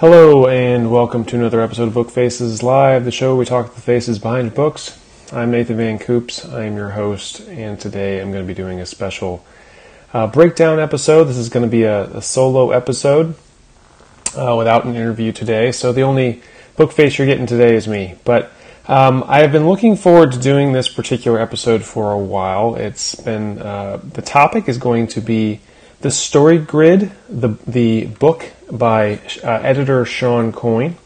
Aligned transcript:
Hello, 0.00 0.46
and 0.46 0.90
welcome 0.90 1.26
to 1.26 1.36
another 1.36 1.60
episode 1.60 1.88
of 1.88 1.92
Book 1.92 2.10
Faces 2.10 2.62
Live, 2.62 3.04
the 3.04 3.10
show 3.10 3.32
where 3.32 3.40
we 3.40 3.44
talk 3.44 3.74
the 3.74 3.82
faces 3.82 4.18
behind 4.18 4.54
books. 4.54 4.98
I'm 5.30 5.50
Nathan 5.50 5.76
Van 5.76 5.98
Coops. 5.98 6.42
I 6.46 6.64
am 6.64 6.74
your 6.74 6.88
host, 6.88 7.40
and 7.48 7.78
today 7.78 8.18
I'm 8.18 8.32
going 8.32 8.42
to 8.42 8.48
be 8.48 8.54
doing 8.54 8.80
a 8.80 8.86
special 8.86 9.44
uh, 10.14 10.26
breakdown 10.26 10.80
episode. 10.80 11.24
This 11.24 11.36
is 11.36 11.50
going 11.50 11.66
to 11.66 11.70
be 11.70 11.82
a, 11.82 12.04
a 12.16 12.22
solo 12.22 12.70
episode 12.70 13.34
uh, 14.34 14.54
without 14.56 14.86
an 14.86 14.96
interview 14.96 15.32
today, 15.32 15.70
so 15.70 15.92
the 15.92 16.00
only 16.00 16.40
book 16.78 16.92
face 16.92 17.18
you're 17.18 17.26
getting 17.26 17.44
today 17.44 17.76
is 17.76 17.86
me. 17.86 18.16
But 18.24 18.50
um, 18.88 19.22
I 19.26 19.40
have 19.40 19.52
been 19.52 19.68
looking 19.68 19.96
forward 19.96 20.32
to 20.32 20.38
doing 20.38 20.72
this 20.72 20.88
particular 20.88 21.38
episode 21.38 21.84
for 21.84 22.10
a 22.10 22.18
while. 22.18 22.74
It's 22.74 23.16
been 23.16 23.58
uh, 23.58 24.00
the 24.02 24.22
topic 24.22 24.66
is 24.66 24.78
going 24.78 25.08
to 25.08 25.20
be 25.20 25.60
the 26.00 26.10
Story 26.10 26.58
Grid, 26.58 27.12
the 27.28 27.48
the 27.66 28.06
book 28.06 28.50
by 28.70 29.20
uh, 29.44 29.50
editor 29.62 30.04
Shawn 30.04 30.50
Coyne, 30.50 30.96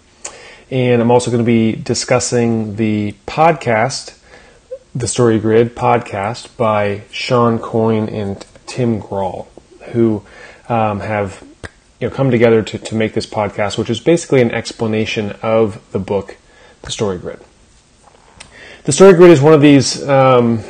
and 0.71 1.03
I'm 1.03 1.11
also 1.11 1.31
going 1.31 1.43
to 1.43 1.47
be 1.47 1.73
discussing 1.73 2.77
the 2.77 3.15
podcast, 3.27 4.17
the 4.95 5.09
Story 5.09 5.41
Grid 5.41 5.75
podcast 5.75 6.57
by 6.57 7.03
Shawn 7.11 7.59
Coyne 7.59 8.09
and 8.09 8.47
Tim 8.67 9.03
Grahl, 9.03 9.49
who 9.93 10.23
um, 10.69 11.01
have 11.01 11.43
you 11.99 12.09
know 12.09 12.15
come 12.15 12.31
together 12.31 12.63
to, 12.63 12.79
to 12.79 12.95
make 12.95 13.15
this 13.15 13.27
podcast, 13.27 13.77
which 13.77 13.91
is 13.91 13.99
basically 13.99 14.43
an 14.43 14.53
explanation 14.53 15.33
of 15.43 15.81
the 15.91 15.99
book, 15.99 16.37
The 16.83 16.93
Story 16.93 17.19
Grid. 17.19 17.41
The 18.85 18.93
Story 18.93 19.15
Grid 19.15 19.31
is 19.31 19.41
one 19.41 19.55
of 19.55 19.61
these. 19.61 20.09
Um, 20.09 20.63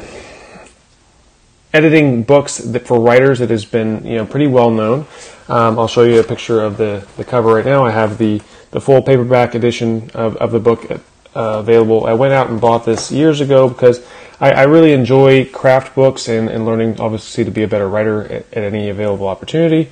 editing 1.75 2.23
books 2.23 2.59
that 2.59 2.87
for 2.87 3.01
writers 3.01 3.41
that 3.41 3.51
has 3.51 3.65
been 3.65 4.07
you 4.07 4.17
know 4.17 4.25
pretty 4.25 4.47
well 4.47 4.71
known. 4.71 5.07
Um, 5.49 5.79
I'll 5.79 5.89
show 5.89 6.05
you 6.05 6.21
a 6.21 6.25
picture 6.25 6.63
of 6.63 6.79
the, 6.79 7.07
the 7.19 7.25
cover 7.25 7.53
right 7.53 7.65
now. 7.65 7.85
I 7.85 7.91
have 7.91 8.17
the, 8.17 8.41
the 8.71 8.81
full 8.81 9.03
paperback 9.03 9.55
edition 9.55 10.11
of, 10.15 10.37
of 10.37 10.53
the 10.53 10.61
book 10.61 10.91
uh, 10.91 10.99
available. 11.35 12.07
I 12.07 12.15
went 12.15 12.33
out 12.33 12.49
and 12.49 12.59
bought 12.59 12.87
this 12.87 13.13
years 13.13 13.43
ago 13.43 13.69
because 13.69 14.07
I, 14.41 14.53
I 14.53 14.63
really 14.63 14.93
enjoy 14.93 15.45
craft 15.45 15.95
books 15.95 16.29
and, 16.29 16.49
and, 16.49 16.65
learning 16.65 16.99
obviously 16.99 17.45
to 17.45 17.51
be 17.51 17.63
a 17.63 17.69
better 17.69 17.89
writer 17.89 18.23
at, 18.25 18.53
at 18.55 18.65
any 18.65 18.89
available 18.89 19.29
opportunity. 19.29 19.91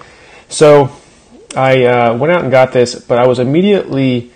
So 0.49 0.91
I 1.55 1.85
uh, 1.85 2.17
went 2.17 2.33
out 2.33 2.43
and 2.43 2.51
got 2.51 2.73
this, 2.73 2.95
but 2.95 3.19
I 3.19 3.27
was 3.27 3.39
immediately 3.39 4.33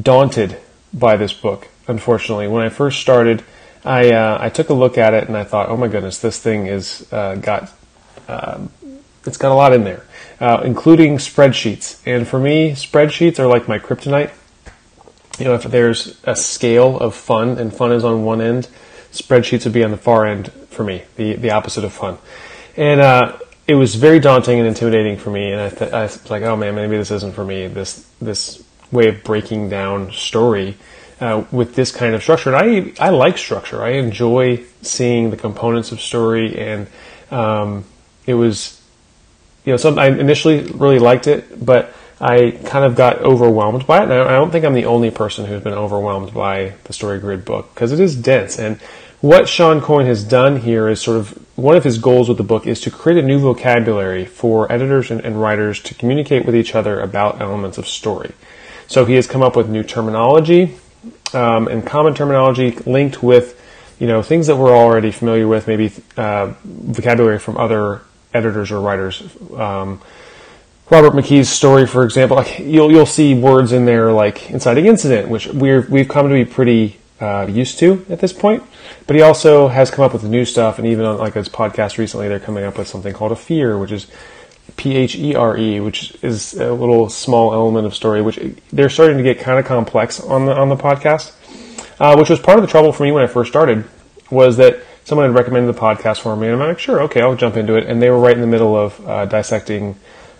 daunted 0.00 0.56
by 0.94 1.16
this 1.16 1.32
book. 1.34 1.68
Unfortunately, 1.88 2.48
when 2.48 2.64
I 2.64 2.70
first 2.70 3.00
started, 3.00 3.44
I 3.84 4.10
uh, 4.10 4.38
I 4.40 4.48
took 4.48 4.70
a 4.70 4.74
look 4.74 4.96
at 4.96 5.14
it 5.14 5.28
and 5.28 5.36
I 5.36 5.44
thought, 5.44 5.68
oh 5.68 5.76
my 5.76 5.88
goodness, 5.88 6.18
this 6.18 6.38
thing 6.40 6.66
is 6.66 7.06
uh, 7.12 7.34
got 7.36 7.70
um, 8.28 8.70
it's 9.26 9.36
got 9.36 9.52
a 9.52 9.54
lot 9.54 9.72
in 9.72 9.84
there, 9.84 10.04
uh, 10.40 10.62
including 10.64 11.18
spreadsheets. 11.18 12.00
And 12.06 12.26
for 12.26 12.38
me, 12.38 12.72
spreadsheets 12.72 13.38
are 13.38 13.46
like 13.46 13.68
my 13.68 13.78
kryptonite. 13.78 14.30
You 15.38 15.46
know, 15.46 15.54
if 15.54 15.64
there's 15.64 16.18
a 16.24 16.36
scale 16.36 16.98
of 16.98 17.14
fun 17.14 17.58
and 17.58 17.74
fun 17.74 17.92
is 17.92 18.04
on 18.04 18.24
one 18.24 18.40
end, 18.40 18.68
spreadsheets 19.12 19.64
would 19.64 19.72
be 19.72 19.84
on 19.84 19.90
the 19.90 19.96
far 19.96 20.26
end 20.26 20.50
for 20.70 20.84
me, 20.84 21.02
the 21.16 21.34
the 21.34 21.50
opposite 21.50 21.84
of 21.84 21.92
fun. 21.92 22.18
And 22.76 23.00
uh, 23.00 23.38
it 23.66 23.74
was 23.74 23.94
very 23.96 24.18
daunting 24.18 24.58
and 24.58 24.68
intimidating 24.68 25.16
for 25.16 25.30
me. 25.30 25.52
And 25.52 25.60
I, 25.60 25.68
th- 25.70 25.92
I 25.92 26.02
was 26.02 26.30
like, 26.30 26.42
oh 26.42 26.56
man, 26.56 26.74
maybe 26.74 26.96
this 26.96 27.10
isn't 27.10 27.34
for 27.34 27.44
me. 27.44 27.66
This 27.66 28.06
this 28.20 28.64
way 28.90 29.08
of 29.08 29.24
breaking 29.24 29.68
down 29.68 30.12
story 30.12 30.76
uh, 31.20 31.44
with 31.50 31.74
this 31.74 31.92
kind 31.92 32.14
of 32.14 32.22
structure. 32.22 32.54
And 32.54 32.94
I 33.00 33.06
I 33.06 33.10
like 33.10 33.38
structure. 33.38 33.82
I 33.82 33.90
enjoy 33.90 34.64
seeing 34.82 35.30
the 35.30 35.36
components 35.36 35.92
of 35.92 36.00
story, 36.00 36.58
and 36.58 36.86
um, 37.30 37.84
it 38.26 38.34
was 38.34 38.80
you 39.64 39.72
know 39.72 39.76
some 39.76 39.98
I 39.98 40.08
initially 40.08 40.62
really 40.62 40.98
liked 40.98 41.26
it, 41.26 41.64
but 41.64 41.94
I 42.20 42.52
kind 42.64 42.84
of 42.84 42.94
got 42.94 43.18
overwhelmed 43.18 43.86
by 43.86 43.98
it. 43.98 44.04
And 44.04 44.12
I 44.12 44.32
don't 44.32 44.50
think 44.50 44.64
I'm 44.64 44.74
the 44.74 44.86
only 44.86 45.10
person 45.10 45.46
who's 45.46 45.62
been 45.62 45.74
overwhelmed 45.74 46.32
by 46.32 46.74
the 46.84 46.92
Story 46.92 47.18
Grid 47.18 47.44
book 47.44 47.74
because 47.74 47.92
it 47.92 48.00
is 48.00 48.16
dense. 48.16 48.58
And 48.58 48.80
what 49.20 49.48
Shawn 49.48 49.80
Coyne 49.80 50.06
has 50.06 50.22
done 50.22 50.60
here 50.60 50.88
is 50.88 51.00
sort 51.00 51.16
of 51.16 51.30
one 51.56 51.76
of 51.76 51.84
his 51.84 51.98
goals 51.98 52.28
with 52.28 52.38
the 52.38 52.44
book 52.44 52.66
is 52.66 52.80
to 52.82 52.90
create 52.90 53.22
a 53.22 53.26
new 53.26 53.38
vocabulary 53.38 54.26
for 54.26 54.70
editors 54.70 55.10
and, 55.10 55.20
and 55.22 55.40
writers 55.40 55.80
to 55.82 55.94
communicate 55.94 56.44
with 56.44 56.54
each 56.54 56.74
other 56.74 57.00
about 57.00 57.40
elements 57.40 57.78
of 57.78 57.86
story. 57.86 58.32
So 58.86 59.06
he 59.06 59.14
has 59.14 59.26
come 59.26 59.42
up 59.42 59.56
with 59.56 59.68
new 59.68 59.82
terminology 59.82 60.76
um, 61.32 61.68
and 61.68 61.86
common 61.86 62.14
terminology 62.14 62.70
linked 62.86 63.22
with 63.22 63.60
you 63.98 64.06
know 64.06 64.22
things 64.22 64.46
that 64.46 64.56
we're 64.56 64.76
already 64.76 65.10
familiar 65.10 65.46
with, 65.46 65.66
maybe 65.66 65.92
uh, 66.16 66.52
vocabulary 66.64 67.38
from 67.38 67.56
other 67.56 68.02
editors 68.32 68.70
or 68.70 68.80
writers. 68.80 69.22
Um, 69.56 70.00
Robert 70.90 71.14
McKee's 71.14 71.48
story, 71.48 71.86
for 71.86 72.04
example, 72.04 72.36
like 72.36 72.58
you'll 72.58 72.90
you'll 72.92 73.06
see 73.06 73.34
words 73.34 73.72
in 73.72 73.86
there 73.86 74.12
like 74.12 74.50
inciting 74.50 74.86
incident, 74.86 75.28
which 75.28 75.46
we're 75.46 75.82
we've 75.82 76.08
come 76.08 76.28
to 76.28 76.34
be 76.34 76.44
pretty 76.44 76.98
uh, 77.20 77.46
used 77.48 77.78
to 77.78 78.04
at 78.10 78.20
this 78.20 78.32
point. 78.32 78.62
But 79.06 79.16
he 79.16 79.22
also 79.22 79.68
has 79.68 79.90
come 79.90 80.04
up 80.04 80.12
with 80.12 80.24
new 80.24 80.44
stuff, 80.44 80.78
and 80.78 80.86
even 80.86 81.06
on 81.06 81.18
like 81.18 81.34
his 81.34 81.48
podcast 81.48 81.96
recently, 81.96 82.28
they're 82.28 82.40
coming 82.40 82.64
up 82.64 82.76
with 82.76 82.88
something 82.88 83.14
called 83.14 83.32
a 83.32 83.36
fear, 83.36 83.78
which 83.78 83.92
is 83.92 84.06
P 84.76 84.96
H 84.96 85.14
E 85.16 85.34
R 85.34 85.56
E, 85.56 85.80
which 85.80 86.16
is 86.22 86.54
a 86.54 86.72
little 86.72 87.08
small 87.08 87.52
element 87.52 87.86
of 87.86 87.94
story, 87.94 88.22
which 88.22 88.38
they're 88.72 88.88
starting 88.88 89.18
to 89.18 89.22
get 89.22 89.38
kind 89.38 89.58
of 89.58 89.64
complex 89.64 90.20
on 90.20 90.46
the 90.46 90.54
on 90.54 90.68
the 90.68 90.76
podcast. 90.76 91.32
Uh, 92.00 92.16
which 92.16 92.28
was 92.28 92.40
part 92.40 92.58
of 92.58 92.62
the 92.64 92.70
trouble 92.70 92.92
for 92.92 93.04
me 93.04 93.12
when 93.12 93.22
I 93.22 93.28
first 93.28 93.50
started, 93.50 93.84
was 94.28 94.56
that 94.56 94.82
someone 95.04 95.28
had 95.28 95.34
recommended 95.36 95.72
the 95.72 95.78
podcast 95.78 96.20
for 96.20 96.34
me, 96.34 96.48
and 96.48 96.60
I'm 96.60 96.68
like, 96.68 96.78
sure, 96.80 97.02
okay, 97.02 97.20
I'll 97.20 97.36
jump 97.36 97.56
into 97.56 97.76
it. 97.76 97.86
And 97.86 98.02
they 98.02 98.10
were 98.10 98.18
right 98.18 98.34
in 98.34 98.40
the 98.40 98.48
middle 98.48 98.76
of 98.76 99.08
uh, 99.08 99.26
dissecting 99.26 99.96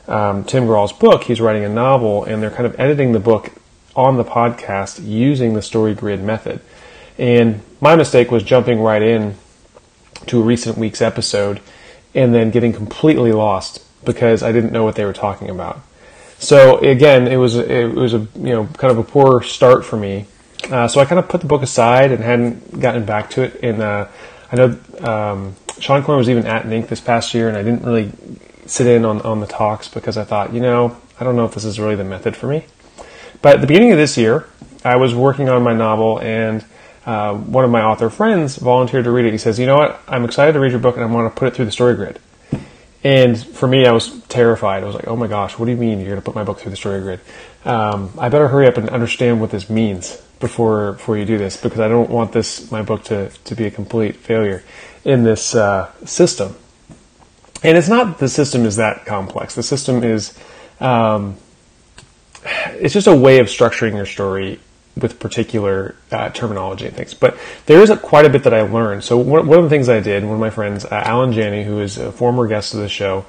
um, 0.08 0.42
Tim 0.44 0.66
Grahl's 0.66 0.92
book. 0.92 1.22
He's 1.22 1.40
writing 1.40 1.64
a 1.64 1.68
novel, 1.68 2.24
and 2.24 2.42
they're 2.42 2.50
kind 2.50 2.66
of 2.66 2.78
editing 2.80 3.12
the 3.12 3.20
book 3.20 3.52
on 3.94 4.16
the 4.16 4.24
podcast 4.24 5.06
using 5.06 5.54
the 5.54 5.62
story 5.62 5.94
grid 5.94 6.22
method. 6.22 6.60
And 7.18 7.60
my 7.80 7.94
mistake 7.94 8.30
was 8.32 8.42
jumping 8.42 8.80
right 8.80 9.02
in 9.02 9.36
to 10.26 10.40
a 10.40 10.44
recent 10.44 10.76
week's 10.76 11.00
episode 11.00 11.60
and 12.14 12.34
then 12.34 12.50
getting 12.50 12.72
completely 12.72 13.32
lost 13.32 13.83
because 14.04 14.42
I 14.42 14.52
didn't 14.52 14.72
know 14.72 14.84
what 14.84 14.94
they 14.94 15.04
were 15.04 15.12
talking 15.12 15.50
about. 15.50 15.80
So 16.38 16.78
again, 16.78 17.26
it 17.26 17.36
was 17.36 17.56
it 17.56 17.94
was 17.94 18.14
a 18.14 18.18
you 18.18 18.52
know 18.52 18.66
kind 18.76 18.90
of 18.90 18.98
a 18.98 19.02
poor 19.02 19.42
start 19.42 19.84
for 19.84 19.96
me. 19.96 20.26
Uh, 20.70 20.88
so 20.88 21.00
I 21.00 21.04
kind 21.04 21.18
of 21.18 21.28
put 21.28 21.40
the 21.40 21.46
book 21.46 21.62
aside 21.62 22.10
and 22.10 22.22
hadn't 22.22 22.80
gotten 22.80 23.04
back 23.04 23.30
to 23.30 23.42
it. 23.42 23.60
And 23.62 23.82
uh, 23.82 24.08
I 24.50 24.56
know 24.56 24.78
um, 25.00 25.56
Shawn 25.78 26.02
Coyne 26.02 26.18
was 26.18 26.30
even 26.30 26.46
at 26.46 26.64
NINC 26.64 26.88
this 26.88 27.00
past 27.00 27.34
year, 27.34 27.48
and 27.48 27.56
I 27.56 27.62
didn't 27.62 27.84
really 27.84 28.12
sit 28.66 28.86
in 28.86 29.04
on 29.04 29.20
on 29.22 29.40
the 29.40 29.46
talks 29.46 29.88
because 29.88 30.16
I 30.16 30.24
thought, 30.24 30.52
you 30.52 30.60
know, 30.60 30.96
I 31.20 31.24
don't 31.24 31.36
know 31.36 31.44
if 31.44 31.54
this 31.54 31.64
is 31.64 31.78
really 31.78 31.96
the 31.96 32.04
method 32.04 32.36
for 32.36 32.46
me. 32.46 32.64
But 33.42 33.56
at 33.56 33.60
the 33.60 33.66
beginning 33.66 33.92
of 33.92 33.98
this 33.98 34.16
year, 34.16 34.46
I 34.84 34.96
was 34.96 35.14
working 35.14 35.48
on 35.48 35.62
my 35.62 35.74
novel, 35.74 36.18
and 36.20 36.64
uh, 37.06 37.34
one 37.34 37.64
of 37.64 37.70
my 37.70 37.82
author 37.82 38.10
friends 38.10 38.56
volunteered 38.56 39.04
to 39.04 39.10
read 39.10 39.26
it. 39.26 39.32
He 39.32 39.38
says, 39.38 39.58
"You 39.58 39.66
know 39.66 39.76
what? 39.76 40.00
I'm 40.08 40.24
excited 40.24 40.52
to 40.52 40.60
read 40.60 40.72
your 40.72 40.80
book, 40.80 40.96
and 40.96 41.04
I 41.04 41.08
want 41.08 41.34
to 41.34 41.38
put 41.38 41.48
it 41.48 41.54
through 41.54 41.66
the 41.66 41.72
story 41.72 41.94
grid." 41.94 42.18
And 43.04 43.38
for 43.38 43.68
me, 43.68 43.86
I 43.86 43.92
was 43.92 44.18
terrified. 44.22 44.82
I 44.82 44.86
was 44.86 44.94
like, 44.94 45.06
oh 45.06 45.14
my 45.16 45.26
gosh, 45.26 45.58
what 45.58 45.66
do 45.66 45.72
you 45.72 45.76
mean 45.76 45.98
you're 45.98 46.08
going 46.08 46.20
to 46.20 46.24
put 46.24 46.34
my 46.34 46.42
book 46.42 46.58
through 46.58 46.70
the 46.70 46.76
story 46.76 47.02
grid? 47.02 47.20
Um, 47.66 48.10
I 48.18 48.30
better 48.30 48.48
hurry 48.48 48.66
up 48.66 48.78
and 48.78 48.88
understand 48.88 49.42
what 49.42 49.50
this 49.50 49.68
means 49.68 50.16
before 50.40 50.92
before 50.92 51.16
you 51.16 51.24
do 51.24 51.38
this 51.38 51.56
because 51.56 51.80
I 51.80 51.88
don't 51.88 52.10
want 52.10 52.32
this 52.32 52.70
my 52.70 52.82
book 52.82 53.04
to, 53.04 53.28
to 53.28 53.54
be 53.54 53.64
a 53.66 53.70
complete 53.70 54.16
failure 54.16 54.62
in 55.04 55.22
this 55.22 55.54
uh, 55.54 55.92
system. 56.04 56.56
And 57.62 57.76
it's 57.76 57.88
not 57.88 58.18
the 58.18 58.28
system 58.28 58.64
is 58.64 58.76
that 58.76 59.04
complex. 59.04 59.54
The 59.54 59.62
system 59.62 60.02
is 60.02 60.38
um, 60.80 61.36
it's 62.44 62.94
just 62.94 63.06
a 63.06 63.14
way 63.14 63.38
of 63.38 63.46
structuring 63.46 63.96
your 63.96 64.06
story 64.06 64.60
with 64.96 65.18
particular 65.18 65.96
uh, 66.12 66.30
terminology 66.30 66.86
and 66.86 66.94
things. 66.94 67.14
But 67.14 67.36
there 67.66 67.80
is 67.80 67.90
a, 67.90 67.96
quite 67.96 68.24
a 68.24 68.28
bit 68.28 68.44
that 68.44 68.54
I 68.54 68.62
learned. 68.62 69.02
So 69.02 69.16
one, 69.18 69.46
one, 69.46 69.58
of 69.58 69.64
the 69.64 69.70
things 69.70 69.88
I 69.88 70.00
did, 70.00 70.24
one 70.24 70.34
of 70.34 70.40
my 70.40 70.50
friends, 70.50 70.84
uh, 70.84 70.88
Alan 70.90 71.32
Janney, 71.32 71.64
who 71.64 71.80
is 71.80 71.98
a 71.98 72.12
former 72.12 72.46
guest 72.46 72.74
of 72.74 72.80
the 72.80 72.88
show, 72.88 73.24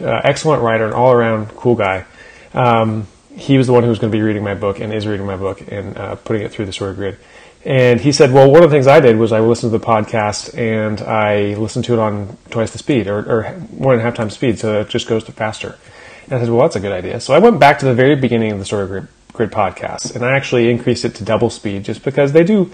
uh, 0.00 0.20
excellent 0.24 0.62
writer 0.62 0.86
and 0.86 0.94
all 0.94 1.12
around 1.12 1.48
cool 1.50 1.74
guy. 1.74 2.06
Um, 2.54 3.06
he 3.36 3.58
was 3.58 3.66
the 3.66 3.72
one 3.72 3.82
who 3.82 3.90
was 3.90 3.98
going 3.98 4.10
to 4.10 4.16
be 4.16 4.22
reading 4.22 4.42
my 4.42 4.54
book 4.54 4.80
and 4.80 4.92
is 4.92 5.06
reading 5.06 5.26
my 5.26 5.36
book 5.36 5.60
and 5.70 5.96
uh, 5.96 6.16
putting 6.16 6.42
it 6.42 6.52
through 6.52 6.66
the 6.66 6.72
story 6.72 6.94
grid. 6.94 7.18
And 7.64 8.00
he 8.00 8.12
said, 8.12 8.32
well, 8.32 8.50
one 8.50 8.64
of 8.64 8.70
the 8.70 8.74
things 8.74 8.86
I 8.86 9.00
did 9.00 9.18
was 9.18 9.32
I 9.32 9.40
listened 9.40 9.72
to 9.72 9.78
the 9.78 9.84
podcast 9.84 10.56
and 10.56 11.02
I 11.02 11.54
listened 11.54 11.84
to 11.84 11.92
it 11.92 11.98
on 11.98 12.38
twice 12.48 12.70
the 12.70 12.78
speed 12.78 13.06
or, 13.06 13.18
or 13.18 13.42
one 13.52 13.92
and 13.92 14.00
a 14.00 14.04
half 14.04 14.14
times 14.14 14.32
speed, 14.32 14.58
so 14.58 14.80
it 14.80 14.88
just 14.88 15.06
goes 15.06 15.24
to 15.24 15.32
faster. 15.32 15.78
And 16.24 16.34
I 16.34 16.40
said, 16.40 16.48
well, 16.48 16.62
that's 16.62 16.76
a 16.76 16.80
good 16.80 16.92
idea. 16.92 17.20
So 17.20 17.34
I 17.34 17.38
went 17.38 17.60
back 17.60 17.78
to 17.80 17.84
the 17.84 17.94
very 17.94 18.16
beginning 18.16 18.52
of 18.52 18.58
the 18.58 18.64
story 18.64 18.86
grid 18.86 19.08
Grid 19.32 19.50
podcasts. 19.50 20.14
And 20.14 20.24
I 20.24 20.36
actually 20.36 20.70
increased 20.70 21.04
it 21.04 21.14
to 21.16 21.24
double 21.24 21.50
speed 21.50 21.84
just 21.84 22.04
because 22.04 22.32
they 22.32 22.44
do 22.44 22.72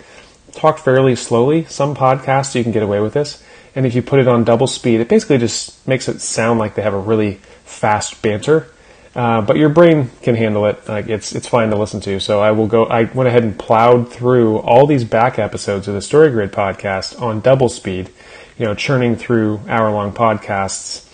talk 0.52 0.78
fairly 0.78 1.16
slowly. 1.16 1.64
Some 1.64 1.94
podcasts 1.94 2.54
you 2.54 2.62
can 2.62 2.72
get 2.72 2.82
away 2.82 3.00
with 3.00 3.12
this. 3.12 3.42
And 3.74 3.84
if 3.84 3.94
you 3.94 4.02
put 4.02 4.20
it 4.20 4.28
on 4.28 4.44
double 4.44 4.66
speed, 4.66 5.00
it 5.00 5.08
basically 5.08 5.38
just 5.38 5.86
makes 5.86 6.08
it 6.08 6.20
sound 6.20 6.58
like 6.58 6.74
they 6.74 6.82
have 6.82 6.94
a 6.94 6.98
really 6.98 7.34
fast 7.64 8.22
banter. 8.22 8.68
Uh, 9.14 9.40
but 9.40 9.56
your 9.56 9.68
brain 9.68 10.10
can 10.22 10.34
handle 10.34 10.66
it. 10.66 10.86
Like 10.88 11.08
it's 11.08 11.34
it's 11.34 11.48
fine 11.48 11.70
to 11.70 11.76
listen 11.76 12.00
to. 12.02 12.20
So 12.20 12.40
I 12.40 12.50
will 12.50 12.66
go. 12.66 12.84
I 12.84 13.04
went 13.04 13.28
ahead 13.28 13.44
and 13.44 13.58
plowed 13.58 14.12
through 14.12 14.58
all 14.58 14.86
these 14.86 15.04
back 15.04 15.38
episodes 15.38 15.88
of 15.88 15.94
the 15.94 16.02
Story 16.02 16.30
Grid 16.30 16.52
podcast 16.52 17.20
on 17.20 17.40
double 17.40 17.70
speed. 17.70 18.10
You 18.58 18.66
know, 18.66 18.74
churning 18.74 19.16
through 19.16 19.60
hour 19.68 19.90
long 19.90 20.12
podcasts 20.12 21.05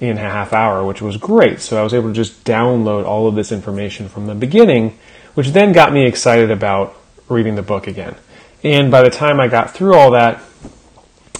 in 0.00 0.16
a 0.16 0.20
half 0.20 0.52
hour, 0.52 0.84
which 0.84 1.02
was 1.02 1.16
great. 1.16 1.60
So 1.60 1.78
I 1.78 1.82
was 1.82 1.94
able 1.94 2.08
to 2.08 2.14
just 2.14 2.44
download 2.44 3.04
all 3.04 3.26
of 3.26 3.34
this 3.34 3.50
information 3.50 4.08
from 4.08 4.26
the 4.26 4.34
beginning, 4.34 4.98
which 5.34 5.48
then 5.48 5.72
got 5.72 5.92
me 5.92 6.06
excited 6.06 6.50
about 6.50 6.96
reading 7.28 7.56
the 7.56 7.62
book 7.62 7.86
again. 7.86 8.14
And 8.62 8.90
by 8.90 9.02
the 9.02 9.10
time 9.10 9.40
I 9.40 9.48
got 9.48 9.72
through 9.72 9.94
all 9.94 10.12
that, 10.12 10.40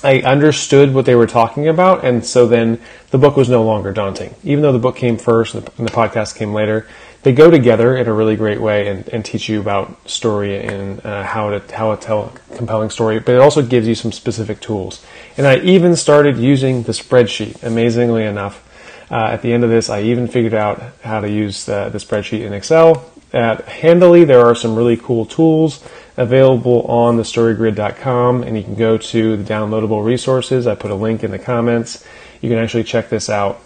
I 0.02 0.20
understood 0.20 0.94
what 0.94 1.06
they 1.06 1.16
were 1.16 1.26
talking 1.26 1.66
about, 1.66 2.04
and 2.04 2.24
so 2.24 2.46
then 2.46 2.80
the 3.10 3.18
book 3.18 3.36
was 3.36 3.48
no 3.48 3.64
longer 3.64 3.92
daunting. 3.92 4.34
Even 4.44 4.62
though 4.62 4.72
the 4.72 4.78
book 4.78 4.96
came 4.96 5.16
first 5.16 5.54
and 5.54 5.64
the 5.64 5.90
podcast 5.90 6.36
came 6.36 6.54
later, 6.54 6.86
they 7.28 7.34
go 7.34 7.50
together 7.50 7.94
in 7.94 8.08
a 8.08 8.12
really 8.14 8.36
great 8.36 8.58
way 8.58 8.88
and, 8.88 9.06
and 9.08 9.22
teach 9.22 9.50
you 9.50 9.60
about 9.60 10.08
story 10.08 10.64
and 10.64 11.04
uh, 11.04 11.22
how 11.22 11.50
to 11.50 11.76
how 11.76 11.94
to 11.94 12.00
tell 12.00 12.22
a 12.24 12.56
compelling 12.56 12.88
story. 12.88 13.20
But 13.20 13.34
it 13.34 13.40
also 13.42 13.60
gives 13.60 13.86
you 13.86 13.94
some 13.94 14.12
specific 14.12 14.60
tools. 14.60 15.04
And 15.36 15.46
I 15.46 15.58
even 15.58 15.94
started 15.94 16.38
using 16.38 16.84
the 16.84 16.92
spreadsheet. 16.92 17.62
Amazingly 17.62 18.24
enough, 18.24 18.64
uh, 19.10 19.26
at 19.26 19.42
the 19.42 19.52
end 19.52 19.62
of 19.62 19.68
this, 19.68 19.90
I 19.90 20.04
even 20.04 20.26
figured 20.26 20.54
out 20.54 20.82
how 21.02 21.20
to 21.20 21.28
use 21.28 21.66
the, 21.66 21.90
the 21.90 21.98
spreadsheet 21.98 22.46
in 22.46 22.54
Excel. 22.54 23.12
At 23.34 23.68
Handily, 23.68 24.24
there 24.24 24.46
are 24.46 24.54
some 24.54 24.74
really 24.74 24.96
cool 24.96 25.26
tools 25.26 25.84
available 26.16 26.80
on 26.86 27.18
thestorygrid.com, 27.18 28.42
and 28.42 28.56
you 28.56 28.62
can 28.62 28.74
go 28.74 28.96
to 28.96 29.36
the 29.36 29.44
downloadable 29.44 30.02
resources. 30.02 30.66
I 30.66 30.76
put 30.76 30.90
a 30.90 30.94
link 30.94 31.22
in 31.22 31.30
the 31.30 31.38
comments. 31.38 32.06
You 32.40 32.48
can 32.48 32.58
actually 32.58 32.84
check 32.84 33.10
this 33.10 33.28
out, 33.28 33.60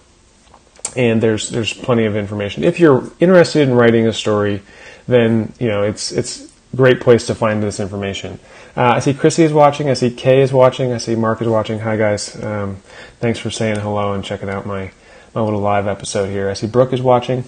and 0.97 1.23
there's 1.23 1.51
there's 1.51 1.73
plenty 1.73 2.05
of 2.05 2.17
information. 2.17 2.65
If 2.65 2.81
you're 2.81 3.11
interested 3.21 3.69
in 3.69 3.75
writing 3.75 4.07
a 4.07 4.13
story, 4.13 4.63
then 5.07 5.53
you 5.59 5.69
know 5.69 5.83
it's 5.83 6.13
it's 6.13 6.53
a 6.73 6.77
great 6.77 7.01
place 7.01 7.27
to 7.27 7.35
find 7.35 7.63
this 7.63 7.81
information. 7.81 8.39
Uh, 8.77 8.93
I 8.95 8.99
see 9.01 9.15
Chrissy 9.15 9.45
is 9.45 9.53
watching. 9.53 9.91
I 9.91 9.95
see 9.95 10.11
Kay 10.11 10.43
is 10.43 10.53
watching. 10.53 10.93
I 10.93 10.99
see 10.99 11.15
Mark 11.15 11.43
is 11.43 11.49
watching. 11.49 11.79
Hi 11.81 11.97
guys, 11.97 12.43
um, 12.43 12.77
thanks 13.21 13.39
for 13.39 13.51
saying 13.51 13.77
hello 13.77 14.13
and 14.13 14.25
checking 14.25 14.49
out 14.49 14.67
my 14.67 14.91
my 15.35 15.41
little 15.41 15.61
live 15.61 15.87
episode 15.87 16.29
here. 16.29 16.49
I 16.49 16.55
see 16.55 16.67
Brooke 16.67 16.93
is 16.93 17.03
watching. 17.03 17.45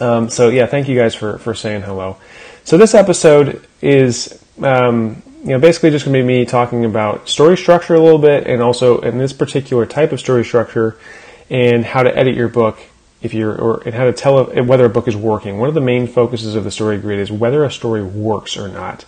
Um, 0.00 0.28
so 0.28 0.48
yeah, 0.48 0.66
thank 0.66 0.88
you 0.88 0.98
guys 0.98 1.14
for 1.14 1.38
for 1.38 1.54
saying 1.54 1.82
hello. 1.82 2.16
So 2.64 2.78
this 2.78 2.94
episode 2.94 3.66
is, 3.80 4.42
um, 4.62 5.22
you 5.42 5.50
know, 5.50 5.58
basically 5.58 5.90
just 5.90 6.04
going 6.04 6.14
to 6.14 6.22
be 6.22 6.26
me 6.26 6.44
talking 6.44 6.84
about 6.84 7.28
story 7.28 7.56
structure 7.56 7.94
a 7.94 8.00
little 8.00 8.18
bit, 8.18 8.46
and 8.46 8.62
also 8.62 9.00
in 9.00 9.18
this 9.18 9.32
particular 9.32 9.84
type 9.84 10.12
of 10.12 10.20
story 10.20 10.44
structure, 10.44 10.96
and 11.52 11.84
how 11.84 12.02
to 12.02 12.16
edit 12.16 12.34
your 12.34 12.48
book 12.48 12.78
if 13.20 13.34
you're, 13.34 13.54
or 13.54 13.82
and 13.84 13.94
how 13.94 14.04
to 14.04 14.12
tell 14.12 14.44
whether 14.46 14.86
a 14.86 14.88
book 14.88 15.06
is 15.06 15.14
working. 15.14 15.58
One 15.58 15.68
of 15.68 15.74
the 15.74 15.80
main 15.80 16.08
focuses 16.08 16.56
of 16.56 16.64
the 16.64 16.70
story 16.70 16.98
grid 16.98 17.20
is 17.20 17.30
whether 17.30 17.62
a 17.62 17.70
story 17.70 18.02
works 18.02 18.56
or 18.56 18.68
not, 18.68 19.04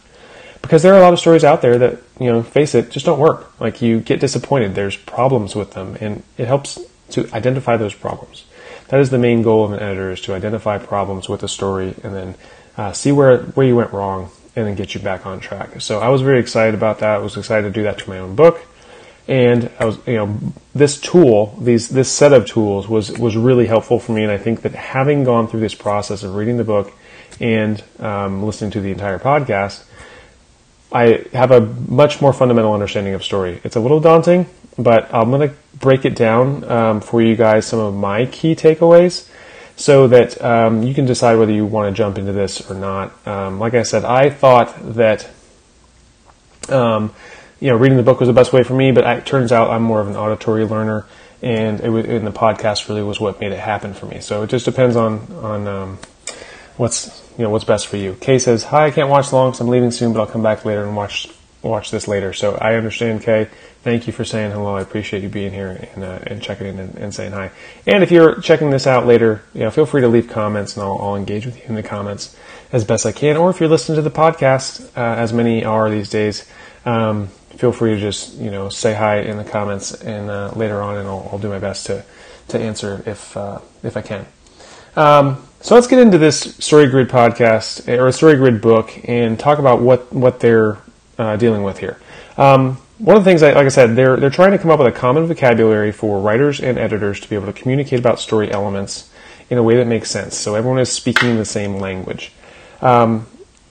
because 0.63 0.83
there 0.83 0.95
are 0.95 0.99
a 0.99 1.03
lot 1.03 1.13
of 1.15 1.19
stories 1.19 1.43
out 1.43 1.63
there 1.63 1.79
that, 1.79 2.01
you 2.21 2.31
know, 2.31 2.43
face 2.43 2.75
it, 2.75 2.91
just 2.91 3.07
don't 3.07 3.19
work. 3.19 3.59
Like 3.59 3.83
you 3.83 4.01
get 4.01 4.21
disappointed. 4.21 4.75
There's 4.75 4.97
problems 4.97 5.57
with 5.57 5.73
them, 5.73 5.97
and 6.01 6.23
it 6.39 6.47
helps 6.47 6.79
to 7.11 7.29
identify 7.33 7.77
those 7.77 7.95
problems. 7.95 8.45
That 8.89 9.01
is 9.01 9.11
the 9.11 9.19
main 9.19 9.43
goal 9.43 9.65
of 9.65 9.73
an 9.73 9.81
editor: 9.81 10.11
is 10.13 10.21
to 10.23 10.35
identify 10.35 10.79
problems 10.79 11.29
with 11.29 11.43
a 11.43 11.49
story, 11.49 11.95
and 12.05 12.15
then 12.15 12.35
uh, 12.77 12.93
see 12.93 13.11
where 13.11 13.39
where 13.39 13.67
you 13.67 13.75
went 13.75 13.93
wrong, 13.93 14.31
and 14.55 14.67
then 14.67 14.75
get 14.75 14.95
you 14.95 15.01
back 15.01 15.25
on 15.27 15.41
track. 15.41 15.81
So 15.81 15.99
I 15.99 16.09
was 16.09 16.21
very 16.21 16.41
excited 16.41 16.75
about 16.75 16.99
that. 16.99 17.17
I 17.17 17.19
was 17.19 17.37
excited 17.37 17.67
to 17.67 17.73
do 17.73 17.83
that 17.85 17.99
to 17.99 18.11
my 18.11 18.19
own 18.19 18.37
book, 18.37 18.61
and 19.27 19.71
I 19.79 19.85
was 19.87 19.99
you 20.07 20.15
know 20.15 20.39
this 20.75 21.01
tool, 21.01 21.57
these 21.61 21.89
this 21.89 22.11
set 22.11 22.33
of 22.33 22.47
tools 22.47 22.89
was 22.89 23.17
was 23.19 23.37
really 23.37 23.67
helpful 23.67 23.99
for 23.99 24.13
me. 24.13 24.23
And 24.23 24.33
I 24.33 24.39
think 24.39 24.63
that 24.63 24.75
having 24.75 25.25
gone 25.25 25.49
through 25.49 25.61
this 25.61 25.75
process 25.75 26.23
of 26.23 26.35
reading 26.35 26.57
the 26.57 26.65
book 26.65 26.93
and 27.41 27.83
um, 27.99 28.43
listening 28.43 28.71
to 28.73 28.81
the 28.81 28.91
entire 28.91 29.19
podcast, 29.19 29.85
I 30.93 31.25
have 31.33 31.51
a 31.51 31.61
much 31.61 32.21
more 32.21 32.33
fundamental 32.33 32.73
understanding 32.73 33.15
of 33.15 33.25
story. 33.25 33.61
It's 33.65 33.77
a 33.77 33.81
little 33.81 34.01
daunting, 34.01 34.47
but 34.79 35.13
I'm 35.13 35.31
going 35.31 35.49
to 35.49 35.55
break 35.79 36.05
it 36.05 36.15
down 36.15 36.65
um, 36.71 37.01
for 37.01 37.23
you 37.23 37.35
guys. 37.35 37.67
Some 37.67 37.81
of 37.81 37.95
my 37.95 38.27
key 38.27 38.55
takeaways 38.55 39.29
so 39.77 40.07
that 40.09 40.41
um, 40.43 40.83
you 40.83 40.95
can 40.95 41.05
decide 41.05 41.37
whether 41.37 41.53
you 41.53 41.67
want 41.67 41.93
to 41.93 41.97
jump 41.97 42.19
into 42.19 42.33
this 42.33 42.71
or 42.71 42.75
not. 42.75 43.27
Um, 43.27 43.59
like 43.59 43.75
I 43.75 43.83
said, 43.83 44.05
I 44.05 44.31
thought 44.31 44.75
that 44.95 45.29
um, 46.69 47.13
you 47.65 47.71
know 47.71 47.77
reading 47.77 47.97
the 47.97 48.03
book 48.03 48.21
was 48.21 48.27
the 48.27 48.35
best 48.35 48.53
way 48.53 48.63
for 48.63 48.75
me, 48.75 48.93
but 48.93 49.07
it 49.07 49.25
turns 49.25 49.51
out 49.51 49.71
I'm 49.71 49.83
more 49.83 49.99
of 49.99 50.07
an 50.07 50.17
auditory 50.17 50.67
learner, 50.67 51.07
and 51.41 51.81
it 51.81 51.89
was, 51.89 52.05
and 52.05 52.27
the 52.27 52.31
podcast 52.31 52.91
really 52.91 53.03
was 53.03 53.19
what 53.19 53.41
made 53.41 53.53
it 53.53 53.59
happen 53.59 53.95
for 53.95 54.05
me. 54.05 54.21
So 54.21 54.43
it 54.43 54.51
just 54.51 54.67
depends 54.67 54.97
on 54.97 55.33
on 55.43 55.67
um, 55.67 55.99
what's 56.77 57.27
you 57.39 57.45
know 57.45 57.49
what's 57.49 57.65
best 57.65 57.87
for 57.87 57.97
you. 57.97 58.19
Kay 58.21 58.39
says, 58.39 58.65
"Hi, 58.65 58.89
I 58.89 58.91
can't 58.91 59.09
watch 59.09 59.33
long 59.33 59.49
because 59.49 59.63
I'm 59.63 59.69
leaving 59.69 59.93
soon, 59.93 60.13
but 60.13 60.21
I'll 60.21 60.27
come 60.27 60.43
back 60.43 60.67
later 60.67 60.85
and 60.85 60.95
watch 60.95 61.27
watch 61.63 61.91
this 61.91 62.07
later." 62.07 62.35
So 62.35 62.55
I 62.57 62.75
understand, 62.75 63.23
Kay 63.23 63.49
thank 63.85 64.07
you 64.07 64.13
for 64.13 64.25
saying 64.27 64.51
hello. 64.51 64.77
I 64.77 64.81
appreciate 64.81 65.23
you 65.23 65.29
being 65.31 65.53
here 65.53 65.89
and, 65.95 66.05
uh, 66.05 66.19
and 66.27 66.43
checking 66.43 66.67
in 66.67 66.79
and, 66.79 66.95
and, 66.97 67.15
saying 67.15 67.33
hi. 67.33 67.51
And 67.87 68.03
if 68.03 68.11
you're 68.11 68.41
checking 68.41 68.71
this 68.71 68.87
out 68.87 69.07
later, 69.07 69.43
you 69.53 69.61
know, 69.61 69.71
feel 69.71 69.85
free 69.85 70.01
to 70.01 70.09
leave 70.09 70.27
comments 70.27 70.75
and 70.75 70.83
I'll, 70.83 70.99
I'll 70.99 71.17
engage 71.17 71.45
with 71.45 71.59
you 71.59 71.65
in 71.67 71.75
the 71.75 71.83
comments 71.83 72.35
as 72.73 72.83
best 72.83 73.05
I 73.05 73.13
can. 73.13 73.37
Or 73.37 73.51
if 73.51 73.61
you're 73.61 73.69
listening 73.69 73.97
to 73.97 74.03
the 74.03 74.11
podcast, 74.11 74.87
uh, 74.97 75.17
as 75.21 75.35
many 75.35 75.67
are 75.67 75.91
these 75.91 76.09
days, 76.09 76.49
um, 76.87 77.29
feel 77.57 77.73
free 77.73 77.95
to 77.95 78.01
just 78.01 78.37
you 78.37 78.51
know 78.51 78.69
say 78.69 78.95
hi 78.95 79.21
in 79.21 79.37
the 79.37 79.45
comments 79.45 79.95
and 80.03 80.31
uh, 80.31 80.53
later 80.55 80.83
on, 80.83 80.97
and 80.97 81.09
I'll, 81.09 81.29
I'll, 81.33 81.39
do 81.39 81.49
my 81.49 81.59
best 81.59 81.87
to 81.87 82.05
to 82.49 82.59
answer 82.59 83.03
if 83.07 83.37
uh, 83.37 83.61
if 83.83 83.97
I 83.97 84.03
can. 84.03 84.27
Um, 84.97 85.47
so 85.61 85.75
let's 85.75 85.87
get 85.87 85.99
into 85.99 86.19
this 86.19 86.57
Story 86.57 86.89
Grid 86.89 87.09
podcast 87.09 87.89
or 87.89 88.07
a 88.09 88.13
Story 88.13 88.37
Grid 88.37 88.61
book 88.61 88.93
and 89.09 89.39
talk 89.39 89.59
about 89.59 89.81
what 89.81 90.13
what 90.13 90.41
they're 90.41 90.79
uh, 91.19 91.37
dealing 91.37 91.63
with 91.63 91.79
here. 91.79 91.99
Um, 92.37 92.79
one 92.99 93.17
of 93.17 93.25
the 93.25 93.31
things, 93.31 93.43
I, 93.43 93.53
like 93.53 93.67
I 93.67 93.71
said, 93.71 93.97
they're 93.97 94.17
they're 94.17 94.31
trying 94.31 94.53
to 94.53 94.59
come 94.59 94.71
up 94.71 94.79
with 94.79 94.89
a 94.89 94.93
common 94.93 95.27
vocabulary 95.27 95.93
for 95.93 96.21
writers 96.21 96.61
and 96.61 96.79
editors 96.79 97.21
to 97.21 97.29
be 97.29 97.35
able 97.35 97.47
to 97.47 97.53
communicate 97.53 97.99
about 97.99 98.21
story 98.21 98.51
elements 98.51 99.11
in 99.51 99.59
a 99.59 99.63
way 99.63 99.77
that 99.77 99.87
makes 99.87 100.11
sense. 100.11 100.37
So 100.37 100.55
everyone 100.55 100.79
is 100.79 100.91
speaking 100.91 101.37
the 101.37 101.45
same 101.45 101.77
language. 101.77 102.33
Um, 102.81 103.27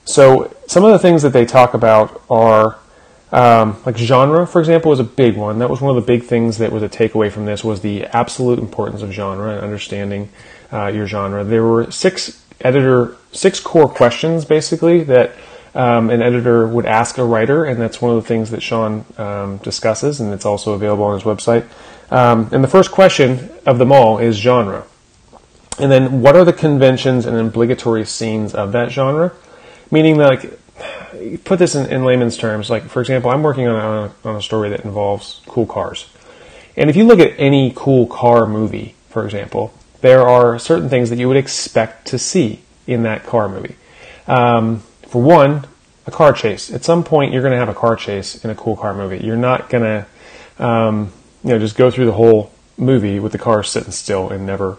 so 0.05 0.55
some 0.67 0.83
of 0.83 0.91
the 0.91 0.99
things 0.99 1.21
that 1.21 1.31
they 1.31 1.45
talk 1.45 1.73
about 1.73 2.21
are 2.29 2.79
um, 3.33 3.81
like 3.83 3.97
genre, 3.97 4.45
for 4.45 4.59
example, 4.59 4.91
was 4.91 4.99
a 4.99 5.03
big 5.03 5.35
one. 5.35 5.57
That 5.57 5.69
was 5.69 5.81
one 5.81 5.95
of 5.95 6.01
the 6.01 6.05
big 6.05 6.23
things 6.23 6.59
that 6.59 6.71
was 6.71 6.83
a 6.83 6.89
takeaway 6.89 7.31
from 7.31 7.45
this 7.45 7.63
was 7.63 7.81
the 7.81 8.05
absolute 8.05 8.59
importance 8.59 9.01
of 9.01 9.11
genre 9.11 9.55
and 9.55 9.61
understanding 9.61 10.29
uh, 10.71 10.87
your 10.87 11.07
genre. 11.07 11.43
There 11.43 11.63
were 11.63 11.89
six 11.89 12.43
editor 12.61 13.17
six 13.31 13.59
core 13.59 13.89
questions 13.89 14.45
basically 14.45 15.03
that 15.05 15.35
um, 15.73 16.11
an 16.11 16.21
editor 16.21 16.67
would 16.67 16.85
ask 16.85 17.17
a 17.17 17.25
writer, 17.25 17.65
and 17.65 17.81
that's 17.81 17.99
one 17.99 18.15
of 18.15 18.21
the 18.21 18.27
things 18.27 18.51
that 18.51 18.61
Shawn 18.61 19.03
um, 19.17 19.57
discusses, 19.57 20.21
and 20.21 20.31
it's 20.31 20.45
also 20.45 20.73
available 20.73 21.05
on 21.05 21.15
his 21.15 21.23
website. 21.23 21.65
Um, 22.11 22.49
and 22.51 22.63
the 22.63 22.67
first 22.67 22.91
question 22.91 23.49
of 23.65 23.79
them 23.79 23.91
all 23.91 24.19
is 24.19 24.37
genre. 24.37 24.85
And 25.79 25.91
then, 25.91 26.21
what 26.21 26.35
are 26.35 26.45
the 26.45 26.53
conventions 26.53 27.25
and 27.25 27.35
obligatory 27.35 28.05
scenes 28.05 28.53
of 28.53 28.73
that 28.73 28.91
genre? 28.91 29.33
Meaning, 29.89 30.17
like, 30.17 30.59
put 31.43 31.59
this 31.59 31.75
in, 31.75 31.91
in 31.91 32.03
layman's 32.03 32.37
terms. 32.37 32.69
Like, 32.69 32.83
for 32.83 33.01
example, 33.01 33.31
I'm 33.31 33.43
working 33.43 33.67
on 33.67 34.11
a, 34.25 34.27
on 34.27 34.35
a 34.35 34.41
story 34.41 34.69
that 34.69 34.81
involves 34.81 35.41
cool 35.47 35.65
cars. 35.65 36.07
And 36.75 36.89
if 36.89 36.95
you 36.95 37.05
look 37.05 37.19
at 37.19 37.33
any 37.37 37.71
cool 37.75 38.07
car 38.07 38.45
movie, 38.47 38.95
for 39.09 39.25
example, 39.25 39.73
there 40.01 40.21
are 40.21 40.59
certain 40.59 40.89
things 40.89 41.09
that 41.09 41.19
you 41.19 41.27
would 41.27 41.37
expect 41.37 42.07
to 42.07 42.19
see 42.19 42.61
in 42.87 43.03
that 43.03 43.25
car 43.25 43.47
movie. 43.47 43.75
Um, 44.27 44.79
for 45.07 45.21
one, 45.21 45.65
a 46.05 46.11
car 46.11 46.33
chase. 46.33 46.71
At 46.71 46.83
some 46.83 47.03
point, 47.03 47.31
you're 47.31 47.41
going 47.41 47.53
to 47.53 47.57
have 47.57 47.69
a 47.69 47.73
car 47.73 47.95
chase 47.95 48.43
in 48.43 48.49
a 48.49 48.55
cool 48.55 48.75
car 48.75 48.93
movie. 48.93 49.25
You're 49.25 49.37
not 49.37 49.69
going 49.69 49.83
to, 49.83 50.63
um, 50.63 51.13
you 51.43 51.51
know, 51.51 51.59
just 51.59 51.77
go 51.77 51.91
through 51.91 52.07
the 52.07 52.13
whole 52.13 52.51
movie 52.77 53.19
with 53.19 53.31
the 53.31 53.37
cars 53.37 53.69
sitting 53.69 53.91
still 53.91 54.29
and 54.29 54.45
never 54.45 54.77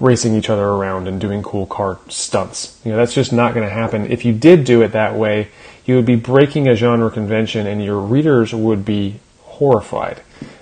racing 0.00 0.34
each 0.34 0.50
other 0.50 0.64
around 0.64 1.08
and 1.08 1.20
doing 1.20 1.42
cool 1.42 1.66
car 1.66 1.98
stunts. 2.08 2.80
You 2.84 2.92
know, 2.92 2.96
that's 2.96 3.14
just 3.14 3.32
not 3.32 3.54
going 3.54 3.66
to 3.66 3.72
happen. 3.72 4.10
If 4.10 4.24
you 4.24 4.32
did 4.32 4.64
do 4.64 4.82
it 4.82 4.88
that 4.92 5.14
way, 5.16 5.48
you 5.84 5.96
would 5.96 6.06
be 6.06 6.16
breaking 6.16 6.68
a 6.68 6.76
genre 6.76 7.10
convention, 7.10 7.66
and 7.66 7.82
your 7.84 7.98
readers 8.00 8.54
would 8.54 8.84
be 8.84 9.20
horrified. 9.40 10.20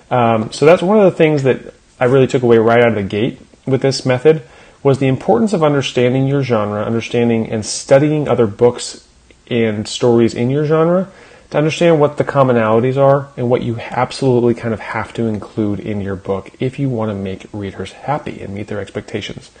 Um, 0.09 0.51
so 0.51 0.65
that's 0.65 0.81
one 0.81 0.97
of 0.97 1.03
the 1.05 1.17
things 1.17 1.43
that 1.43 1.73
I 1.99 2.05
really 2.05 2.27
took 2.27 2.43
away 2.43 2.57
right 2.57 2.81
out 2.81 2.89
of 2.89 2.95
the 2.95 3.03
gate 3.03 3.39
with 3.65 3.81
this 3.81 4.05
method 4.05 4.43
was 4.83 4.97
the 4.97 5.07
importance 5.07 5.53
of 5.53 5.63
understanding 5.63 6.27
your 6.27 6.43
genre, 6.43 6.83
understanding 6.83 7.49
and 7.49 7.65
studying 7.65 8.27
other 8.27 8.47
books 8.47 9.07
and 9.47 9.87
stories 9.87 10.33
in 10.33 10.49
your 10.49 10.65
genre 10.65 11.11
to 11.51 11.57
understand 11.57 11.99
what 11.99 12.17
the 12.17 12.23
commonalities 12.23 12.97
are 12.97 13.29
and 13.37 13.49
what 13.49 13.61
you 13.61 13.79
absolutely 13.79 14.53
kind 14.53 14.73
of 14.73 14.79
have 14.79 15.13
to 15.13 15.25
include 15.25 15.79
in 15.79 16.01
your 16.01 16.15
book 16.15 16.49
if 16.59 16.79
you 16.79 16.89
want 16.89 17.09
to 17.09 17.15
make 17.15 17.45
readers 17.53 17.91
happy 17.91 18.41
and 18.41 18.53
meet 18.53 18.67
their 18.67 18.79
expectations. 18.79 19.51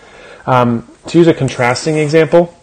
Um, 0.45 0.87
to 1.07 1.17
use 1.17 1.27
a 1.27 1.33
contrasting 1.33 1.97
example, 1.97 2.57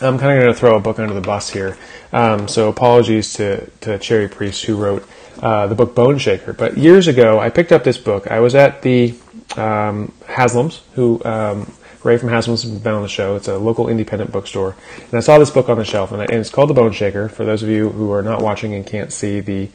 I'm 0.00 0.18
kind 0.18 0.38
of 0.38 0.44
going 0.44 0.54
to 0.54 0.58
throw 0.58 0.76
a 0.76 0.80
book 0.80 0.98
under 0.98 1.14
the 1.14 1.20
bus 1.20 1.50
here. 1.50 1.76
Um, 2.12 2.46
so 2.46 2.68
apologies 2.68 3.32
to, 3.34 3.68
to 3.80 4.00
Cherie 4.00 4.28
Priest 4.28 4.64
who 4.64 4.76
wrote 4.76 5.08
uh, 5.42 5.66
the 5.66 5.74
book 5.74 5.94
Boneshaker. 5.94 6.56
But 6.56 6.78
years 6.78 7.08
ago, 7.08 7.40
I 7.40 7.50
picked 7.50 7.72
up 7.72 7.84
this 7.84 7.98
book. 7.98 8.30
I 8.30 8.40
was 8.40 8.54
at 8.54 8.82
the 8.82 9.14
um, 9.56 10.12
Haslam's, 10.26 10.82
who 10.94 11.22
um, 11.24 11.72
Ray 12.04 12.16
from 12.16 12.28
Haslam's 12.28 12.62
has 12.62 12.72
been 12.72 12.94
on 12.94 13.02
the 13.02 13.08
show. 13.08 13.34
It's 13.36 13.48
a 13.48 13.58
local 13.58 13.88
independent 13.88 14.30
bookstore, 14.30 14.76
and 14.96 15.14
I 15.14 15.20
saw 15.20 15.38
this 15.38 15.50
book 15.50 15.68
on 15.68 15.78
the 15.78 15.84
shelf, 15.84 16.12
and, 16.12 16.22
I, 16.22 16.26
and, 16.26 16.34
it's 16.34 16.50
called 16.50 16.70
The 16.70 16.74
Boneshaker. 16.74 17.30
For 17.30 17.44
those 17.44 17.62
of 17.62 17.68
you 17.68 17.90
who 17.90 18.12
are 18.12 18.22
not 18.22 18.40
watching 18.40 18.74
and 18.74 18.86
can't 18.86 19.12
see 19.12 19.40
the 19.40 19.68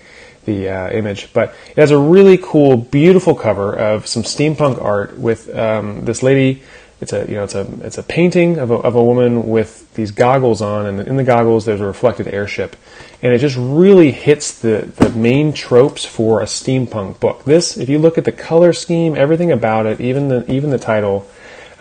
the 0.45 0.67
uh, 0.67 0.89
image, 0.91 1.31
but 1.31 1.55
it 1.69 1.77
has 1.77 1.91
a 1.91 1.97
really 1.97 2.37
cool, 2.37 2.75
beautiful 2.75 3.33
cover 3.33 3.73
of 3.73 4.07
some 4.07 4.23
steampunk 4.23 4.81
art 4.81 5.17
with 5.17 5.53
um, 5.55 6.03
this 6.03 6.21
lady. 6.21 6.61
It's 7.03 7.12
a 7.12 7.27
you 7.27 7.36
know 7.36 7.43
it's 7.43 7.53
a 7.53 7.67
it's 7.81 7.98
a 7.98 8.03
painting 8.03 8.57
of 8.57 8.72
a, 8.72 8.75
of 8.75 8.95
a 8.95 9.03
woman 9.03 9.50
with 9.50 9.93
these 9.93 10.12
goggles 10.12 10.62
on, 10.62 10.86
and 10.86 11.01
in 11.01 11.17
the 11.17 11.24
goggles 11.25 11.65
there's 11.65 11.81
a 11.81 11.86
reflected 11.86 12.29
airship, 12.29 12.77
and 13.22 13.33
it 13.33 13.39
just 13.39 13.57
really 13.57 14.12
hits 14.12 14.57
the 14.57 14.89
the 14.95 15.10
main 15.10 15.51
tropes 15.51 16.05
for 16.05 16.41
a 16.41 16.45
steampunk 16.45 17.19
book. 17.19 17.43
This, 17.43 17.75
if 17.75 17.89
you 17.89 18.00
look 18.00 18.17
at 18.17 18.24
the 18.24 18.31
color 18.31 18.72
scheme, 18.72 19.15
everything 19.15 19.51
about 19.51 19.86
it, 19.86 20.00
even 20.00 20.29
the 20.29 20.50
even 20.50 20.69
the 20.69 20.79
title, 20.79 21.27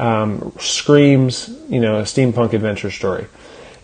um, 0.01 0.53
screams 0.59 1.57
you 1.69 1.81
know 1.81 2.01
a 2.01 2.03
steampunk 2.03 2.53
adventure 2.53 2.91
story. 2.91 3.27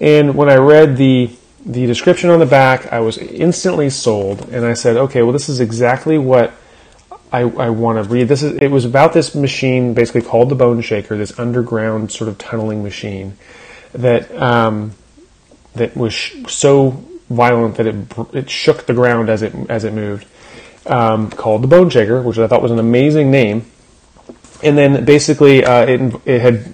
And 0.00 0.35
when 0.35 0.50
I 0.50 0.57
read 0.57 0.97
the 0.97 1.30
the 1.64 1.87
description 1.87 2.30
on 2.30 2.40
the 2.40 2.47
back, 2.47 2.92
I 2.92 2.99
was 2.99 3.16
instantly 3.16 3.90
sold, 3.90 4.49
and 4.50 4.64
I 4.64 4.75
said, 4.75 4.97
okay, 4.97 5.23
well, 5.23 5.33
this 5.33 5.49
is 5.49 5.61
exactly 5.61 6.18
what 6.18 6.52
I, 7.32 7.40
I 7.40 7.70
want 7.70 8.02
to 8.02 8.08
read. 8.11 8.28
This 8.28 8.42
is 8.42 8.58
it 8.61 8.68
was 8.68 8.85
about 8.85 9.12
this 9.12 9.35
machine, 9.35 9.94
basically 9.94 10.23
called 10.23 10.49
the 10.49 10.56
Boneshaker, 10.56 11.16
this 11.16 11.38
underground 11.38 12.11
sort 12.11 12.28
of 12.28 12.38
tunneling 12.38 12.82
machine 12.82 13.37
that 13.92 14.30
um, 14.40 14.92
that 15.75 15.97
was 15.97 16.14
sh- 16.14 16.37
so 16.49 17.02
violent 17.28 17.76
that 17.76 17.87
it 17.87 17.94
it 18.35 18.50
shook 18.50 18.87
the 18.87 18.94
ground 18.94 19.28
as 19.28 19.42
it 19.42 19.54
as 19.68 19.85
it 19.85 19.92
moved. 19.92 20.26
Um, 20.87 21.30
called 21.30 21.62
the 21.62 21.68
Boneshaker, 21.68 22.25
which 22.25 22.38
I 22.38 22.47
thought 22.47 22.62
was 22.62 22.70
an 22.70 22.78
amazing 22.78 23.30
name, 23.30 23.66
and 24.62 24.78
then 24.78 25.04
basically 25.04 25.64
uh, 25.64 25.85
it 25.85 26.00
it 26.25 26.40
had 26.40 26.73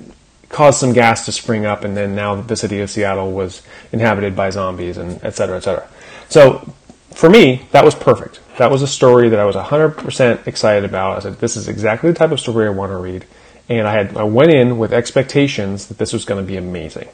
caused 0.50 0.78
some 0.78 0.92
gas 0.92 1.24
to 1.24 1.32
spring 1.32 1.66
up, 1.66 1.82
and 1.82 1.96
then 1.96 2.14
now 2.14 2.40
the 2.40 2.54
city 2.54 2.80
of 2.80 2.88
Seattle 2.88 3.32
was 3.32 3.62
inhabited 3.90 4.36
by 4.36 4.50
zombies 4.50 4.98
and 4.98 5.18
et 5.24 5.34
cetera, 5.34 5.56
et 5.56 5.64
cetera. 5.64 5.88
So 6.28 6.72
for 7.10 7.28
me, 7.28 7.66
that 7.72 7.84
was 7.84 7.96
perfect. 7.96 8.38
That 8.58 8.70
was 8.70 8.82
a 8.82 8.86
story 8.86 9.28
that 9.30 9.38
I 9.38 9.44
was 9.44 9.56
100% 9.56 10.46
excited 10.46 10.84
about. 10.84 11.16
I 11.16 11.20
said, 11.20 11.38
this 11.38 11.56
is 11.56 11.68
exactly 11.68 12.10
the 12.10 12.18
type 12.18 12.30
of 12.30 12.38
story 12.38 12.66
I 12.66 12.70
want 12.70 12.90
to 12.90 12.96
read. 12.96 13.24
And 13.68 13.86
I 13.88 13.92
had 13.92 14.16
I 14.16 14.24
went 14.24 14.52
in 14.52 14.78
with 14.78 14.92
expectations 14.92 15.86
that 15.88 15.98
this 15.98 16.12
was 16.12 16.24
going 16.24 16.44
to 16.44 16.46
be 16.46 16.56
amazing. 16.56 17.08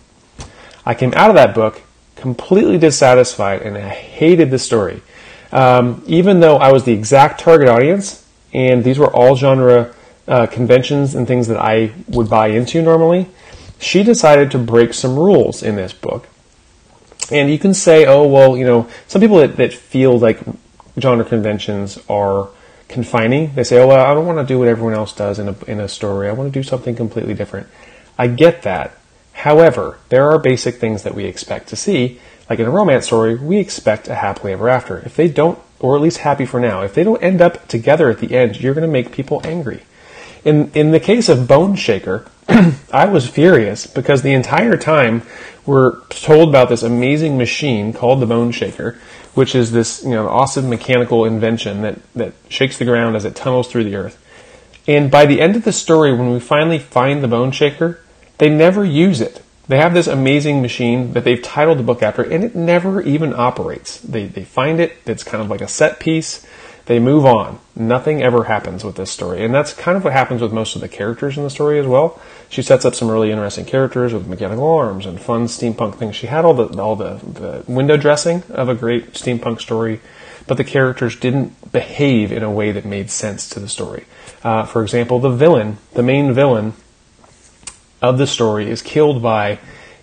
I 0.84 0.94
came 0.94 1.12
out 1.14 1.30
of 1.30 1.36
that 1.36 1.54
book 1.54 1.82
completely 2.16 2.76
dissatisfied 2.76 3.62
and 3.62 3.78
I 3.78 3.88
hated 3.88 4.50
the 4.50 4.58
story. 4.58 5.02
Um, 5.52 6.02
even 6.06 6.40
though 6.40 6.56
I 6.56 6.72
was 6.72 6.84
the 6.84 6.92
exact 6.92 7.40
target 7.40 7.68
audience, 7.68 8.26
and 8.52 8.84
these 8.84 8.98
were 8.98 9.12
all 9.12 9.36
genre 9.36 9.94
uh, 10.28 10.46
conventions 10.46 11.14
and 11.14 11.26
things 11.26 11.48
that 11.48 11.58
I 11.58 11.92
would 12.08 12.28
buy 12.28 12.48
into 12.48 12.82
normally, 12.82 13.28
she 13.78 14.02
decided 14.02 14.50
to 14.50 14.58
break 14.58 14.92
some 14.92 15.16
rules 15.16 15.62
in 15.62 15.76
this 15.76 15.92
book. 15.92 16.28
And 17.32 17.50
you 17.50 17.58
can 17.58 17.74
say, 17.74 18.06
oh, 18.06 18.26
well, 18.26 18.56
you 18.56 18.64
know, 18.64 18.88
some 19.06 19.20
people 19.20 19.38
that, 19.38 19.56
that 19.56 19.72
feel 19.72 20.18
like 20.18 20.40
genre 21.00 21.24
conventions 21.24 21.98
are 22.08 22.48
confining, 22.88 23.54
they 23.54 23.64
say, 23.64 23.80
oh, 23.80 23.86
well, 23.86 24.04
I 24.04 24.14
don't 24.14 24.26
want 24.26 24.38
to 24.38 24.52
do 24.52 24.58
what 24.58 24.68
everyone 24.68 24.94
else 24.94 25.14
does 25.14 25.38
in 25.38 25.48
a, 25.48 25.56
in 25.66 25.80
a 25.80 25.88
story. 25.88 26.28
I 26.28 26.32
want 26.32 26.52
to 26.52 26.58
do 26.58 26.62
something 26.62 26.96
completely 26.96 27.34
different. 27.34 27.68
I 28.18 28.26
get 28.26 28.62
that. 28.62 28.96
However, 29.32 29.98
there 30.08 30.30
are 30.30 30.38
basic 30.38 30.76
things 30.76 31.04
that 31.04 31.14
we 31.14 31.24
expect 31.24 31.68
to 31.68 31.76
see. 31.76 32.20
Like 32.50 32.58
in 32.58 32.66
a 32.66 32.70
romance 32.70 33.06
story, 33.06 33.36
we 33.36 33.58
expect 33.58 34.08
a 34.08 34.16
happily 34.16 34.52
ever 34.52 34.68
after. 34.68 34.98
If 34.98 35.16
they 35.16 35.28
don't, 35.28 35.58
or 35.78 35.96
at 35.96 36.02
least 36.02 36.18
happy 36.18 36.44
for 36.44 36.60
now, 36.60 36.82
if 36.82 36.94
they 36.94 37.04
don't 37.04 37.22
end 37.22 37.40
up 37.40 37.66
together 37.68 38.10
at 38.10 38.18
the 38.18 38.36
end, 38.36 38.60
you're 38.60 38.74
going 38.74 38.86
to 38.86 38.92
make 38.92 39.12
people 39.12 39.40
angry. 39.44 39.82
In 40.44 40.70
in 40.74 40.90
the 40.90 41.00
case 41.00 41.28
of 41.28 41.40
Boneshaker, 41.40 42.28
I 42.92 43.06
was 43.06 43.28
furious 43.28 43.86
because 43.86 44.22
the 44.22 44.32
entire 44.32 44.76
time 44.76 45.22
we're 45.66 46.00
told 46.08 46.48
about 46.48 46.68
this 46.68 46.82
amazing 46.82 47.38
machine 47.38 47.92
called 47.92 48.20
the 48.20 48.26
Boneshaker, 48.26 48.98
which 49.34 49.54
is 49.54 49.72
this 49.72 50.02
you 50.04 50.10
know 50.10 50.28
awesome 50.28 50.68
mechanical 50.68 51.24
invention 51.24 51.82
that 51.82 51.98
that 52.14 52.32
shakes 52.48 52.78
the 52.78 52.84
ground 52.84 53.16
as 53.16 53.24
it 53.24 53.34
tunnels 53.34 53.68
through 53.68 53.84
the 53.84 53.96
earth. 53.96 54.18
And 54.86 55.10
by 55.10 55.26
the 55.26 55.40
end 55.40 55.56
of 55.56 55.64
the 55.64 55.72
story, 55.72 56.12
when 56.12 56.32
we 56.32 56.40
finally 56.40 56.78
find 56.78 57.22
the 57.22 57.28
Boneshaker, 57.28 57.98
they 58.38 58.48
never 58.48 58.84
use 58.84 59.20
it. 59.20 59.42
They 59.68 59.76
have 59.76 59.94
this 59.94 60.08
amazing 60.08 60.62
machine 60.62 61.12
that 61.12 61.22
they've 61.22 61.40
titled 61.40 61.78
the 61.78 61.84
book 61.84 62.02
after, 62.02 62.22
and 62.22 62.42
it 62.42 62.56
never 62.56 63.00
even 63.02 63.32
operates. 63.32 64.00
They, 64.00 64.26
they 64.26 64.42
find 64.42 64.80
it, 64.80 64.96
it's 65.06 65.22
kind 65.22 65.40
of 65.40 65.48
like 65.48 65.60
a 65.60 65.68
set 65.68 66.00
piece, 66.00 66.44
they 66.90 66.98
move 66.98 67.24
on. 67.24 67.60
Nothing 67.76 68.20
ever 68.20 68.42
happens 68.42 68.82
with 68.82 68.96
this 68.96 69.12
story. 69.12 69.44
And 69.44 69.54
that's 69.54 69.72
kind 69.72 69.96
of 69.96 70.02
what 70.02 70.12
happens 70.12 70.42
with 70.42 70.52
most 70.52 70.74
of 70.74 70.80
the 70.80 70.88
characters 70.88 71.36
in 71.36 71.44
the 71.44 71.48
story 71.48 71.78
as 71.78 71.86
well. 71.86 72.20
She 72.48 72.62
sets 72.62 72.84
up 72.84 72.96
some 72.96 73.08
really 73.08 73.30
interesting 73.30 73.64
characters 73.64 74.12
with 74.12 74.26
mechanical 74.26 74.66
arms 74.66 75.06
and 75.06 75.20
fun 75.20 75.44
steampunk 75.46 75.94
things. 75.94 76.16
She 76.16 76.26
had 76.26 76.44
all 76.44 76.52
the 76.52 76.82
all 76.82 76.96
the, 76.96 77.20
the 77.22 77.64
window 77.68 77.96
dressing 77.96 78.42
of 78.48 78.68
a 78.68 78.74
great 78.74 79.12
steampunk 79.12 79.60
story, 79.60 80.00
but 80.48 80.56
the 80.56 80.64
characters 80.64 81.14
didn't 81.14 81.70
behave 81.70 82.32
in 82.32 82.42
a 82.42 82.50
way 82.50 82.72
that 82.72 82.84
made 82.84 83.08
sense 83.08 83.48
to 83.50 83.60
the 83.60 83.68
story. 83.68 84.04
Uh, 84.42 84.64
for 84.64 84.82
example, 84.82 85.20
the 85.20 85.30
villain, 85.30 85.78
the 85.92 86.02
main 86.02 86.32
villain 86.32 86.72
of 88.02 88.18
the 88.18 88.26
story, 88.26 88.68
is 88.68 88.82
killed 88.82 89.22
by 89.22 89.60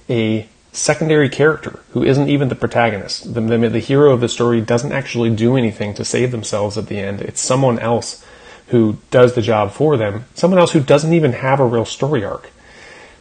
a 0.10 0.48
secondary 0.71 1.29
character 1.29 1.79
who 1.91 2.03
isn't 2.03 2.29
even 2.29 2.50
the 2.50 2.55
protagonist. 2.55 3.33
The, 3.33 3.41
the, 3.41 3.69
the, 3.69 3.79
hero 3.79 4.12
of 4.12 4.21
the 4.21 4.29
story 4.29 4.62
doesn't 4.62 4.91
actually 4.91 5.29
do 5.36 5.55
anything 5.55 5.93
to 5.95 6.05
save 6.05 6.31
themselves 6.31 6.77
at 6.77 6.88
the 6.88 7.00
end. 7.00 7.21
It's 7.21 7.41
someone 7.41 7.79
else 7.79 8.24
who 8.67 8.97
does 9.12 9.33
the 9.33 9.41
job 9.41 9.71
for 9.71 9.97
them, 9.97 10.25
someone 10.36 10.59
else 10.59 10.74
who 10.74 10.81
doesn't 10.81 11.13
even 11.13 11.33
have 11.33 11.59
a 11.59 11.65
real 11.65 11.86
story 11.86 12.24
arc, 12.24 12.47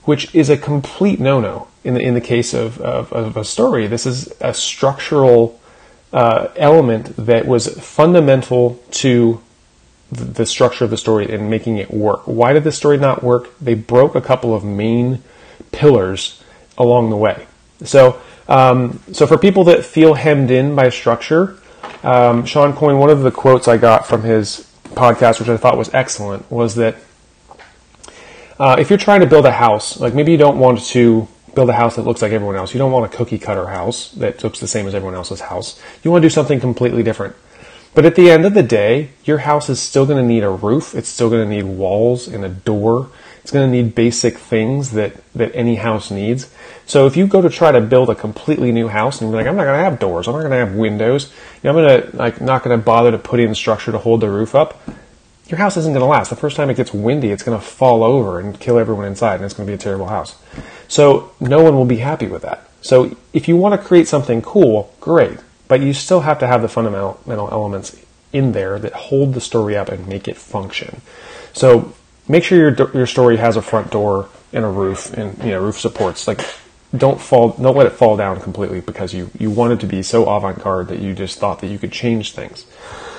which 0.04 0.34
is 0.34 0.50
a 0.50 0.56
complete 0.56 1.20
no-no 1.20 1.68
in 1.84 1.94
the, 1.94 2.00
in 2.00 2.14
the 2.14 2.20
case 2.20 2.52
of, 2.52 2.80
of, 2.80 3.12
of 3.12 3.36
a 3.36 3.44
story. 3.44 3.86
This 3.86 4.06
is 4.06 4.32
a 4.40 4.52
structural 4.52 5.60
uh, 6.12 6.48
element 6.56 7.14
that 7.16 7.46
was 7.46 7.68
fundamental 7.80 8.82
to 8.90 9.40
the, 10.10 10.24
the 10.24 10.46
structure 10.46 10.84
of 10.84 10.90
the 10.90 10.96
story 10.96 11.32
and 11.32 11.48
making 11.48 11.78
it 11.78 11.90
work. 11.90 12.22
Why 12.26 12.52
did 12.52 12.64
the 12.64 12.72
story 12.72 12.98
not 12.98 13.22
work? 13.22 13.56
They 13.60 13.74
broke 13.74 14.14
a 14.14 14.20
couple 14.20 14.54
of 14.54 14.64
main 14.64 15.22
pillars 15.72 16.42
along 16.78 17.10
the 17.10 17.16
way. 17.16 17.46
So, 17.84 18.20
um, 18.48 19.00
so 19.12 19.26
for 19.26 19.38
people 19.38 19.64
that 19.64 19.84
feel 19.84 20.14
hemmed 20.14 20.50
in 20.50 20.74
by 20.74 20.88
structure, 20.90 21.58
um, 22.02 22.44
Shawn 22.44 22.72
Coyne, 22.74 22.98
one 22.98 23.10
of 23.10 23.20
the 23.20 23.30
quotes 23.30 23.68
I 23.68 23.76
got 23.76 24.06
from 24.06 24.22
his 24.22 24.70
podcast, 24.90 25.40
which 25.40 25.48
I 25.48 25.56
thought 25.56 25.76
was 25.76 25.92
excellent, 25.92 26.50
was 26.50 26.76
that 26.76 26.96
uh, 28.58 28.76
if 28.78 28.90
you're 28.90 28.98
trying 28.98 29.20
to 29.20 29.26
build 29.26 29.44
a 29.44 29.52
house, 29.52 30.00
like 30.00 30.14
maybe 30.14 30.32
you 30.32 30.38
don't 30.38 30.58
want 30.58 30.80
to 30.86 31.28
build 31.54 31.68
a 31.68 31.74
house 31.74 31.96
that 31.96 32.02
looks 32.02 32.22
like 32.22 32.32
everyone 32.32 32.56
else, 32.56 32.72
you 32.72 32.78
don't 32.78 32.92
want 32.92 33.12
a 33.12 33.16
cookie 33.16 33.38
cutter 33.38 33.66
house 33.66 34.10
that 34.12 34.42
looks 34.42 34.60
the 34.60 34.66
same 34.66 34.86
as 34.86 34.94
everyone 34.94 35.14
else's 35.14 35.40
house. 35.40 35.80
You 36.02 36.10
want 36.10 36.22
to 36.22 36.26
do 36.26 36.32
something 36.32 36.60
completely 36.60 37.02
different. 37.02 37.34
But 37.94 38.04
at 38.04 38.14
the 38.14 38.30
end 38.30 38.44
of 38.44 38.52
the 38.52 38.62
day, 38.62 39.10
your 39.24 39.38
house 39.38 39.70
is 39.70 39.80
still 39.80 40.04
going 40.04 40.22
to 40.22 40.26
need 40.26 40.44
a 40.44 40.50
roof. 40.50 40.94
It's 40.94 41.08
still 41.08 41.30
going 41.30 41.48
to 41.48 41.54
need 41.54 41.64
walls 41.64 42.28
and 42.28 42.44
a 42.44 42.48
door. 42.50 43.08
It's 43.46 43.52
going 43.52 43.70
to 43.70 43.76
need 43.80 43.94
basic 43.94 44.38
things 44.38 44.90
that, 44.90 45.12
that 45.34 45.54
any 45.54 45.76
house 45.76 46.10
needs. 46.10 46.50
So 46.84 47.06
if 47.06 47.16
you 47.16 47.28
go 47.28 47.40
to 47.40 47.48
try 47.48 47.70
to 47.70 47.80
build 47.80 48.10
a 48.10 48.16
completely 48.16 48.72
new 48.72 48.88
house 48.88 49.20
and 49.20 49.30
you're 49.30 49.38
like, 49.38 49.46
I'm 49.46 49.54
not 49.54 49.66
going 49.66 49.78
to 49.78 49.84
have 49.84 50.00
doors, 50.00 50.26
I'm 50.26 50.34
not 50.34 50.40
going 50.40 50.50
to 50.50 50.66
have 50.66 50.74
windows, 50.74 51.32
you 51.62 51.70
know, 51.70 51.78
I'm 51.78 51.86
going 51.86 52.10
to 52.10 52.16
like 52.16 52.40
not 52.40 52.64
going 52.64 52.76
to 52.76 52.84
bother 52.84 53.12
to 53.12 53.18
put 53.18 53.38
in 53.38 53.54
structure 53.54 53.92
to 53.92 53.98
hold 53.98 54.22
the 54.22 54.28
roof 54.28 54.56
up, 54.56 54.82
your 55.46 55.58
house 55.58 55.76
isn't 55.76 55.92
going 55.92 56.02
to 56.02 56.08
last. 56.08 56.28
The 56.28 56.34
first 56.34 56.56
time 56.56 56.70
it 56.70 56.76
gets 56.76 56.92
windy, 56.92 57.30
it's 57.30 57.44
going 57.44 57.56
to 57.56 57.64
fall 57.64 58.02
over 58.02 58.40
and 58.40 58.58
kill 58.58 58.80
everyone 58.80 59.04
inside, 59.04 59.36
and 59.36 59.44
it's 59.44 59.54
going 59.54 59.64
to 59.64 59.70
be 59.70 59.76
a 59.76 59.78
terrible 59.78 60.08
house. 60.08 60.34
So 60.88 61.30
no 61.38 61.62
one 61.62 61.76
will 61.76 61.84
be 61.84 61.98
happy 61.98 62.26
with 62.26 62.42
that. 62.42 62.68
So 62.80 63.16
if 63.32 63.46
you 63.46 63.56
want 63.56 63.80
to 63.80 63.86
create 63.86 64.08
something 64.08 64.42
cool, 64.42 64.92
great, 64.98 65.38
but 65.68 65.80
you 65.80 65.92
still 65.92 66.22
have 66.22 66.40
to 66.40 66.48
have 66.48 66.62
the 66.62 66.68
fundamental 66.68 67.20
elements 67.28 67.96
in 68.32 68.50
there 68.50 68.80
that 68.80 68.92
hold 68.92 69.34
the 69.34 69.40
story 69.40 69.76
up 69.76 69.88
and 69.88 70.08
make 70.08 70.26
it 70.26 70.36
function. 70.36 71.00
So 71.52 71.94
make 72.28 72.44
sure 72.44 72.58
your 72.58 72.90
your 72.92 73.06
story 73.06 73.36
has 73.36 73.56
a 73.56 73.62
front 73.62 73.90
door 73.90 74.28
and 74.52 74.64
a 74.64 74.68
roof 74.68 75.12
and 75.14 75.36
you 75.38 75.50
know 75.50 75.62
roof 75.62 75.78
supports. 75.78 76.26
Like 76.26 76.40
don't 76.96 77.20
fall 77.20 77.50
don't 77.50 77.76
let 77.76 77.86
it 77.86 77.92
fall 77.92 78.16
down 78.16 78.40
completely 78.40 78.80
because 78.80 79.12
you 79.14 79.30
you 79.38 79.50
wanted 79.50 79.80
to 79.80 79.86
be 79.86 80.02
so 80.02 80.28
avant-garde 80.28 80.88
that 80.88 81.00
you 81.00 81.14
just 81.14 81.38
thought 81.38 81.60
that 81.60 81.68
you 81.68 81.78
could 81.78 81.92
change 81.92 82.32
things. 82.32 82.66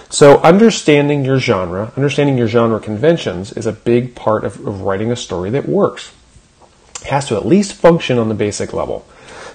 So 0.09 0.37
understanding 0.37 1.25
your 1.25 1.37
genre, 1.37 1.91
understanding 1.97 2.37
your 2.37 2.47
genre 2.47 2.79
conventions 2.79 3.51
is 3.51 3.65
a 3.65 3.73
big 3.73 4.15
part 4.15 4.45
of, 4.45 4.65
of 4.65 4.81
writing 4.81 5.11
a 5.11 5.17
story 5.17 5.49
that 5.49 5.67
works. 5.67 6.13
It 7.01 7.07
has 7.07 7.27
to 7.27 7.35
at 7.35 7.45
least 7.45 7.73
function 7.73 8.17
on 8.17 8.29
the 8.29 8.35
basic 8.35 8.71
level. 8.71 9.05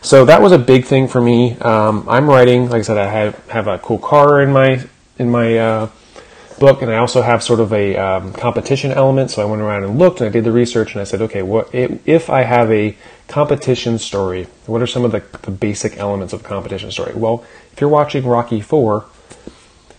So 0.02 0.24
that 0.26 0.42
was 0.42 0.52
a 0.52 0.58
big 0.58 0.84
thing 0.84 1.08
for 1.08 1.20
me. 1.20 1.56
Um, 1.58 2.06
I'm 2.08 2.28
writing, 2.28 2.68
like 2.68 2.80
I 2.80 2.82
said, 2.82 2.98
I 2.98 3.06
have, 3.06 3.48
have 3.48 3.68
a 3.68 3.78
cool 3.78 3.98
car 3.98 4.42
in 4.42 4.52
my 4.52 4.84
in 5.18 5.30
my 5.30 5.58
uh, 5.58 5.88
book, 6.62 6.80
and 6.80 6.92
I 6.92 6.98
also 6.98 7.22
have 7.22 7.42
sort 7.42 7.58
of 7.58 7.72
a 7.72 7.96
um, 7.96 8.32
competition 8.32 8.92
element. 8.92 9.32
So 9.32 9.42
I 9.42 9.44
went 9.46 9.62
around 9.62 9.82
and 9.82 9.98
looked, 9.98 10.20
and 10.20 10.28
I 10.28 10.32
did 10.32 10.44
the 10.44 10.52
research, 10.52 10.92
and 10.92 11.00
I 11.00 11.04
said, 11.04 11.20
okay, 11.22 11.42
what 11.42 11.68
if 11.74 12.30
I 12.30 12.42
have 12.42 12.70
a 12.70 12.96
competition 13.26 13.98
story? 13.98 14.46
What 14.66 14.80
are 14.80 14.86
some 14.86 15.04
of 15.04 15.10
the, 15.10 15.24
the 15.42 15.50
basic 15.50 15.96
elements 15.98 16.32
of 16.32 16.42
a 16.42 16.44
competition 16.44 16.92
story? 16.92 17.14
Well, 17.14 17.44
if 17.72 17.80
you're 17.80 17.90
watching 17.90 18.24
Rocky 18.24 18.60
Four, 18.60 19.06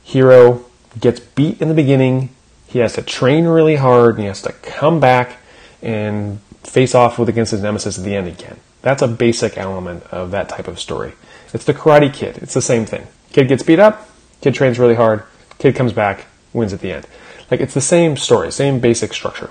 hero 0.04 0.64
gets 1.02 1.20
beat 1.20 1.62
in 1.62 1.68
the 1.68 1.74
beginning. 1.74 2.30
He 2.66 2.80
has 2.80 2.94
to 2.94 3.02
train 3.02 3.44
really 3.44 3.76
hard, 3.76 4.16
and 4.16 4.22
he 4.22 4.28
has 4.28 4.42
to 4.44 4.54
come 4.54 5.02
back 5.02 5.40
and 5.82 6.40
face 6.64 6.96
off 6.96 7.20
with 7.20 7.28
against 7.28 7.52
his 7.52 7.62
nemesis 7.62 8.00
at 8.00 8.06
the 8.06 8.16
end 8.16 8.30
again. 8.30 8.58
That's 8.82 9.02
a 9.02 9.08
basic 9.10 9.58
element 9.58 10.04
of 10.12 10.32
that 10.32 10.48
type 10.48 10.70
of 10.70 10.80
story. 10.80 11.12
It's 11.54 11.66
the 11.66 11.74
Karate 11.74 12.14
Kid. 12.14 12.38
It's 12.38 12.54
the 12.54 12.62
same 12.62 12.86
thing. 12.86 13.06
Kid 13.34 13.50
gets 13.50 13.64
beat 13.64 13.80
up, 13.80 14.10
Kid 14.40 14.54
trains 14.56 14.80
really 14.80 14.96
hard. 14.96 15.24
Kid 15.60 15.76
comes 15.76 15.92
back, 15.92 16.26
wins 16.54 16.74
at 16.74 16.80
the 16.80 16.92
end. 16.92 17.08
Like 17.52 17.60
it's 17.60 17.74
the 17.74 17.82
same 17.82 18.18
story, 18.18 18.52
same 18.52 18.80
basic 18.80 19.14
structure. 19.14 19.50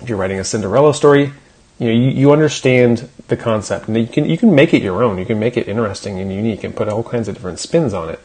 If 0.00 0.08
you're 0.08 0.18
writing 0.18 0.38
a 0.38 0.44
Cinderella 0.44 0.94
story, 0.94 1.32
you 1.78 1.86
know 1.86 1.92
you, 1.92 2.10
you 2.10 2.32
understand 2.32 3.08
the 3.28 3.36
concept, 3.36 3.88
and 3.88 3.96
you 3.96 4.06
can 4.06 4.28
you 4.28 4.38
can 4.38 4.54
make 4.54 4.74
it 4.74 4.82
your 4.82 5.02
own. 5.02 5.18
You 5.18 5.26
can 5.26 5.38
make 5.38 5.56
it 5.56 5.68
interesting 5.68 6.18
and 6.20 6.32
unique, 6.32 6.64
and 6.64 6.76
put 6.76 6.88
all 6.88 7.02
kinds 7.02 7.28
of 7.28 7.34
different 7.34 7.58
spins 7.58 7.92
on 7.94 8.10
it. 8.10 8.20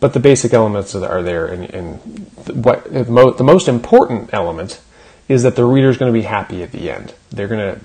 But 0.00 0.14
the 0.14 0.20
basic 0.20 0.52
elements 0.52 0.96
are 0.96 1.22
there, 1.22 1.46
and, 1.46 1.70
and 1.70 1.98
what 2.64 2.92
the 2.92 3.44
most 3.44 3.68
important 3.68 4.30
element 4.32 4.80
is 5.28 5.44
that 5.44 5.54
the 5.54 5.64
reader 5.64 5.88
is 5.90 5.96
going 5.96 6.12
to 6.12 6.18
be 6.18 6.24
happy 6.24 6.62
at 6.62 6.72
the 6.72 6.90
end. 6.90 7.14
They're 7.30 7.46
going 7.46 7.74
to 7.74 7.80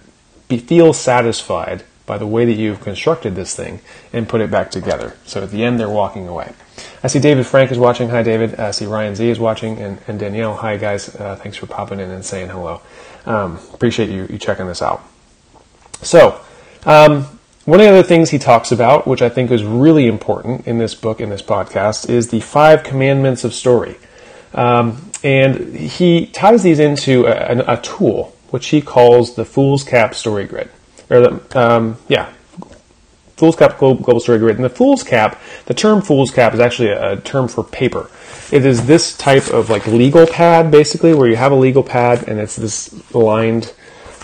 be, 0.47 0.57
feel 0.57 0.93
satisfied 0.93 1.83
by 2.07 2.17
the 2.17 2.25
way 2.25 2.45
that 2.45 2.53
you've 2.53 2.79
constructed 2.79 3.35
this 3.35 3.55
thing 3.55 3.81
and 4.11 4.27
put 4.27 4.41
it 4.41 4.49
back 4.49 4.71
together. 4.71 5.15
So 5.25 5.43
at 5.43 5.51
the 5.51 5.63
end, 5.63 5.79
they're 5.79 5.89
walking 5.89 6.27
away. 6.27 6.53
I 7.03 7.07
see 7.07 7.19
David 7.19 7.45
Frank 7.45 7.69
is 7.69 7.77
watching. 7.77 8.09
Hi, 8.09 8.23
David. 8.23 8.55
I 8.55 8.71
see 8.71 8.85
Ryan 8.85 9.13
Z 9.13 9.29
is 9.29 9.39
watching, 9.39 9.77
and, 9.77 9.99
and 10.07 10.17
Danielle. 10.17 10.55
Hi, 10.55 10.77
guys. 10.77 11.13
Uh, 11.13 11.35
thanks 11.35 11.57
for 11.57 11.67
popping 11.67 11.99
in 11.99 12.09
and 12.09 12.25
saying 12.25 12.49
hello. 12.49 12.81
Um, 13.25 13.59
appreciate 13.73 14.09
you, 14.09 14.25
you 14.29 14.39
checking 14.39 14.67
this 14.67 14.81
out. 14.81 15.03
So, 16.01 16.39
um, 16.85 17.25
one 17.65 17.81
of 17.81 17.85
the 17.85 17.91
other 17.91 18.03
things 18.03 18.29
he 18.29 18.39
talks 18.39 18.71
about, 18.71 19.05
which 19.05 19.21
I 19.21 19.27
think 19.27 19.51
is 19.51 19.65
really 19.65 20.07
important 20.07 20.65
in 20.65 20.77
this 20.77 20.95
book, 20.95 21.19
in 21.19 21.29
this 21.29 21.41
podcast, 21.41 22.09
is 22.09 22.29
the 22.29 22.39
five 22.39 22.83
commandments 22.83 23.43
of 23.43 23.53
story. 23.53 23.97
Um, 24.53 25.11
and 25.25 25.75
he 25.75 26.27
ties 26.27 26.63
these 26.63 26.79
into 26.79 27.25
a, 27.25 27.73
a, 27.73 27.81
tool, 27.81 28.33
which 28.51 28.67
he 28.67 28.81
calls 28.81 29.35
the 29.35 29.43
Foolscap 29.43 30.13
Story 30.13 30.45
Grid 30.45 30.69
or 31.09 31.19
the, 31.21 31.59
um, 31.59 31.97
yeah, 32.07 32.31
Foolscap 33.37 33.77
Global 33.77 34.19
Story 34.19 34.39
Grid. 34.39 34.55
And 34.55 34.65
the 34.65 34.69
Foolscap, 34.69 35.37
the 35.65 35.73
term 35.73 36.01
Foolscap 36.01 36.53
is 36.53 36.59
actually 36.59 36.89
a, 36.89 37.17
term 37.17 37.47
for 37.47 37.63
paper. 37.63 38.09
It 38.51 38.65
is 38.65 38.87
this 38.87 39.15
type 39.15 39.47
of 39.49 39.69
like 39.69 39.85
legal 39.87 40.25
pad, 40.25 40.71
basically, 40.71 41.13
where 41.13 41.29
you 41.29 41.35
have 41.35 41.51
a 41.51 41.55
legal 41.55 41.83
pad 41.83 42.27
and 42.27 42.39
it's 42.39 42.55
this 42.55 43.13
lined 43.13 43.73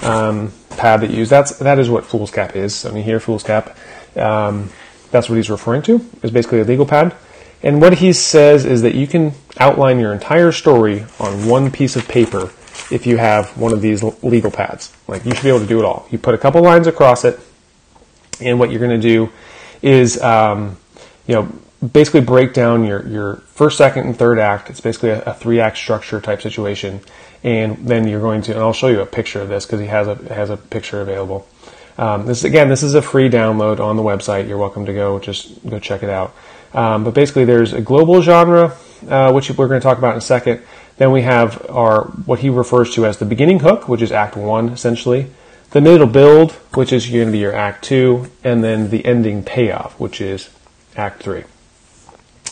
um, 0.01 0.51
pad 0.71 1.01
that 1.01 1.11
you 1.11 1.17
use. 1.17 1.29
That's 1.29 1.57
that 1.59 1.77
is 1.77 1.89
what 1.89 2.05
Foolscap 2.05 2.55
is. 2.55 2.85
I 2.85 2.91
mean, 2.91 3.03
here 3.03 3.19
Foolscap, 3.19 3.75
um, 4.17 4.69
that's 5.11 5.29
what 5.29 5.35
he's 5.35 5.49
referring 5.49 5.83
to. 5.83 6.03
Is 6.23 6.31
basically 6.31 6.61
a 6.61 6.63
legal 6.63 6.85
pad. 6.85 7.15
And 7.61 7.81
what 7.81 7.99
he 7.99 8.11
says 8.13 8.65
is 8.65 8.81
that 8.81 8.95
you 8.95 9.07
can 9.07 9.33
outline 9.57 9.99
your 9.99 10.11
entire 10.11 10.51
story 10.51 11.05
on 11.19 11.47
one 11.47 11.71
piece 11.71 11.95
of 11.95 12.07
paper 12.07 12.51
if 12.91 13.07
you 13.07 13.17
have 13.17 13.57
one 13.57 13.73
of 13.73 13.81
these 13.81 14.03
legal 14.23 14.51
pads. 14.51 14.95
Like 15.07 15.25
you 15.25 15.33
should 15.33 15.43
be 15.43 15.49
able 15.49 15.59
to 15.59 15.67
do 15.67 15.79
it 15.79 15.85
all. 15.85 16.07
You 16.11 16.17
put 16.17 16.33
a 16.33 16.37
couple 16.37 16.61
lines 16.61 16.87
across 16.87 17.25
it, 17.25 17.39
and 18.39 18.59
what 18.59 18.71
you're 18.71 18.79
going 18.79 18.99
to 18.99 19.07
do 19.07 19.29
is, 19.81 20.21
um, 20.21 20.77
you 21.27 21.35
know, 21.35 21.51
basically 21.91 22.21
break 22.21 22.53
down 22.53 22.85
your, 22.85 23.05
your 23.07 23.35
first, 23.47 23.77
second, 23.77 24.05
and 24.05 24.17
third 24.17 24.39
act. 24.39 24.69
It's 24.69 24.81
basically 24.81 25.09
a, 25.09 25.21
a 25.23 25.33
three 25.33 25.59
act 25.59 25.77
structure 25.77 26.21
type 26.21 26.41
situation, 26.41 27.01
and 27.43 27.77
then 27.87 28.07
you're 28.07 28.21
going 28.21 28.41
to, 28.43 28.53
and 28.53 28.61
I'll 28.61 28.73
show 28.73 28.87
you 28.87 29.01
a 29.01 29.05
picture 29.05 29.41
of 29.41 29.49
this 29.49 29.65
because 29.65 29.79
he 29.79 29.87
has 29.87 30.07
a 30.07 30.15
has 30.33 30.49
a 30.49 30.57
picture 30.57 31.01
available. 31.01 31.47
Um, 31.97 32.25
this 32.25 32.43
again, 32.43 32.69
this 32.69 32.83
is 32.83 32.95
a 32.95 33.01
free 33.01 33.29
download 33.29 33.79
on 33.79 33.97
the 33.97 34.03
website. 34.03 34.47
You're 34.47 34.57
welcome 34.57 34.85
to 34.85 34.93
go 34.93 35.19
just 35.19 35.67
go 35.67 35.79
check 35.79 36.03
it 36.03 36.09
out. 36.09 36.33
Um, 36.73 37.03
but 37.03 37.13
basically, 37.13 37.45
there's 37.45 37.73
a 37.73 37.81
global 37.81 38.21
genre, 38.21 38.75
uh, 39.07 39.31
which 39.31 39.49
we're 39.51 39.67
going 39.67 39.79
to 39.79 39.83
talk 39.83 39.97
about 39.97 40.13
in 40.13 40.17
a 40.17 40.21
second. 40.21 40.61
Then 40.97 41.11
we 41.11 41.23
have 41.23 41.65
our 41.69 42.03
what 42.25 42.39
he 42.39 42.49
refers 42.49 42.93
to 42.95 43.05
as 43.05 43.17
the 43.17 43.25
beginning 43.25 43.59
hook, 43.59 43.87
which 43.87 44.01
is 44.01 44.11
Act 44.11 44.35
One 44.35 44.69
essentially. 44.69 45.27
The 45.71 45.81
middle 45.81 46.07
build, 46.07 46.51
which 46.75 46.93
is 46.93 47.07
going 47.07 47.25
to 47.25 47.31
be 47.31 47.39
your 47.39 47.55
Act 47.55 47.83
Two, 47.83 48.29
and 48.43 48.63
then 48.63 48.89
the 48.89 49.03
ending 49.05 49.43
payoff, 49.43 49.99
which 49.99 50.21
is 50.21 50.49
Act 50.95 51.23
Three. 51.23 51.43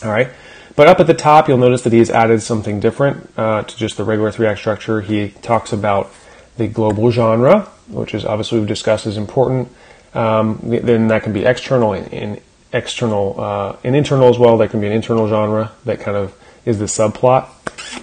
All 0.03 0.11
right. 0.11 0.29
But 0.75 0.87
up 0.87 0.99
at 0.99 1.07
the 1.07 1.13
top, 1.13 1.47
you'll 1.47 1.57
notice 1.57 1.83
that 1.83 1.93
he's 1.93 2.09
added 2.09 2.41
something 2.41 2.79
different 2.79 3.29
uh, 3.37 3.63
to 3.63 3.77
just 3.77 3.97
the 3.97 4.03
regular 4.03 4.31
three 4.31 4.47
act 4.47 4.59
structure. 4.59 5.01
He 5.01 5.29
talks 5.41 5.73
about 5.73 6.09
the 6.57 6.67
global 6.67 7.11
genre, 7.11 7.61
which 7.87 8.15
is 8.15 8.25
obviously 8.25 8.59
we've 8.59 8.67
discussed 8.67 9.05
is 9.05 9.17
important. 9.17 9.69
Um, 10.13 10.59
then 10.63 11.07
that 11.09 11.23
can 11.23 11.33
be 11.33 11.45
external 11.45 11.93
and, 11.93 12.11
and 12.13 12.41
external 12.73 13.39
uh, 13.39 13.75
and 13.83 13.95
internal 13.95 14.29
as 14.29 14.39
well. 14.39 14.57
That 14.57 14.71
can 14.71 14.81
be 14.81 14.87
an 14.87 14.93
internal 14.93 15.27
genre 15.27 15.71
that 15.85 15.99
kind 15.99 16.17
of 16.17 16.35
is 16.65 16.79
the 16.79 16.85
subplot 16.85 17.47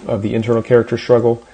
of 0.07 0.23
the 0.23 0.35
internal 0.35 0.63
character 0.63 0.99
struggle. 0.99 1.47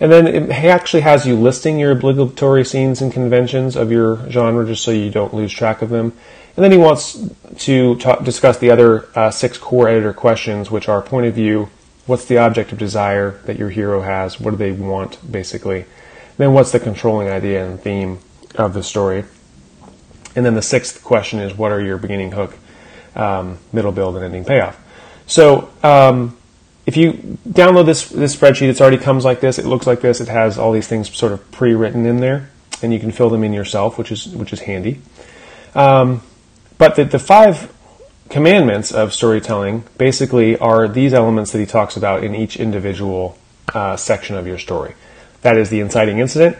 And 0.00 0.10
then 0.10 0.26
it 0.26 0.50
actually 0.50 1.02
has 1.02 1.26
you 1.26 1.36
listing 1.36 1.78
your 1.78 1.92
obligatory 1.92 2.64
scenes 2.64 3.00
and 3.00 3.12
conventions 3.12 3.76
of 3.76 3.92
your 3.92 4.28
genre 4.30 4.66
just 4.66 4.82
so 4.82 4.90
you 4.90 5.10
don't 5.10 5.32
lose 5.32 5.52
track 5.52 5.80
of 5.80 5.90
them. 5.90 6.12
And 6.56 6.64
then 6.64 6.72
he 6.72 6.78
wants 6.78 7.18
to 7.58 7.96
talk, 7.96 8.24
discuss 8.24 8.58
the 8.58 8.70
other 8.70 9.08
uh, 9.14 9.30
six 9.30 9.56
core 9.56 9.88
editor 9.88 10.12
questions, 10.12 10.70
which 10.70 10.88
are 10.88 11.00
point 11.00 11.26
of 11.26 11.34
view, 11.34 11.70
what's 12.06 12.24
the 12.26 12.38
object 12.38 12.72
of 12.72 12.78
desire 12.78 13.40
that 13.44 13.58
your 13.58 13.70
hero 13.70 14.02
has, 14.02 14.40
what 14.40 14.50
do 14.50 14.56
they 14.56 14.72
want, 14.72 15.18
basically. 15.30 15.84
Then 16.36 16.52
what's 16.52 16.72
the 16.72 16.80
controlling 16.80 17.28
idea 17.28 17.64
and 17.64 17.80
theme 17.80 18.18
of 18.56 18.74
the 18.74 18.82
story. 18.82 19.24
And 20.34 20.44
then 20.44 20.54
the 20.54 20.62
sixth 20.62 21.04
question 21.04 21.38
is, 21.38 21.54
what 21.56 21.72
are 21.72 21.80
your 21.80 21.96
beginning 21.96 22.32
hook, 22.32 22.58
um, 23.14 23.58
middle 23.72 23.92
build, 23.92 24.16
and 24.16 24.24
ending 24.24 24.44
payoff? 24.44 24.78
So, 25.26 25.70
um, 25.82 26.36
if 26.84 26.96
you 26.96 27.38
download 27.48 27.86
this 27.86 28.08
this 28.08 28.34
spreadsheet, 28.34 28.68
it 28.68 28.80
already 28.80 28.98
comes 28.98 29.24
like 29.24 29.40
this. 29.40 29.58
It 29.58 29.66
looks 29.66 29.86
like 29.86 30.00
this. 30.00 30.20
It 30.20 30.28
has 30.28 30.58
all 30.58 30.72
these 30.72 30.88
things 30.88 31.14
sort 31.14 31.32
of 31.32 31.50
pre-written 31.52 32.06
in 32.06 32.18
there, 32.18 32.50
and 32.82 32.92
you 32.92 32.98
can 32.98 33.12
fill 33.12 33.30
them 33.30 33.44
in 33.44 33.52
yourself, 33.52 33.98
which 33.98 34.10
is 34.10 34.28
which 34.28 34.52
is 34.52 34.60
handy. 34.60 35.00
Um, 35.74 36.22
but 36.78 36.96
the, 36.96 37.04
the 37.04 37.18
five 37.18 37.72
commandments 38.28 38.92
of 38.92 39.12
storytelling 39.12 39.84
basically 39.98 40.58
are 40.58 40.88
these 40.88 41.14
elements 41.14 41.52
that 41.52 41.58
he 41.58 41.66
talks 41.66 41.96
about 41.96 42.24
in 42.24 42.34
each 42.34 42.56
individual 42.56 43.38
uh, 43.74 43.96
section 43.96 44.36
of 44.36 44.46
your 44.46 44.58
story. 44.58 44.94
That 45.42 45.56
is 45.56 45.70
the 45.70 45.80
inciting 45.80 46.18
incident, 46.18 46.56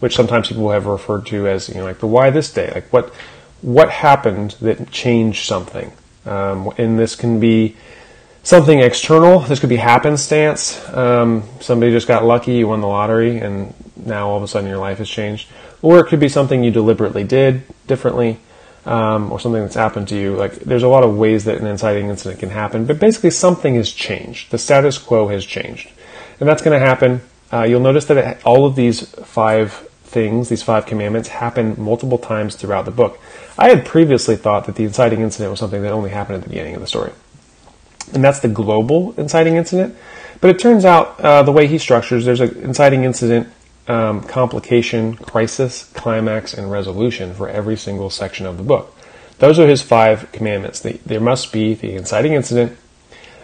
which 0.00 0.14
sometimes 0.14 0.48
people 0.48 0.70
have 0.70 0.86
referred 0.86 1.26
to 1.26 1.48
as 1.48 1.68
you 1.68 1.76
know 1.76 1.84
like 1.84 2.00
the 2.00 2.06
why 2.06 2.30
this 2.30 2.52
day, 2.52 2.70
like 2.74 2.92
what 2.92 3.12
what 3.62 3.90
happened 3.90 4.52
that 4.60 4.90
changed 4.90 5.46
something. 5.46 5.92
Um, 6.26 6.72
and 6.76 6.98
this 6.98 7.14
can 7.14 7.40
be 7.40 7.76
something 8.46 8.78
external. 8.78 9.40
This 9.40 9.58
could 9.58 9.70
be 9.70 9.76
happenstance. 9.76 10.80
Um, 10.94 11.42
somebody 11.58 11.90
just 11.90 12.06
got 12.06 12.24
lucky, 12.24 12.54
you 12.54 12.68
won 12.68 12.80
the 12.80 12.86
lottery, 12.86 13.40
and 13.40 13.74
now 13.96 14.28
all 14.28 14.36
of 14.36 14.42
a 14.44 14.46
sudden 14.46 14.70
your 14.70 14.78
life 14.78 14.98
has 14.98 15.10
changed. 15.10 15.48
Or 15.82 15.98
it 15.98 16.06
could 16.06 16.20
be 16.20 16.28
something 16.28 16.62
you 16.62 16.70
deliberately 16.70 17.24
did 17.24 17.62
differently, 17.88 18.38
um, 18.84 19.32
or 19.32 19.40
something 19.40 19.62
that's 19.62 19.74
happened 19.74 20.06
to 20.08 20.16
you. 20.16 20.36
Like 20.36 20.52
there's 20.60 20.84
a 20.84 20.88
lot 20.88 21.02
of 21.02 21.16
ways 21.16 21.44
that 21.46 21.58
an 21.58 21.66
inciting 21.66 22.08
incident 22.08 22.38
can 22.38 22.50
happen, 22.50 22.86
but 22.86 23.00
basically 23.00 23.30
something 23.30 23.74
has 23.74 23.90
changed. 23.90 24.52
The 24.52 24.58
status 24.58 24.96
quo 24.96 25.26
has 25.26 25.44
changed, 25.44 25.90
and 26.38 26.48
that's 26.48 26.62
going 26.62 26.78
to 26.78 26.86
happen. 26.86 27.22
Uh, 27.52 27.64
you'll 27.64 27.80
notice 27.80 28.04
that 28.04 28.16
it, 28.16 28.46
all 28.46 28.64
of 28.64 28.76
these 28.76 29.10
five 29.24 29.72
things, 30.04 30.50
these 30.50 30.62
five 30.62 30.86
commandments, 30.86 31.30
happen 31.30 31.74
multiple 31.76 32.18
times 32.18 32.54
throughout 32.54 32.84
the 32.84 32.92
book. 32.92 33.18
I 33.58 33.70
had 33.70 33.84
previously 33.84 34.36
thought 34.36 34.66
that 34.66 34.76
the 34.76 34.84
inciting 34.84 35.20
incident 35.20 35.50
was 35.50 35.58
something 35.58 35.82
that 35.82 35.92
only 35.92 36.10
happened 36.10 36.36
at 36.36 36.42
the 36.44 36.48
beginning 36.48 36.76
of 36.76 36.80
the 36.80 36.86
story 36.86 37.10
and 38.12 38.22
that's 38.22 38.40
the 38.40 38.48
global 38.48 39.14
inciting 39.18 39.56
incident. 39.56 39.96
But 40.40 40.50
it 40.50 40.58
turns 40.58 40.84
out 40.84 41.18
uh, 41.20 41.42
the 41.42 41.52
way 41.52 41.66
he 41.66 41.78
structures, 41.78 42.24
there's 42.24 42.40
an 42.40 42.56
inciting 42.62 43.04
incident, 43.04 43.48
um, 43.88 44.22
complication, 44.22 45.16
crisis, 45.16 45.84
climax, 45.94 46.54
and 46.54 46.70
resolution 46.70 47.34
for 47.34 47.48
every 47.48 47.76
single 47.76 48.10
section 48.10 48.46
of 48.46 48.56
the 48.56 48.62
book. 48.62 48.94
Those 49.38 49.58
are 49.58 49.66
his 49.66 49.82
five 49.82 50.30
commandments. 50.32 50.80
there 50.80 51.20
must 51.20 51.52
be 51.52 51.74
the 51.74 51.94
inciting 51.94 52.32
incident, 52.32 52.76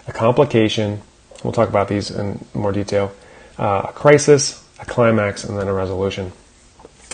a 0.07 0.12
complication. 0.12 1.03
We'll 1.44 1.53
talk 1.53 1.68
about 1.68 1.88
these 1.88 2.11
in 2.11 2.44
more 2.55 2.72
detail. 2.72 3.12
Uh, 3.59 3.87
a 3.88 3.92
crisis, 3.92 4.66
a 4.81 4.87
climax, 4.87 5.44
and 5.44 5.59
then 5.59 5.68
a 5.68 5.72
resolution. 5.72 6.33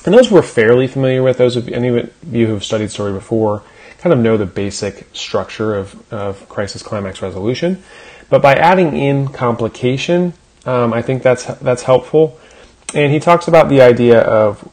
And 0.04 0.14
those 0.14 0.30
we're 0.30 0.42
fairly 0.42 0.86
familiar 0.86 1.22
with. 1.22 1.38
Those 1.38 1.56
of 1.56 1.68
any 1.68 1.88
of 1.88 2.10
you 2.30 2.46
who've 2.46 2.64
studied 2.64 2.90
story 2.90 3.12
before 3.12 3.62
kind 3.98 4.12
of 4.12 4.18
know 4.18 4.36
the 4.36 4.46
basic 4.46 5.06
structure 5.12 5.74
of, 5.74 6.12
of 6.12 6.48
crisis 6.48 6.82
climax 6.82 7.20
resolution. 7.22 7.82
But 8.30 8.42
by 8.42 8.54
adding 8.54 8.96
in 8.96 9.28
complication, 9.28 10.34
um, 10.66 10.92
I 10.92 11.02
think 11.02 11.22
that's 11.22 11.44
that's 11.44 11.82
helpful. 11.82 12.38
And 12.94 13.12
he 13.12 13.20
talks 13.20 13.48
about 13.48 13.68
the 13.68 13.80
idea 13.82 14.20
of 14.20 14.68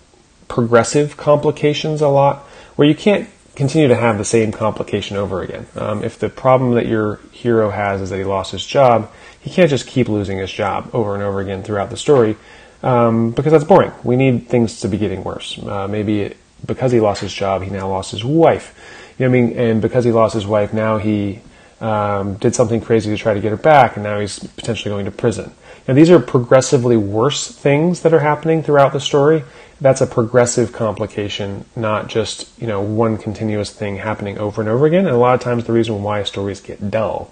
progressive 0.48 1.18
complications 1.18 2.02
a 2.02 2.08
lot, 2.08 2.40
where 2.76 2.88
you 2.88 2.96
can't 2.96 3.30
continue 3.56 3.88
to 3.88 3.96
have 3.96 4.18
the 4.18 4.26
same 4.26 4.52
complication 4.52 5.18
over 5.18 5.42
again. 5.42 5.66
Um, 5.76 6.04
if 6.04 6.20
the 6.20 6.30
problem 6.30 6.76
that 6.76 6.88
your 6.88 7.20
hero 7.32 7.70
has 7.70 8.02
is 8.02 8.10
that 8.10 8.18
he 8.18 8.24
lost 8.24 8.52
his 8.52 8.66
job, 8.66 9.12
he 9.40 9.50
can't 9.50 9.70
just 9.70 9.88
keep 9.88 10.10
losing 10.10 10.38
his 10.38 10.52
job 10.52 10.90
over 10.94 11.14
and 11.14 11.24
over 11.24 11.40
again 11.40 11.64
throughout 11.64 11.90
the 11.90 11.98
story 11.98 12.36
um, 12.84 13.32
because 13.32 13.52
that's 13.52 13.64
boring. 13.64 13.92
We 14.04 14.16
need 14.16 14.48
things 14.48 14.82
to 14.82 14.88
be 14.88 14.98
getting 14.98 15.24
worse. 15.24 15.58
Uh, 15.58 15.88
maybe 15.88 16.22
it, 16.22 16.38
because 16.66 16.92
he 16.92 17.00
lost 17.00 17.22
his 17.22 17.34
job, 17.34 17.64
he 17.64 17.70
now 17.70 17.88
lost 17.88 18.12
his 18.12 18.24
wife. 18.24 18.74
You 19.18 19.28
know 19.28 19.38
I 19.38 19.42
mean? 19.42 19.58
And 19.58 19.82
because 19.82 20.04
he 20.04 20.12
lost 20.12 20.34
his 20.34 20.46
wife, 20.46 20.74
now 20.74 20.98
he 20.98 21.42
um, 21.82 22.36
did 22.36 22.56
something 22.56 22.82
crazy 22.82 23.12
to 23.12 23.18
try 23.18 23.34
to 23.34 23.40
get 23.40 23.52
her 23.52 23.58
back, 23.58 23.96
and 23.96 24.04
now 24.04 24.20
he's 24.20 24.40
potentially 24.40 24.92
going 24.92 25.06
to 25.06 25.12
prison. 25.12 25.54
Now, 25.88 25.94
these 25.94 26.10
are 26.10 26.20
progressively 26.20 26.98
worse 26.98 27.48
things 27.48 28.02
that 28.02 28.14
are 28.14 28.20
happening 28.20 28.64
throughout 28.64 28.92
the 28.92 29.00
story. 29.00 29.44
That's 29.80 30.02
a 30.02 30.08
progressive 30.08 30.72
complication, 30.72 31.66
not 31.76 32.08
just 32.08 32.50
you 32.60 32.68
know 32.68 32.82
one 32.82 33.18
continuous 33.18 33.72
thing 33.72 33.98
happening 33.98 34.38
over 34.38 34.62
and 34.62 34.70
over 34.70 34.86
again. 34.86 35.06
And 35.06 35.16
a 35.16 35.20
lot 35.20 35.36
of 35.36 35.42
times, 35.42 35.66
the 35.66 35.74
reason 35.74 36.02
why 36.02 36.24
stories 36.24 36.62
get 36.62 36.90
dull 36.90 37.32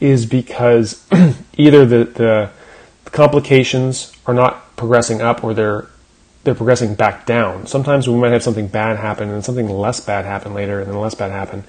is 0.00 0.26
because 0.26 1.04
either 1.56 1.84
the, 1.84 2.04
the 2.04 2.50
complications 3.10 4.12
are 4.26 4.34
not 4.34 4.76
progressing 4.76 5.20
up 5.20 5.42
or 5.42 5.54
they're 5.54 5.88
they're 6.48 6.54
progressing 6.54 6.94
back 6.94 7.26
down. 7.26 7.66
Sometimes 7.66 8.08
we 8.08 8.14
might 8.14 8.32
have 8.32 8.42
something 8.42 8.68
bad 8.68 8.96
happen 8.96 9.28
and 9.28 9.44
something 9.44 9.68
less 9.68 10.00
bad 10.00 10.24
happen 10.24 10.54
later 10.54 10.80
and 10.80 10.90
then 10.90 10.98
less 10.98 11.14
bad 11.14 11.30
happen. 11.30 11.64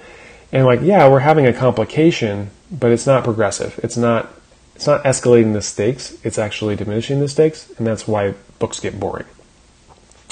And 0.52 0.64
like, 0.64 0.80
yeah, 0.80 1.06
we're 1.06 1.20
having 1.20 1.46
a 1.46 1.52
complication, 1.52 2.50
but 2.70 2.90
it's 2.90 3.06
not 3.06 3.24
progressive. 3.24 3.78
It's 3.82 3.96
not 3.96 4.32
it's 4.74 4.86
not 4.86 5.04
escalating 5.04 5.52
the 5.52 5.60
stakes, 5.60 6.16
it's 6.24 6.38
actually 6.38 6.74
diminishing 6.74 7.20
the 7.20 7.28
stakes, 7.28 7.70
and 7.76 7.86
that's 7.86 8.08
why 8.08 8.32
books 8.58 8.80
get 8.80 8.98
boring. 8.98 9.26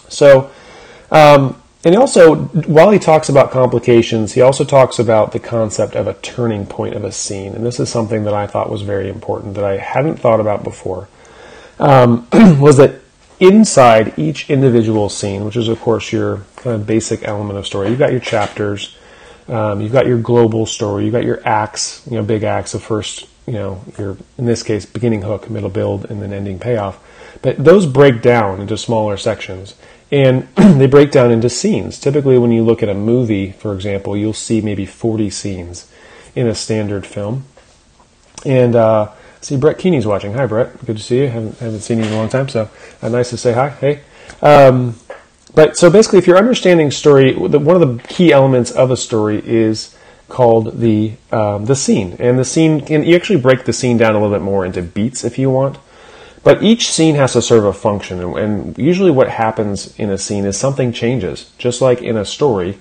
So 0.08 0.50
um, 1.10 1.60
and 1.84 1.94
also, 1.96 2.34
while 2.36 2.90
he 2.90 2.98
talks 2.98 3.28
about 3.28 3.50
complications, 3.50 4.32
he 4.32 4.40
also 4.40 4.64
talks 4.64 4.98
about 4.98 5.32
the 5.32 5.38
concept 5.38 5.94
of 5.94 6.06
a 6.06 6.14
turning 6.14 6.66
point 6.66 6.94
of 6.94 7.04
a 7.04 7.12
scene. 7.12 7.54
And 7.54 7.64
this 7.64 7.78
is 7.78 7.88
something 7.88 8.24
that 8.24 8.34
I 8.34 8.46
thought 8.46 8.70
was 8.70 8.82
very 8.82 9.08
important 9.08 9.54
that 9.54 9.64
I 9.64 9.76
hadn't 9.76 10.16
thought 10.16 10.40
about 10.40 10.64
before. 10.64 11.08
Um, 11.78 12.26
was 12.58 12.78
that 12.78 13.00
inside 13.40 14.18
each 14.18 14.50
individual 14.50 15.08
scene, 15.08 15.44
which 15.44 15.56
is, 15.56 15.68
of 15.68 15.80
course, 15.80 16.12
your 16.12 16.44
kind 16.56 16.76
of 16.76 16.86
basic 16.86 17.26
element 17.26 17.58
of 17.58 17.66
story, 17.66 17.88
you've 17.90 17.98
got 17.98 18.10
your 18.10 18.20
chapters, 18.20 18.96
um, 19.48 19.80
you've 19.80 19.92
got 19.92 20.06
your 20.06 20.18
global 20.18 20.66
story, 20.66 21.04
you've 21.04 21.12
got 21.12 21.24
your 21.24 21.40
acts, 21.46 22.02
you 22.10 22.16
know, 22.16 22.22
big 22.22 22.42
acts 22.42 22.74
of 22.74 22.82
first, 22.82 23.26
you 23.46 23.54
know, 23.54 23.82
your, 23.98 24.16
in 24.36 24.46
this 24.46 24.62
case, 24.62 24.84
beginning 24.84 25.22
hook, 25.22 25.48
middle 25.48 25.70
build, 25.70 26.04
and 26.06 26.20
then 26.20 26.32
ending 26.32 26.58
payoff. 26.58 26.98
But 27.42 27.62
those 27.62 27.86
break 27.86 28.20
down 28.22 28.60
into 28.60 28.76
smaller 28.76 29.16
sections. 29.16 29.74
And 30.10 30.48
they 30.56 30.86
break 30.86 31.10
down 31.10 31.30
into 31.30 31.48
scenes. 31.48 32.00
Typically, 32.00 32.38
when 32.38 32.50
you 32.50 32.62
look 32.62 32.82
at 32.82 32.88
a 32.88 32.94
movie, 32.94 33.52
for 33.52 33.74
example, 33.74 34.16
you'll 34.16 34.32
see 34.32 34.60
maybe 34.60 34.86
40 34.86 35.30
scenes 35.30 35.90
in 36.34 36.46
a 36.46 36.54
standard 36.54 37.06
film. 37.06 37.44
And 38.44 38.74
uh, 38.74 39.12
see, 39.40 39.56
Brett 39.56 39.78
Keeney's 39.78 40.06
watching. 40.06 40.32
Hi, 40.34 40.46
Brett. 40.46 40.84
Good 40.84 40.96
to 40.96 41.02
see 41.02 41.18
you. 41.18 41.28
Haven't, 41.28 41.58
haven't 41.58 41.80
seen 41.80 41.98
you 41.98 42.04
in 42.04 42.12
a 42.12 42.16
long 42.16 42.28
time, 42.28 42.48
so 42.48 42.68
uh, 43.02 43.08
nice 43.08 43.30
to 43.30 43.36
say 43.36 43.52
hi. 43.52 43.70
Hey. 43.70 44.00
Um, 44.42 44.96
but 45.54 45.76
so 45.76 45.90
basically, 45.90 46.18
if 46.18 46.26
you're 46.26 46.38
understanding 46.38 46.90
story, 46.90 47.34
one 47.34 47.80
of 47.80 47.80
the 47.80 48.02
key 48.08 48.32
elements 48.32 48.70
of 48.70 48.90
a 48.90 48.96
story 48.96 49.42
is 49.44 49.96
called 50.28 50.78
the 50.80 51.14
um, 51.32 51.64
the 51.64 51.74
scene, 51.74 52.16
and 52.18 52.38
the 52.38 52.44
scene. 52.44 52.84
And 52.88 53.06
you 53.06 53.16
actually 53.16 53.40
break 53.40 53.64
the 53.64 53.72
scene 53.72 53.96
down 53.96 54.14
a 54.14 54.20
little 54.20 54.34
bit 54.34 54.42
more 54.42 54.64
into 54.64 54.82
beats 54.82 55.24
if 55.24 55.38
you 55.38 55.50
want. 55.50 55.78
But 56.44 56.62
each 56.62 56.90
scene 56.90 57.16
has 57.16 57.32
to 57.32 57.42
serve 57.42 57.64
a 57.64 57.72
function, 57.72 58.20
and 58.20 58.78
usually 58.78 59.10
what 59.10 59.28
happens 59.28 59.98
in 59.98 60.10
a 60.10 60.18
scene 60.18 60.44
is 60.44 60.56
something 60.56 60.92
changes. 60.92 61.50
Just 61.58 61.82
like 61.82 62.00
in 62.00 62.16
a 62.16 62.24
story, 62.24 62.78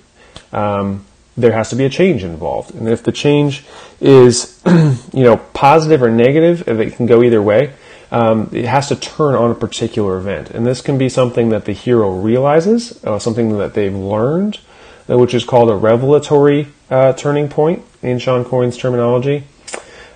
um, 0.52 1.04
there 1.40 1.52
has 1.52 1.70
to 1.70 1.76
be 1.76 1.84
a 1.84 1.88
change 1.88 2.24
involved. 2.24 2.74
And 2.74 2.88
if 2.88 3.02
the 3.02 3.12
change 3.12 3.64
is, 4.00 4.60
you 4.66 5.24
know, 5.24 5.36
positive 5.54 6.02
or 6.02 6.10
negative, 6.10 6.68
if 6.68 6.78
it 6.78 6.96
can 6.96 7.06
go 7.06 7.22
either 7.22 7.40
way, 7.40 7.72
um, 8.10 8.48
it 8.52 8.64
has 8.64 8.88
to 8.88 8.96
turn 8.96 9.34
on 9.34 9.50
a 9.50 9.54
particular 9.54 10.16
event. 10.16 10.50
And 10.50 10.66
this 10.66 10.80
can 10.80 10.98
be 10.98 11.08
something 11.08 11.50
that 11.50 11.64
the 11.64 11.72
hero 11.72 12.10
realizes, 12.10 13.02
uh, 13.04 13.18
something 13.18 13.58
that 13.58 13.74
they've 13.74 13.94
learned, 13.94 14.60
uh, 15.08 15.18
which 15.18 15.34
is 15.34 15.44
called 15.44 15.70
a 15.70 15.76
revelatory 15.76 16.68
uh, 16.90 17.12
turning 17.12 17.48
point 17.48 17.84
in 18.02 18.18
Shawn 18.18 18.44
Coyne's 18.44 18.76
terminology. 18.76 19.44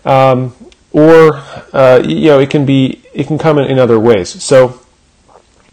Um, 0.05 0.55
or 0.93 1.37
uh, 1.73 2.03
you 2.05 2.27
know 2.27 2.39
it 2.39 2.51
can 2.51 2.67
be 2.67 3.03
it 3.15 3.27
can 3.27 3.39
come 3.39 3.59
in, 3.59 3.71
in 3.71 3.79
other 3.79 3.99
ways. 3.99 4.43
So, 4.43 4.81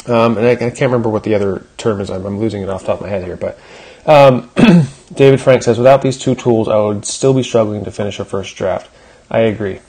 um, 0.05 0.37
and 0.37 0.47
I, 0.47 0.51
I, 0.51 0.55
can't 0.55 0.81
remember 0.81 1.09
what 1.09 1.23
the 1.23 1.35
other 1.35 1.65
term 1.77 2.01
is. 2.01 2.09
I'm, 2.09 2.25
I'm, 2.25 2.39
losing 2.39 2.61
it 2.61 2.69
off 2.69 2.81
the 2.81 2.87
top 2.87 2.97
of 2.97 3.01
my 3.01 3.09
head 3.09 3.23
here, 3.23 3.37
but 3.37 3.59
um, 4.05 4.49
David 5.13 5.41
Frank 5.41 5.63
says 5.63 5.77
without 5.77 6.01
these 6.01 6.17
two 6.17 6.35
tools, 6.35 6.67
I 6.67 6.77
would 6.77 7.05
still 7.05 7.33
be 7.33 7.43
struggling 7.43 7.83
to 7.85 7.91
finish 7.91 8.19
a 8.19 8.25
first 8.25 8.55
draft. 8.55 8.89
I 9.29 9.39
agree. 9.39 9.79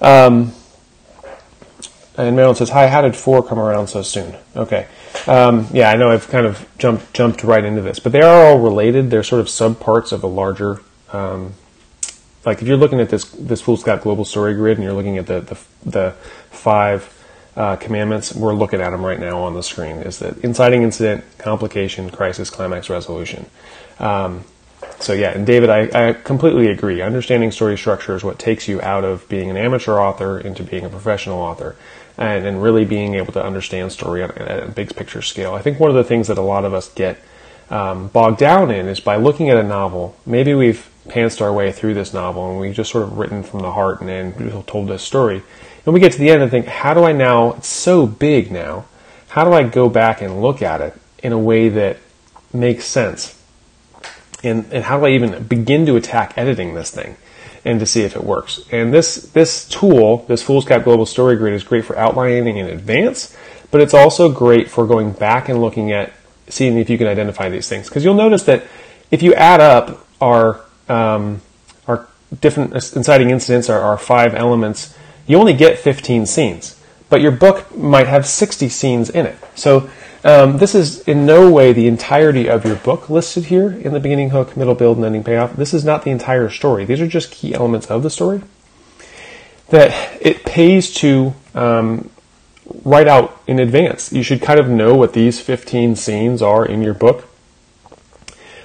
Um, 0.00 0.52
and 2.16 2.36
Marilyn 2.36 2.56
says, 2.56 2.70
"Hi, 2.70 2.88
how 2.88 3.02
did 3.02 3.16
four 3.16 3.42
come 3.42 3.58
around 3.58 3.88
so 3.88 4.02
soon?" 4.02 4.36
Okay, 4.54 4.86
um, 5.26 5.66
yeah, 5.72 5.90
I 5.90 5.96
know 5.96 6.10
I've 6.10 6.28
kind 6.28 6.46
of 6.46 6.66
jumped 6.78 7.12
jumped 7.14 7.42
right 7.42 7.64
into 7.64 7.82
this, 7.82 7.98
but 7.98 8.12
they 8.12 8.20
are 8.20 8.46
all 8.46 8.58
related. 8.60 9.10
They're 9.10 9.22
sort 9.22 9.40
of 9.40 9.46
subparts 9.46 10.12
of 10.12 10.22
a 10.22 10.28
larger 10.28 10.80
um, 11.12 11.54
like 12.44 12.60
if 12.60 12.68
you're 12.68 12.76
looking 12.76 13.00
at 13.00 13.08
this 13.08 13.24
this 13.24 13.62
Foolscap 13.62 14.02
global 14.02 14.24
story 14.24 14.54
grid 14.54 14.76
and 14.76 14.84
you're 14.84 14.94
looking 14.94 15.18
at 15.18 15.26
the 15.26 15.40
the, 15.40 15.58
the 15.88 16.10
five 16.50 17.10
uh, 17.56 17.76
commandments, 17.76 18.34
we're 18.34 18.54
looking 18.54 18.80
at 18.80 18.90
them 18.90 19.04
right 19.04 19.20
now 19.20 19.40
on 19.42 19.54
the 19.54 19.62
screen. 19.62 19.96
Is 19.98 20.18
that 20.18 20.38
inciting 20.38 20.82
incident, 20.82 21.24
complication, 21.38 22.10
crisis, 22.10 22.50
climax, 22.50 22.90
resolution. 22.90 23.46
Um, 23.98 24.44
so 24.98 25.12
yeah, 25.12 25.30
and 25.30 25.46
David, 25.46 25.70
I, 25.70 26.08
I, 26.08 26.12
completely 26.12 26.68
agree. 26.68 27.00
Understanding 27.00 27.50
story 27.50 27.76
structure 27.76 28.14
is 28.14 28.24
what 28.24 28.38
takes 28.38 28.68
you 28.68 28.80
out 28.82 29.04
of 29.04 29.28
being 29.28 29.50
an 29.50 29.56
amateur 29.56 29.98
author 29.98 30.38
into 30.38 30.62
being 30.62 30.84
a 30.84 30.88
professional 30.88 31.38
author, 31.38 31.76
and, 32.16 32.46
and 32.46 32.62
really 32.62 32.84
being 32.84 33.14
able 33.14 33.32
to 33.32 33.44
understand 33.44 33.92
story 33.92 34.22
at, 34.22 34.36
at 34.36 34.62
a 34.64 34.68
big 34.68 34.94
picture 34.94 35.22
scale. 35.22 35.54
I 35.54 35.62
think 35.62 35.80
one 35.80 35.90
of 35.90 35.96
the 35.96 36.04
things 36.04 36.28
that 36.28 36.38
a 36.38 36.42
lot 36.42 36.64
of 36.64 36.74
us 36.74 36.88
get 36.88 37.18
um, 37.70 38.08
bogged 38.08 38.38
down 38.38 38.70
in 38.70 38.88
is 38.88 39.00
by 39.00 39.16
looking 39.16 39.48
at 39.50 39.56
a 39.56 39.62
novel. 39.62 40.16
Maybe 40.26 40.54
we've 40.54 40.88
pantsed 41.08 41.40
our 41.40 41.52
way 41.52 41.72
through 41.72 41.94
this 41.94 42.14
novel 42.14 42.50
and 42.50 42.60
we've 42.60 42.74
just 42.74 42.90
sort 42.90 43.04
of 43.04 43.18
written 43.18 43.42
from 43.42 43.60
the 43.60 43.72
heart 43.72 44.00
and, 44.00 44.10
and 44.10 44.66
told 44.66 44.88
this 44.88 45.02
story. 45.02 45.42
And 45.84 45.92
we 45.92 46.00
get 46.00 46.12
to 46.12 46.18
the 46.18 46.30
end 46.30 46.42
and 46.42 46.50
think, 46.50 46.66
how 46.66 46.94
do 46.94 47.04
I 47.04 47.12
now, 47.12 47.54
it's 47.54 47.68
so 47.68 48.06
big 48.06 48.50
now, 48.50 48.86
how 49.28 49.44
do 49.44 49.52
I 49.52 49.64
go 49.64 49.88
back 49.88 50.22
and 50.22 50.40
look 50.40 50.62
at 50.62 50.80
it 50.80 50.94
in 51.22 51.32
a 51.32 51.38
way 51.38 51.68
that 51.68 51.98
makes 52.52 52.84
sense? 52.86 53.40
And, 54.42 54.66
and 54.72 54.84
how 54.84 54.98
do 54.98 55.06
I 55.06 55.10
even 55.10 55.44
begin 55.44 55.86
to 55.86 55.96
attack 55.96 56.34
editing 56.36 56.74
this 56.74 56.90
thing 56.90 57.16
and 57.64 57.80
to 57.80 57.86
see 57.86 58.02
if 58.02 58.14
it 58.16 58.24
works? 58.24 58.60
And 58.70 58.92
this, 58.94 59.16
this 59.16 59.68
tool, 59.68 60.24
this 60.28 60.42
Foolscap 60.42 60.84
Global 60.84 61.06
Story 61.06 61.36
Grid 61.36 61.54
is 61.54 61.64
great 61.64 61.84
for 61.84 61.98
outlining 61.98 62.58
in 62.58 62.66
advance, 62.66 63.36
but 63.70 63.80
it's 63.80 63.94
also 63.94 64.30
great 64.30 64.70
for 64.70 64.86
going 64.86 65.12
back 65.12 65.48
and 65.48 65.60
looking 65.60 65.92
at 65.92 66.12
seeing 66.48 66.78
if 66.78 66.88
you 66.90 66.98
can 66.98 67.06
identify 67.06 67.48
these 67.48 67.68
things. 67.68 67.88
Because 67.88 68.04
you'll 68.04 68.14
notice 68.14 68.44
that 68.44 68.64
if 69.10 69.22
you 69.22 69.34
add 69.34 69.60
up 69.60 70.06
our 70.20 70.60
um, 70.88 71.40
our 71.86 72.06
different 72.40 72.72
inciting 72.72 73.30
incidents, 73.30 73.70
our, 73.70 73.80
our 73.80 73.98
five 73.98 74.34
elements, 74.34 74.96
you 75.26 75.36
only 75.36 75.54
get 75.54 75.78
15 75.78 76.26
scenes. 76.26 76.80
But 77.08 77.20
your 77.20 77.32
book 77.32 77.76
might 77.76 78.06
have 78.06 78.26
60 78.26 78.68
scenes 78.68 79.10
in 79.10 79.26
it. 79.26 79.36
So 79.54 79.90
um, 80.24 80.58
this 80.58 80.74
is 80.74 81.00
in 81.00 81.26
no 81.26 81.50
way 81.50 81.72
the 81.72 81.86
entirety 81.86 82.48
of 82.48 82.64
your 82.64 82.76
book 82.76 83.10
listed 83.10 83.46
here 83.46 83.70
in 83.70 83.92
the 83.92 84.00
beginning 84.00 84.30
hook, 84.30 84.56
middle 84.56 84.74
build, 84.74 84.96
and 84.96 85.06
ending 85.06 85.22
payoff. 85.22 85.54
This 85.54 85.74
is 85.74 85.84
not 85.84 86.02
the 86.02 86.10
entire 86.10 86.48
story. 86.48 86.84
These 86.84 87.00
are 87.00 87.06
just 87.06 87.30
key 87.30 87.54
elements 87.54 87.86
of 87.90 88.02
the 88.02 88.10
story 88.10 88.42
that 89.68 90.18
it 90.20 90.44
pays 90.44 90.92
to 90.94 91.34
um, 91.54 92.10
write 92.84 93.08
out 93.08 93.40
in 93.46 93.58
advance. 93.58 94.12
You 94.12 94.22
should 94.22 94.42
kind 94.42 94.60
of 94.60 94.68
know 94.68 94.94
what 94.94 95.12
these 95.12 95.40
15 95.40 95.96
scenes 95.96 96.42
are 96.42 96.64
in 96.64 96.82
your 96.82 96.94
book 96.94 97.28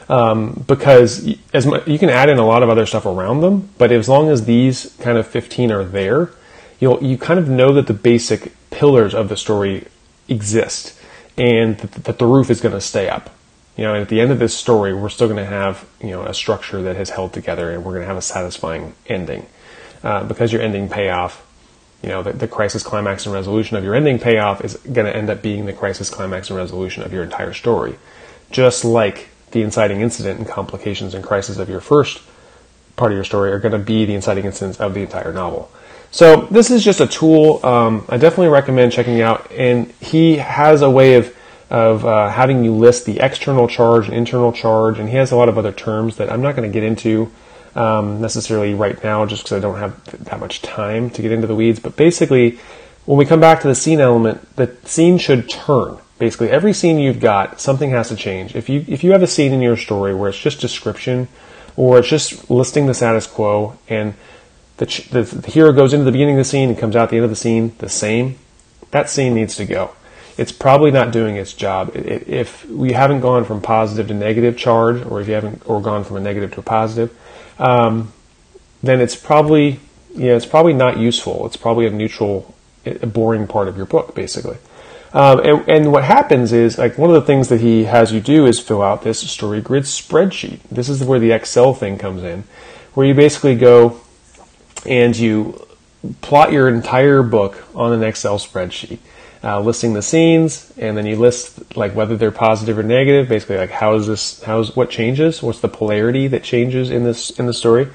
um, 0.10 0.64
because 0.68 1.36
as 1.54 1.66
much, 1.68 1.88
you 1.88 2.00
can 2.00 2.10
add 2.10 2.30
in 2.30 2.40
a 2.40 2.46
lot 2.46 2.64
of 2.64 2.70
other 2.70 2.86
stuff 2.86 3.06
around 3.06 3.42
them, 3.42 3.70
but 3.78 3.92
as 3.92 4.10
long 4.10 4.30
as 4.30 4.46
these 4.46 4.96
kind 5.00 5.18
of 5.18 5.28
15 5.28 5.72
are 5.72 5.84
there, 5.84 6.32
you'll 6.80 7.04
you 7.04 7.18
kind 7.18 7.40
of 7.40 7.50
know 7.50 7.74
that 7.74 7.88
the 7.88 7.94
basic 7.94 8.54
pillars 8.70 9.14
of 9.14 9.30
the 9.30 9.38
story 9.38 9.88
exist 10.28 11.00
and 11.38 11.78
that, 11.78 12.04
that 12.04 12.20
the 12.20 12.26
roof 12.26 12.50
is 12.50 12.62
going 12.62 12.76
to 12.76 12.82
stay 12.82 13.10
up. 13.10 13.30
You 13.78 13.86
know, 13.86 13.94
and 13.94 14.02
at 14.02 14.10
the 14.10 14.20
end 14.20 14.32
of 14.32 14.40
this 14.40 14.54
story, 14.54 14.94
we're 14.94 15.10
still 15.10 15.28
going 15.28 15.44
to 15.44 15.50
have 15.50 15.86
you 16.02 16.10
know 16.10 16.24
a 16.24 16.34
structure 16.34 16.82
that 16.82 16.96
has 16.96 17.12
held 17.12 17.34
together, 17.34 17.72
and 17.72 17.86
we're 17.86 17.94
going 17.94 18.04
to 18.04 18.08
have 18.08 18.18
a 18.18 18.22
satisfying 18.22 18.94
ending 19.08 19.46
uh, 20.04 20.24
because 20.24 20.52
your 20.52 20.62
ending 20.62 20.90
payoff 20.90 21.46
you 22.02 22.10
know, 22.10 22.24
the, 22.24 22.32
the, 22.32 22.48
crisis, 22.48 22.84
climax, 22.84 23.26
and 23.26 23.34
resolution 23.34 23.76
of 23.76 23.84
your 23.84 23.94
ending 23.94 24.20
payoff 24.20 24.64
is 24.64 24.78
going 24.78 25.06
to 25.06 25.16
end 25.16 25.30
up 25.30 25.42
being 25.42 25.66
the 25.66 25.74
crisis, 25.74 26.10
climax, 26.10 26.50
and 26.50 26.58
resolution 26.58 27.04
of 27.04 27.12
your 27.12 27.24
entire 27.24 27.54
story. 27.54 27.96
Just 28.52 28.86
like 28.86 29.30
the 29.52 29.62
inciting 29.62 30.02
incident 30.02 30.40
and 30.40 30.48
complications 30.48 31.14
and 31.14 31.24
crisis 31.24 31.58
of 31.58 31.70
your 31.70 31.82
first 31.82 32.22
part 32.96 33.12
of 33.12 33.18
your 33.18 33.26
story 33.26 33.52
are 33.52 33.60
going 33.60 33.74
to 33.74 33.80
be 33.80 34.06
the 34.06 34.14
inciting 34.14 34.46
incidents 34.46 34.80
of 34.80 34.94
the 34.94 35.02
entire 35.02 35.34
novel. 35.34 35.72
So 36.12 36.48
this 36.50 36.72
is 36.72 36.84
just 36.84 37.00
a 37.00 37.08
tool. 37.08 37.66
Um, 37.66 38.06
I 38.10 38.18
definitely 38.18 38.48
recommend 38.48 38.92
checking 38.92 39.22
out. 39.22 39.52
And 39.52 39.92
he 40.02 40.38
has 40.38 40.82
a 40.82 40.90
way 40.90 41.16
of 41.16 41.36
of 41.70 42.04
uh, 42.04 42.30
having 42.30 42.64
you 42.64 42.74
list 42.74 43.06
the 43.06 43.20
external 43.20 43.68
charge 43.68 44.08
and 44.08 44.16
internal 44.16 44.52
charge, 44.52 44.98
and 44.98 45.08
he 45.08 45.16
has 45.18 45.32
a 45.32 45.36
lot 45.36 45.50
of 45.50 45.58
other 45.58 45.72
terms 45.72 46.16
that 46.18 46.32
I'm 46.32 46.42
not 46.42 46.56
going 46.56 46.68
to 46.68 46.74
get 46.74 46.84
into 46.84 47.32
um, 47.76 48.22
necessarily 48.22 48.74
right 48.74 49.02
now, 49.04 49.24
just 49.28 49.44
because 49.44 49.58
I 49.58 49.60
don't 49.60 49.78
have 49.78 50.04
that 50.26 50.40
much 50.40 50.64
time 50.64 51.12
to 51.12 51.22
get 51.22 51.32
into 51.32 51.46
the 51.46 51.54
weeds. 51.54 51.80
But 51.80 51.96
basically, 51.96 52.58
when 53.06 53.20
we 53.20 53.26
come 53.26 53.40
back 53.40 53.62
to 53.62 53.68
the 53.68 53.76
scene 53.76 54.00
element, 54.00 54.56
the 54.56 54.76
scene 54.84 55.20
should 55.20 55.48
turn 55.48 56.00
basically 56.20 56.50
every 56.50 56.74
scene 56.74 57.00
you've 57.00 57.20
got, 57.20 57.60
something 57.60 57.90
has 57.92 58.10
to 58.10 58.16
change. 58.16 58.56
If 58.56 58.70
you 58.70 58.86
if 58.88 59.04
you 59.04 59.12
have 59.12 59.24
a 59.24 59.28
scene 59.28 59.54
in 59.54 59.62
your 59.62 59.78
story 59.78 60.14
where 60.14 60.30
it's 60.30 60.40
just 60.40 60.60
description, 60.60 61.28
or 61.76 62.00
it's 62.00 62.10
just 62.10 62.50
listing 62.52 62.86
the 62.86 62.94
status 62.94 63.26
quo, 63.26 63.78
and 63.88 64.14
the, 64.80 65.24
the, 65.24 65.52
hero 65.52 65.72
goes 65.72 65.94
into 65.94 66.06
the 66.06 66.12
beginning 66.12 66.36
of 66.36 66.40
the 66.40 66.50
scene 66.50 66.70
and 66.70 66.78
comes 66.78 66.96
out 66.96 67.10
the 67.10 67.18
end 67.18 67.26
of 67.26 67.30
the 67.30 67.36
scene 67.36 67.74
the 67.78 67.90
same, 67.90 68.38
that 68.92 69.10
scene 69.10 69.34
needs 69.34 69.56
to 69.58 69.66
go. 69.66 69.92
It's 70.38 70.52
probably 70.52 70.90
not 70.90 71.12
doing 71.12 71.36
its 71.36 71.54
job. 71.54 71.92
If 71.94 72.66
we 72.70 72.94
haven't 72.94 73.20
gone 73.20 73.44
from 73.44 73.62
positive 73.62 74.08
to 74.08 74.14
negative 74.14 74.58
charge, 74.58 75.06
or 75.06 75.20
if 75.20 75.28
you 75.28 75.34
haven't 75.34 75.64
or 75.66 75.82
gone 75.82 76.06
from 76.06 76.16
a 76.16 76.22
negative 76.22 76.54
to 76.54 76.62
a 76.62 76.64
positive, 76.64 77.16
um, 77.60 78.14
then 78.82 79.02
it's 79.02 79.18
probably 79.18 79.82
know, 80.16 80.36
it's 80.36 80.46
probably 80.46 80.74
not 80.74 80.98
useful. 80.98 81.46
It's 81.46 81.58
probably 81.58 81.86
a 81.86 81.92
neutral, 81.92 82.56
a 82.86 83.06
boring 83.06 83.48
part 83.48 83.68
of 83.68 83.78
your 83.78 83.86
book, 83.86 84.16
basically. 84.16 84.58
Um, 85.12 85.40
and, 85.40 85.70
and, 85.70 85.92
what 85.92 86.04
happens 86.04 86.54
is, 86.54 86.78
like, 86.78 86.98
one 86.98 87.10
of 87.10 87.16
the 87.16 87.26
things 87.26 87.48
that 87.48 87.62
he 87.62 87.86
has 87.86 88.12
you 88.12 88.20
do 88.20 88.46
is 88.46 88.60
fill 88.60 88.84
out 88.84 89.02
this 89.02 89.20
story 89.20 89.60
grid 89.60 89.84
spreadsheet. 89.84 90.60
This 90.70 90.88
is 90.88 91.04
where 91.04 91.20
the 91.20 91.32
Excel 91.32 91.74
thing 91.74 91.98
comes 91.98 92.22
in, 92.22 92.44
where 92.94 93.08
you 93.08 93.16
basically 93.16 93.56
go 93.56 94.00
and 94.86 95.18
you 95.18 95.68
plot 96.22 96.52
your 96.52 96.70
entire 96.70 97.24
book 97.24 97.64
on 97.76 97.92
an 97.94 98.04
Excel 98.04 98.40
spreadsheet, 98.40 99.00
uh, 99.44 99.60
listing 99.60 99.94
the 99.94 100.02
scenes, 100.02 100.74
and 100.78 100.98
then 100.98 101.06
you 101.06 101.16
list 101.16 101.76
like 101.76 101.94
whether 101.94 102.16
they're 102.18 102.32
positive 102.32 102.78
or 102.78 102.84
negative. 102.84 103.30
Basically, 103.30 103.58
like 103.58 103.72
how 103.72 103.96
is 103.96 104.08
this? 104.08 104.44
How's 104.44 104.76
what 104.76 104.90
changes? 104.90 105.44
What's 105.44 105.60
the 105.60 105.68
polarity 105.68 106.28
that 106.28 106.44
changes 106.44 106.90
in 106.90 107.04
this 107.04 107.30
in 107.32 107.46
the 107.46 107.54
story? 107.54 107.88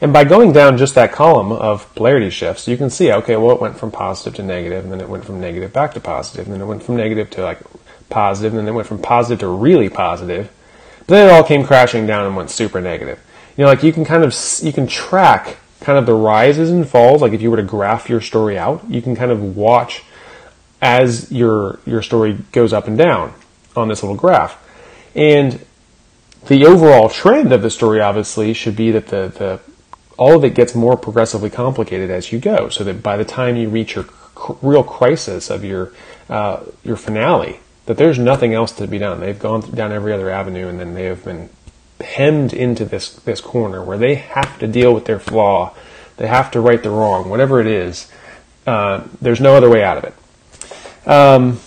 And 0.00 0.12
by 0.12 0.24
going 0.24 0.52
down 0.52 0.78
just 0.78 0.96
that 0.96 1.12
column 1.12 1.52
of 1.52 1.92
polarity 1.94 2.28
shifts, 2.28 2.66
you 2.66 2.76
can 2.76 2.90
see, 2.90 3.12
okay, 3.12 3.36
well, 3.36 3.54
it 3.54 3.60
went 3.60 3.78
from 3.78 3.92
positive 3.92 4.34
to 4.34 4.42
negative, 4.42 4.82
and 4.82 4.92
then 4.92 5.00
it 5.00 5.08
went 5.08 5.24
from 5.24 5.40
negative 5.40 5.72
back 5.72 5.94
to 5.94 6.00
positive, 6.00 6.46
and 6.46 6.54
then 6.54 6.60
it 6.60 6.66
went 6.66 6.82
from 6.82 6.96
negative 6.96 7.30
to 7.30 7.42
like 7.42 7.60
positive, 8.10 8.52
and 8.52 8.58
then 8.58 8.74
it 8.74 8.76
went 8.76 8.88
from 8.88 8.98
positive 8.98 9.38
to 9.40 9.46
really 9.46 9.88
positive. 9.88 10.50
But 10.98 11.06
then 11.06 11.28
it 11.28 11.32
all 11.32 11.44
came 11.44 11.64
crashing 11.64 12.06
down 12.06 12.26
and 12.26 12.36
went 12.36 12.50
super 12.50 12.80
negative. 12.80 13.20
You 13.56 13.62
know, 13.62 13.70
like 13.70 13.84
you 13.84 13.92
can 13.92 14.04
kind 14.04 14.24
of 14.24 14.34
you 14.62 14.72
can 14.72 14.88
track 14.88 15.58
kind 15.82 15.98
of 15.98 16.06
the 16.06 16.14
rises 16.14 16.70
and 16.70 16.88
falls. 16.88 17.20
Like 17.22 17.32
if 17.32 17.42
you 17.42 17.50
were 17.50 17.56
to 17.58 17.62
graph 17.62 18.08
your 18.08 18.20
story 18.20 18.56
out, 18.58 18.88
you 18.88 19.02
can 19.02 19.14
kind 19.14 19.30
of 19.30 19.56
watch 19.56 20.02
as 20.80 21.30
your 21.30 21.78
your 21.86 22.02
story 22.02 22.38
goes 22.50 22.72
up 22.72 22.88
and 22.88 22.98
down 22.98 23.34
on 23.76 23.88
this 23.88 24.02
little 24.02 24.16
graph. 24.16 24.58
And 25.14 25.64
the 26.46 26.66
overall 26.66 27.08
trend 27.08 27.52
of 27.52 27.62
the 27.62 27.70
story 27.70 28.00
obviously 28.00 28.52
should 28.52 28.76
be 28.76 28.90
that 28.90 29.08
the, 29.08 29.32
the 29.36 29.60
all 30.18 30.36
of 30.36 30.44
it 30.44 30.54
gets 30.54 30.74
more 30.74 30.96
progressively 30.96 31.50
complicated 31.50 32.10
as 32.10 32.32
you 32.32 32.38
go, 32.38 32.68
so 32.68 32.84
that 32.84 33.02
by 33.02 33.16
the 33.16 33.24
time 33.24 33.56
you 33.56 33.68
reach 33.68 33.94
your 33.94 34.04
cr- 34.04 34.52
real 34.62 34.82
crisis 34.82 35.50
of 35.50 35.64
your 35.64 35.92
uh, 36.28 36.64
your 36.84 36.96
finale, 36.96 37.60
that 37.86 37.96
there's 37.96 38.18
nothing 38.18 38.54
else 38.54 38.72
to 38.72 38.86
be 38.86 38.98
done. 38.98 39.20
They've 39.20 39.38
gone 39.38 39.60
down 39.72 39.92
every 39.92 40.12
other 40.12 40.30
avenue, 40.30 40.68
and 40.68 40.78
then 40.78 40.94
they 40.94 41.04
have 41.04 41.24
been 41.24 41.48
hemmed 42.02 42.52
into 42.52 42.84
this 42.84 43.14
this 43.14 43.40
corner 43.40 43.82
where 43.82 43.98
they 43.98 44.16
have 44.16 44.58
to 44.58 44.66
deal 44.66 44.92
with 44.92 45.06
their 45.06 45.18
flaw, 45.18 45.74
they 46.16 46.26
have 46.26 46.50
to 46.52 46.60
right 46.60 46.82
the 46.82 46.90
wrong, 46.90 47.28
whatever 47.28 47.60
it 47.60 47.66
is. 47.66 48.10
Uh, 48.66 49.04
there's 49.20 49.40
no 49.40 49.56
other 49.56 49.68
way 49.68 49.82
out 49.82 49.96
of 49.98 50.04
it. 50.04 51.08
Um, 51.08 51.60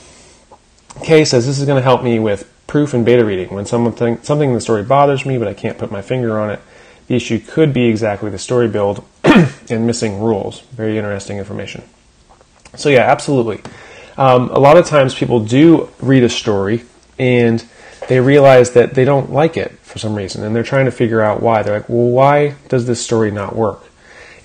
Kay 1.04 1.26
says 1.26 1.45
this 1.45 1.60
is 1.60 1.65
going 1.65 1.78
to 1.78 1.84
help 1.84 2.04
me 2.04 2.19
with 2.19 2.52
proof 2.67 2.93
and 2.93 3.06
beta 3.06 3.26
reading. 3.26 3.54
When 3.54 3.65
someone 3.65 3.93
think, 3.93 4.24
something 4.24 4.50
in 4.50 4.56
the 4.56 4.62
story 4.62 4.84
bothers 4.84 5.26
me, 5.26 5.38
but 5.38 5.48
I 5.48 5.54
can't 5.54 5.78
put 5.78 5.91
my 5.91 6.02
finger 6.02 6.39
on 6.39 6.50
it, 6.52 6.62
the 7.08 7.15
issue 7.15 7.39
could 7.39 7.74
be 7.74 7.86
exactly 7.86 8.30
the 8.30 8.39
story 8.39 8.67
build 8.67 9.06
and 9.69 9.86
missing 9.86 10.21
rules. 10.21 10.62
Very 10.71 10.98
interesting 10.98 11.38
information. 11.38 11.84
So 12.76 12.89
yeah, 12.89 13.02
absolutely. 13.02 13.62
Um, 14.17 14.50
a 14.50 14.60
lot 14.60 14.78
of 14.78 14.86
times 14.86 15.13
people 15.13 15.39
do 15.41 15.89
read 16.00 16.24
a 16.24 16.30
story 16.30 16.86
and 17.19 17.63
they 18.07 18.19
realize 18.19 18.71
that 18.71 18.93
they 18.93 19.05
don't 19.05 19.31
like 19.31 19.57
it 19.57 19.71
for 19.79 19.99
some 19.99 20.15
reason, 20.15 20.43
and 20.43 20.55
they're 20.55 20.63
trying 20.63 20.85
to 20.85 20.91
figure 20.91 21.21
out 21.21 21.41
why. 21.41 21.63
They're 21.63 21.79
like, 21.79 21.89
well, 21.89 22.09
why 22.09 22.55
does 22.69 22.85
this 22.85 23.03
story 23.03 23.31
not 23.31 23.55
work? 23.55 23.83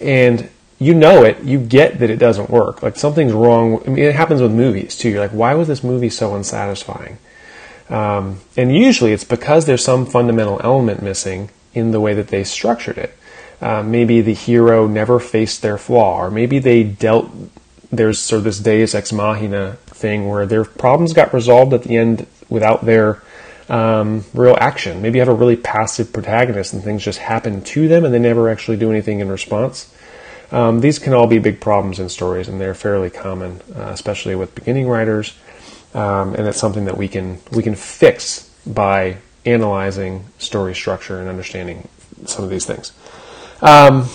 And 0.00 0.48
you 0.78 0.94
know 0.94 1.22
it, 1.24 1.42
you 1.42 1.60
get 1.60 1.98
that 1.98 2.10
it 2.10 2.18
doesn't 2.18 2.48
work. 2.48 2.82
Like 2.82 2.96
something's 2.96 3.32
wrong. 3.32 3.82
I 3.86 3.90
mean, 3.90 4.04
it 4.04 4.14
happens 4.14 4.40
with 4.40 4.52
movies 4.52 4.96
too. 4.96 5.10
You're 5.10 5.20
like, 5.20 5.32
why 5.32 5.54
was 5.54 5.68
this 5.68 5.84
movie 5.84 6.08
so 6.08 6.34
unsatisfying? 6.34 7.18
Um, 7.90 8.40
and 8.56 8.74
usually 8.74 9.12
it's 9.12 9.24
because 9.24 9.66
there's 9.66 9.84
some 9.84 10.06
fundamental 10.06 10.60
element 10.64 11.02
missing 11.02 11.50
in 11.74 11.90
the 11.90 12.00
way 12.00 12.14
that 12.14 12.28
they 12.28 12.44
structured 12.44 12.96
it. 12.96 13.16
Uh, 13.60 13.82
maybe 13.82 14.22
the 14.22 14.32
hero 14.32 14.86
never 14.86 15.20
faced 15.20 15.60
their 15.60 15.76
flaw, 15.76 16.16
or 16.16 16.30
maybe 16.30 16.58
they 16.58 16.82
dealt. 16.82 17.30
There's 17.92 18.18
sort 18.18 18.38
of 18.38 18.44
this 18.44 18.58
Deus 18.58 18.94
ex 18.94 19.12
machina 19.12 19.76
thing 19.86 20.28
where 20.28 20.46
their 20.46 20.64
problems 20.64 21.12
got 21.12 21.34
resolved 21.34 21.74
at 21.74 21.82
the 21.82 21.96
end 21.96 22.26
without 22.48 22.86
their 22.86 23.22
um, 23.70 24.24
real 24.34 24.56
action. 24.60 25.00
Maybe 25.00 25.18
you 25.18 25.20
have 25.20 25.28
a 25.28 25.34
really 25.34 25.56
passive 25.56 26.12
protagonist 26.12 26.74
and 26.74 26.82
things 26.82 27.04
just 27.04 27.20
happen 27.20 27.62
to 27.62 27.88
them 27.88 28.04
and 28.04 28.12
they 28.12 28.18
never 28.18 28.50
actually 28.50 28.76
do 28.76 28.90
anything 28.90 29.20
in 29.20 29.28
response. 29.28 29.94
Um, 30.50 30.80
these 30.80 30.98
can 30.98 31.14
all 31.14 31.28
be 31.28 31.38
big 31.38 31.60
problems 31.60 32.00
in 32.00 32.08
stories 32.08 32.48
and 32.48 32.60
they're 32.60 32.74
fairly 32.74 33.08
common, 33.08 33.62
uh, 33.76 33.90
especially 33.92 34.34
with 34.34 34.54
beginning 34.56 34.88
writers. 34.88 35.36
Um, 35.94 36.34
and 36.34 36.46
it's 36.48 36.58
something 36.58 36.84
that 36.84 36.96
we 36.96 37.08
can 37.08 37.38
we 37.50 37.62
can 37.62 37.74
fix 37.74 38.48
by 38.66 39.16
analyzing 39.44 40.24
story 40.38 40.74
structure 40.74 41.18
and 41.20 41.28
understanding 41.28 41.88
some 42.26 42.44
of 42.44 42.50
these 42.50 42.64
things. 42.64 42.92
Um, 43.62 44.08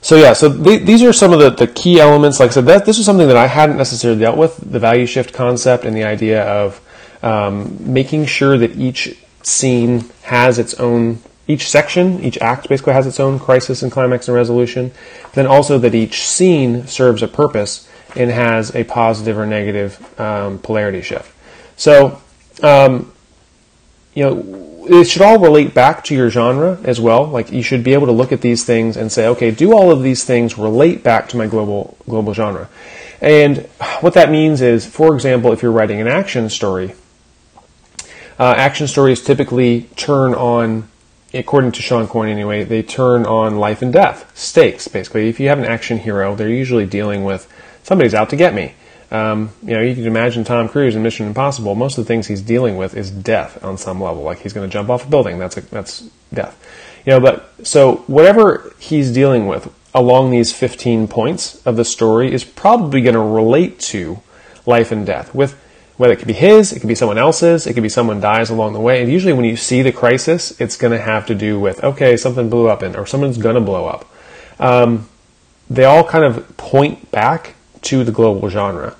so 0.00 0.16
yeah, 0.16 0.34
so 0.34 0.62
th- 0.62 0.82
these 0.82 1.02
are 1.02 1.12
some 1.12 1.32
of 1.32 1.40
the, 1.40 1.50
the 1.50 1.66
key 1.66 2.00
elements. 2.00 2.40
Like 2.40 2.50
I 2.50 2.54
said, 2.54 2.66
that 2.66 2.84
this 2.84 2.98
is 2.98 3.06
something 3.06 3.26
that 3.26 3.36
I 3.36 3.46
hadn't 3.46 3.78
necessarily 3.78 4.20
dealt 4.20 4.36
with 4.36 4.56
the 4.56 4.78
value 4.78 5.06
shift 5.06 5.32
concept 5.32 5.84
and 5.84 5.96
the 5.96 6.04
idea 6.04 6.42
of 6.44 6.80
um, 7.24 7.76
making 7.80 8.26
sure 8.26 8.58
that 8.58 8.76
each 8.76 9.16
scene 9.42 10.10
has 10.22 10.58
its 10.58 10.74
own 10.74 11.18
each 11.46 11.68
section, 11.68 12.22
each 12.22 12.38
act 12.38 12.68
basically 12.68 12.94
has 12.94 13.06
its 13.06 13.20
own 13.20 13.38
crisis 13.38 13.82
and 13.82 13.92
climax 13.92 14.28
and 14.28 14.34
resolution. 14.34 14.92
Then 15.34 15.46
also 15.46 15.78
that 15.78 15.94
each 15.94 16.26
scene 16.26 16.86
serves 16.86 17.22
a 17.22 17.28
purpose 17.28 17.88
and 18.16 18.30
has 18.30 18.74
a 18.74 18.84
positive 18.84 19.36
or 19.38 19.46
negative 19.46 20.20
um, 20.20 20.58
polarity 20.58 21.02
shift. 21.02 21.30
So, 21.76 22.20
um, 22.62 23.12
you 24.14 24.22
know, 24.24 24.86
it 24.88 25.04
should 25.04 25.22
all 25.22 25.38
relate 25.38 25.74
back 25.74 26.04
to 26.04 26.14
your 26.14 26.30
genre 26.30 26.78
as 26.84 27.00
well. 27.00 27.26
Like 27.26 27.52
you 27.52 27.62
should 27.62 27.84
be 27.84 27.92
able 27.92 28.06
to 28.06 28.12
look 28.12 28.32
at 28.32 28.40
these 28.40 28.64
things 28.64 28.96
and 28.96 29.10
say, 29.10 29.26
okay, 29.28 29.50
do 29.50 29.74
all 29.74 29.90
of 29.90 30.02
these 30.02 30.24
things 30.24 30.56
relate 30.56 31.02
back 31.02 31.28
to 31.30 31.36
my 31.36 31.46
global 31.46 31.96
global 32.06 32.32
genre? 32.32 32.68
And 33.20 33.58
what 34.00 34.14
that 34.14 34.30
means 34.30 34.60
is, 34.60 34.86
for 34.86 35.14
example, 35.14 35.52
if 35.52 35.62
you're 35.62 35.72
writing 35.72 36.00
an 36.00 36.08
action 36.08 36.48
story, 36.48 36.94
uh, 38.38 38.54
action 38.56 38.86
stories 38.86 39.22
typically 39.22 39.82
turn 39.96 40.34
on, 40.34 40.88
according 41.32 41.72
to 41.72 41.82
Shawn 41.82 42.08
Coyne 42.08 42.28
anyway, 42.28 42.64
they 42.64 42.82
turn 42.82 43.26
on 43.26 43.56
life 43.56 43.82
and 43.82 43.92
death, 43.92 44.30
stakes, 44.36 44.88
basically. 44.88 45.28
If 45.28 45.38
you 45.38 45.48
have 45.48 45.58
an 45.58 45.64
action 45.64 45.98
hero, 45.98 46.34
they're 46.34 46.48
usually 46.48 46.86
dealing 46.86 47.24
with 47.24 47.50
somebody's 47.82 48.14
out 48.14 48.30
to 48.30 48.36
get 48.36 48.54
me. 48.54 48.74
Um, 49.10 49.50
you 49.62 49.74
know, 49.74 49.80
you 49.80 49.94
can 49.94 50.06
imagine 50.06 50.42
Tom 50.42 50.68
Cruise 50.68 50.96
in 50.96 51.02
Mission 51.02 51.26
Impossible. 51.26 51.76
Most 51.76 51.98
of 51.98 52.04
the 52.04 52.08
things 52.08 52.26
he's 52.26 52.42
dealing 52.42 52.76
with 52.76 52.96
is 52.96 53.10
death 53.10 53.62
on 53.62 53.78
some 53.78 54.00
level. 54.00 54.24
Like 54.24 54.40
he's 54.40 54.52
going 54.52 54.68
to 54.68 54.72
jump 54.72 54.90
off 54.90 55.06
a 55.06 55.08
building. 55.08 55.38
That's 55.38 55.56
a, 55.56 55.60
that's 55.60 56.08
death. 56.32 56.58
You 57.06 57.12
know, 57.12 57.20
but 57.20 57.52
so 57.62 57.96
whatever 58.08 58.74
he's 58.78 59.12
dealing 59.12 59.46
with 59.46 59.72
along 59.94 60.30
these 60.30 60.52
15 60.52 61.06
points 61.06 61.64
of 61.64 61.76
the 61.76 61.84
story 61.84 62.32
is 62.32 62.42
probably 62.42 63.02
going 63.02 63.14
to 63.14 63.20
relate 63.20 63.78
to 63.78 64.20
life 64.66 64.90
and 64.90 65.06
death 65.06 65.34
with 65.34 65.60
whether 65.96 66.12
it 66.12 66.16
could 66.16 66.28
be 66.28 66.34
his, 66.34 66.72
it 66.72 66.80
could 66.80 66.88
be 66.88 66.94
someone 66.94 67.18
else's, 67.18 67.66
it 67.66 67.74
could 67.74 67.82
be 67.82 67.88
someone 67.88 68.20
dies 68.20 68.50
along 68.50 68.72
the 68.72 68.80
way. 68.80 69.00
And 69.00 69.10
usually 69.10 69.32
when 69.32 69.44
you 69.44 69.56
see 69.56 69.82
the 69.82 69.92
crisis, 69.92 70.58
it's 70.60 70.76
going 70.76 70.92
to 70.92 71.00
have 71.00 71.26
to 71.26 71.34
do 71.34 71.60
with, 71.60 71.82
okay, 71.84 72.16
something 72.16 72.50
blew 72.50 72.68
up 72.68 72.82
and, 72.82 72.96
or 72.96 73.06
someone's 73.06 73.38
going 73.38 73.54
to 73.54 73.60
blow 73.60 73.86
up. 73.86 74.10
Um, 74.58 75.08
they 75.70 75.84
all 75.84 76.04
kind 76.04 76.24
of 76.24 76.56
point 76.56 77.10
back 77.10 77.54
to 77.82 78.02
the 78.04 78.12
global 78.12 78.48
genre. 78.48 78.96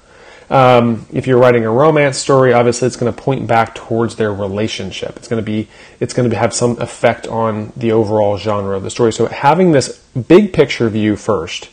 Um, 0.51 1.07
if 1.13 1.27
you're 1.27 1.39
writing 1.39 1.65
a 1.65 1.71
romance 1.71 2.19
story, 2.19 2.53
obviously 2.53 2.87
it's 2.87 2.97
going 2.97 3.13
to 3.13 3.21
point 3.21 3.47
back 3.47 3.75
towards 3.75 4.17
their 4.17 4.33
relationship. 4.33 5.17
It's 5.17 5.27
going 5.27 5.43
to 5.43 5.45
be, 5.45 5.69
it's 6.01 6.15
going 6.15 6.29
to 6.31 6.37
have 6.37 6.53
some 6.53 6.79
effect 6.81 7.27
on 7.27 7.73
the 7.77 7.93
overall 7.93 8.37
genre 8.37 8.77
of 8.77 8.83
the 8.83 8.91
story. 8.91 9.13
So 9.13 9.27
having 9.27 9.73
this 9.73 9.99
big 10.29 10.53
picture 10.53 10.89
view 10.89 11.17
first, 11.17 11.71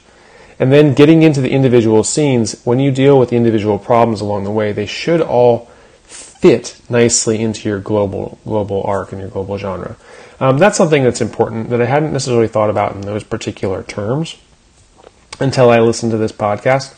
and 0.61 0.71
then 0.71 0.93
getting 0.93 1.23
into 1.23 1.41
the 1.41 1.49
individual 1.49 2.03
scenes, 2.03 2.61
when 2.65 2.77
you 2.77 2.91
deal 2.91 3.17
with 3.17 3.29
the 3.29 3.35
individual 3.35 3.79
problems 3.79 4.21
along 4.21 4.43
the 4.43 4.51
way, 4.51 4.71
they 4.71 4.85
should 4.85 5.19
all 5.19 5.71
fit 6.03 6.79
nicely 6.87 7.41
into 7.41 7.67
your 7.67 7.79
global 7.79 8.37
global 8.45 8.83
arc 8.83 9.11
and 9.11 9.19
your 9.19 9.31
global 9.31 9.57
genre. 9.57 9.97
Um, 10.39 10.59
that's 10.59 10.77
something 10.77 11.03
that's 11.03 11.19
important 11.19 11.71
that 11.71 11.81
I 11.81 11.85
hadn't 11.85 12.13
necessarily 12.13 12.47
thought 12.47 12.69
about 12.69 12.93
in 12.93 13.01
those 13.01 13.23
particular 13.23 13.81
terms 13.81 14.37
until 15.39 15.71
I 15.71 15.79
listened 15.79 16.11
to 16.11 16.19
this 16.19 16.31
podcast. 16.31 16.95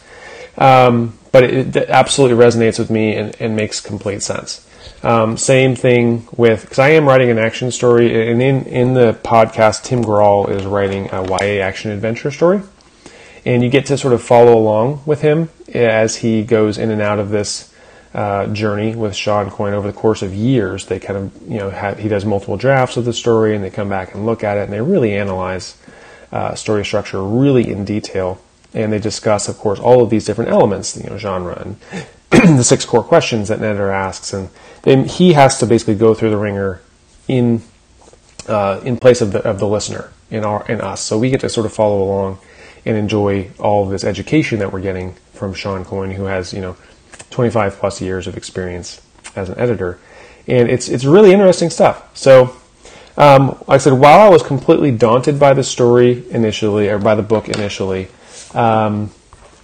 Um, 0.58 1.18
but 1.32 1.46
it, 1.46 1.74
it, 1.74 1.90
absolutely 1.90 2.44
resonates 2.44 2.78
with 2.78 2.90
me 2.90 3.16
and, 3.16 3.34
and 3.40 3.56
makes 3.56 3.80
complete 3.80 4.24
sense. 4.24 4.68
Um, 5.04 5.38
same 5.38 5.78
thing 5.78 6.28
with 6.36 6.64
because 6.64 6.80
I 6.80 6.90
am 6.90 7.08
writing 7.08 7.30
an 7.30 7.38
action 7.38 7.72
story, 7.72 8.30
and 8.30 8.42
in 8.42 8.66
in 8.66 8.94
the 8.94 9.14
podcast, 9.14 9.84
Tim 9.84 10.04
Grahl 10.04 10.50
is 10.50 10.66
writing 10.66 11.08
a 11.14 11.24
YA 11.24 11.64
action 11.64 11.92
adventure 11.92 12.30
story 12.30 12.62
and 13.46 13.64
you 13.64 13.70
get 13.70 13.86
to 13.88 13.98
sort 13.98 14.14
of 14.14 14.22
follow 14.22 14.58
along 14.58 15.02
with 15.06 15.22
him 15.22 15.50
as 15.74 16.18
he 16.18 16.44
goes 16.44 16.78
in 16.78 16.92
and 16.92 17.02
out 17.02 17.20
of 17.20 17.30
this 17.30 17.74
uh, 18.14 18.48
journey 18.48 18.96
with 18.96 19.16
Shawn 19.16 19.50
Coyne 19.50 19.74
over 19.74 19.88
the 19.88 19.98
course 19.98 20.22
of 20.22 20.34
years. 20.34 20.86
They 20.86 21.00
kind 21.00 21.18
of, 21.18 21.42
you 21.50 21.58
know, 21.58 21.70
have, 21.70 22.00
he 22.00 22.08
does 22.08 22.26
multiple 22.26 22.58
drafts 22.58 22.96
of 22.96 23.06
the 23.06 23.14
story, 23.14 23.56
and 23.56 23.64
they 23.64 23.70
come 23.70 23.90
back 23.90 24.14
and 24.14 24.26
look 24.26 24.44
at 24.44 24.58
it, 24.58 24.64
and 24.66 24.74
they 24.74 24.82
really 24.82 25.14
analyze 25.14 25.78
uh, 26.32 26.56
story 26.56 26.86
structure 26.86 27.24
really 27.24 27.70
in 27.70 27.86
detail, 27.86 28.40
and 28.74 28.94
they 28.94 29.00
discuss, 29.00 29.50
of 29.50 29.58
course, 29.58 29.80
all 29.80 30.04
of 30.04 30.10
these 30.10 30.26
different 30.26 30.52
elements, 30.52 30.96
you 30.96 31.10
know, 31.10 31.18
genre 31.18 31.60
and 31.60 31.78
the 32.58 32.64
six 32.64 32.86
core 32.86 33.04
questions 33.04 33.48
that 33.50 33.60
an 33.60 33.66
editor 33.66 33.92
asks, 33.92 34.34
and 34.34 34.50
then 34.84 35.06
he 35.06 35.34
has 35.34 35.60
to 35.60 35.66
basically 35.66 35.96
go 35.96 36.14
through 36.14 36.30
the 36.30 36.38
ringer 36.38 36.82
in 37.28 37.62
uh, 38.48 38.82
in 38.84 38.98
place 38.98 39.22
of 39.22 39.32
the 39.32 39.40
of 39.48 39.60
the 39.60 39.68
listener 39.68 40.12
in 40.30 40.44
our 40.44 40.66
in 40.68 40.82
us. 40.82 41.02
So 41.02 41.18
we 41.18 41.30
get 41.30 41.42
to 41.42 41.50
sort 41.50 41.66
of 41.66 41.74
follow 41.74 42.04
along 42.04 42.40
and 42.86 42.98
enjoy 42.98 43.50
all 43.60 43.84
of 43.84 43.90
this 43.90 44.04
education 44.04 44.60
that 44.60 44.72
we're 44.72 44.82
getting 44.82 45.14
from 45.34 45.54
Shawn 45.54 45.86
Coyne, 45.86 46.12
who 46.12 46.26
has 46.26 46.54
you 46.54 46.62
know 46.62 46.76
25 47.30 47.78
plus 47.78 48.02
years 48.02 48.28
of 48.28 48.38
experience 48.38 49.02
as 49.36 49.50
an 49.50 49.58
editor, 49.58 50.00
and 50.48 50.70
it's 50.70 50.90
it's 50.90 51.06
really 51.06 51.32
interesting 51.32 51.70
stuff. 51.70 52.16
So. 52.18 52.56
Um, 53.16 53.50
like 53.68 53.70
I 53.70 53.78
said, 53.78 53.94
while 53.94 54.22
I 54.22 54.30
was 54.30 54.42
completely 54.42 54.90
daunted 54.90 55.40
by 55.40 55.54
the 55.54 55.64
story 55.64 56.28
initially, 56.32 56.90
or 56.90 56.98
by 56.98 57.14
the 57.14 57.22
book 57.22 57.48
initially, 57.48 58.08
um, 58.56 59.12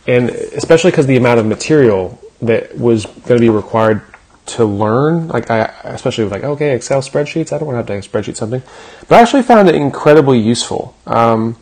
and 0.06 0.30
especially 0.30 0.92
because 0.92 1.08
the 1.08 1.18
amount 1.18 1.40
of 1.40 1.48
material 1.48 2.20
that 2.44 2.78
was 2.78 3.06
going 3.06 3.40
to 3.40 3.40
be 3.40 3.50
required 3.50 4.04
to 4.50 4.66
learn. 4.66 5.28
Like 5.28 5.50
I, 5.50 5.66
especially 5.84 6.24
with 6.26 6.34
like 6.34 6.44
okay, 6.44 6.76
Excel 6.76 7.02
spreadsheets. 7.02 7.54
I 7.54 7.58
don't 7.58 7.68
want 7.68 7.86
to 7.86 7.94
have 7.94 8.04
to 8.04 8.10
spreadsheet 8.10 8.36
something, 8.36 8.62
but 9.08 9.18
I 9.18 9.22
actually 9.22 9.44
found 9.44 9.70
it 9.70 9.76
incredibly 9.76 10.40
useful. 10.40 10.96
Um, 11.06 11.58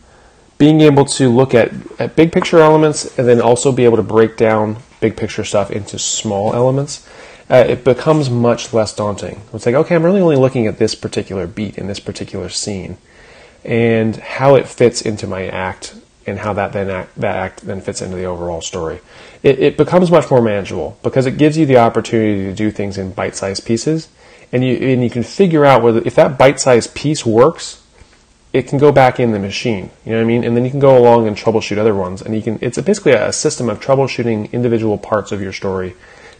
being 0.58 0.80
able 0.80 1.04
to 1.04 1.28
look 1.30 1.54
at, 1.54 1.72
at 2.00 2.16
big 2.16 2.32
picture 2.32 2.58
elements 2.58 3.16
and 3.18 3.26
then 3.26 3.40
also 3.40 3.72
be 3.72 3.84
able 3.84 3.96
to 3.96 4.02
break 4.02 4.36
down 4.36 4.76
big 5.00 5.16
picture 5.16 5.44
stuff 5.44 5.70
into 5.70 5.98
small 5.98 6.52
elements, 6.52 7.08
uh, 7.48 7.64
it 7.66 7.84
becomes 7.84 8.28
much 8.28 8.74
less 8.74 8.94
daunting. 8.94 9.40
It's 9.54 9.64
like, 9.64 9.74
okay, 9.74 9.94
I'm 9.94 10.02
really 10.02 10.20
only 10.20 10.36
looking 10.36 10.66
at 10.66 10.78
this 10.78 10.94
particular 10.94 11.46
beat 11.46 11.78
in 11.78 11.86
this 11.86 12.00
particular 12.00 12.48
scene 12.48 12.98
and 13.64 14.16
how 14.16 14.56
it 14.56 14.68
fits 14.68 15.02
into 15.02 15.26
my 15.26 15.46
act 15.46 15.94
and 16.26 16.38
how 16.40 16.52
that 16.52 16.72
then 16.72 16.90
act, 16.90 17.14
that 17.16 17.36
act 17.36 17.60
then 17.62 17.80
fits 17.80 18.02
into 18.02 18.16
the 18.16 18.24
overall 18.24 18.60
story. 18.60 19.00
It, 19.42 19.58
it 19.60 19.76
becomes 19.76 20.10
much 20.10 20.30
more 20.30 20.42
manageable 20.42 20.98
because 21.02 21.26
it 21.26 21.38
gives 21.38 21.56
you 21.56 21.64
the 21.64 21.78
opportunity 21.78 22.44
to 22.44 22.54
do 22.54 22.70
things 22.70 22.98
in 22.98 23.12
bite-sized 23.12 23.64
pieces, 23.64 24.08
and 24.52 24.62
you 24.62 24.74
and 24.76 25.02
you 25.02 25.10
can 25.10 25.22
figure 25.22 25.64
out 25.64 25.82
whether 25.82 26.02
if 26.04 26.14
that 26.16 26.36
bite-sized 26.36 26.94
piece 26.94 27.24
works, 27.24 27.82
it 28.52 28.68
can 28.68 28.78
go 28.78 28.90
back 28.90 29.20
in 29.20 29.32
the 29.32 29.38
machine. 29.38 29.90
You 30.04 30.12
know 30.12 30.18
what 30.18 30.24
I 30.24 30.26
mean? 30.26 30.44
And 30.44 30.56
then 30.56 30.64
you 30.64 30.70
can 30.70 30.80
go 30.80 30.96
along 30.96 31.28
and 31.28 31.36
troubleshoot 31.36 31.78
other 31.78 31.94
ones, 31.94 32.22
and 32.22 32.34
you 32.34 32.42
can. 32.42 32.58
It's 32.60 32.80
basically 32.80 33.12
a 33.12 33.32
system 33.32 33.68
of 33.68 33.80
troubleshooting 33.80 34.52
individual 34.52 34.98
parts 34.98 35.32
of 35.32 35.40
your 35.40 35.52
story, 35.52 35.94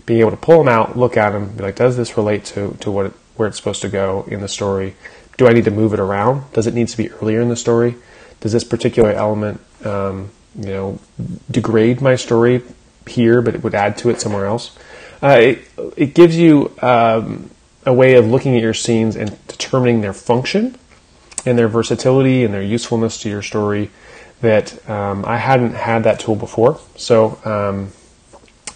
being 0.07 0.21
able 0.21 0.31
to 0.31 0.37
pull 0.37 0.59
them 0.59 0.69
out, 0.69 0.97
look 0.97 1.17
at 1.17 1.31
them, 1.31 1.51
be 1.57 1.63
like, 1.63 1.77
does 1.77 1.97
this 1.97 2.17
relate 2.17 2.45
to 2.47 2.77
to 2.81 2.91
what 2.91 3.13
where 3.37 3.49
it's 3.49 3.57
supposed 3.57 3.83
to 3.83 3.89
go 3.89 4.25
in 4.29 4.41
the 4.41 4.49
story? 4.49 4.95
Do 5.37 5.47
I 5.47 5.53
need 5.53 5.65
to 5.67 5.71
move 5.71 5.93
it 5.93 6.01
around? 6.01 6.51
Does 6.53 6.67
it 6.67 6.75
need 6.75 6.89
to 6.89 6.97
be 6.97 7.11
earlier 7.11 7.41
in 7.41 7.49
the 7.49 7.57
story? 7.57 7.95
Does 8.41 8.53
this 8.53 8.65
particular 8.65 9.13
element 9.13 9.61
um, 9.85 10.31
you 10.59 10.67
know, 10.67 10.99
degrade 11.51 12.01
my 12.01 12.17
story 12.17 12.63
here, 13.07 13.41
but 13.43 13.55
it 13.55 13.63
would 13.63 13.75
add 13.75 13.97
to 13.99 14.11
it 14.11 14.21
somewhere 14.21 14.47
else. 14.47 14.77
Uh, 15.23 15.39
it, 15.41 15.59
it 15.97 16.15
gives 16.15 16.37
you 16.37 16.73
um, 16.83 17.51
a 17.87 17.93
way 17.93 18.15
of 18.15 18.27
looking 18.27 18.57
at 18.57 18.63
your 18.63 18.75
scenes 18.75 19.17
and 19.17 19.37
determining 19.47 20.01
their 20.01 20.13
function 20.13 20.77
and 21.47 21.59
their 21.59 21.69
versatility 21.69 22.45
and 22.45 22.53
their 22.53 22.63
usefulness 22.63 23.21
to 23.23 23.29
your 23.29 23.43
story 23.43 23.91
that 24.41 24.89
um, 24.89 25.25
I 25.25 25.37
hadn't 25.37 25.75
had 25.75 26.05
that 26.05 26.21
tool 26.21 26.37
before. 26.37 26.81
So 26.97 27.39
um, 27.45 27.93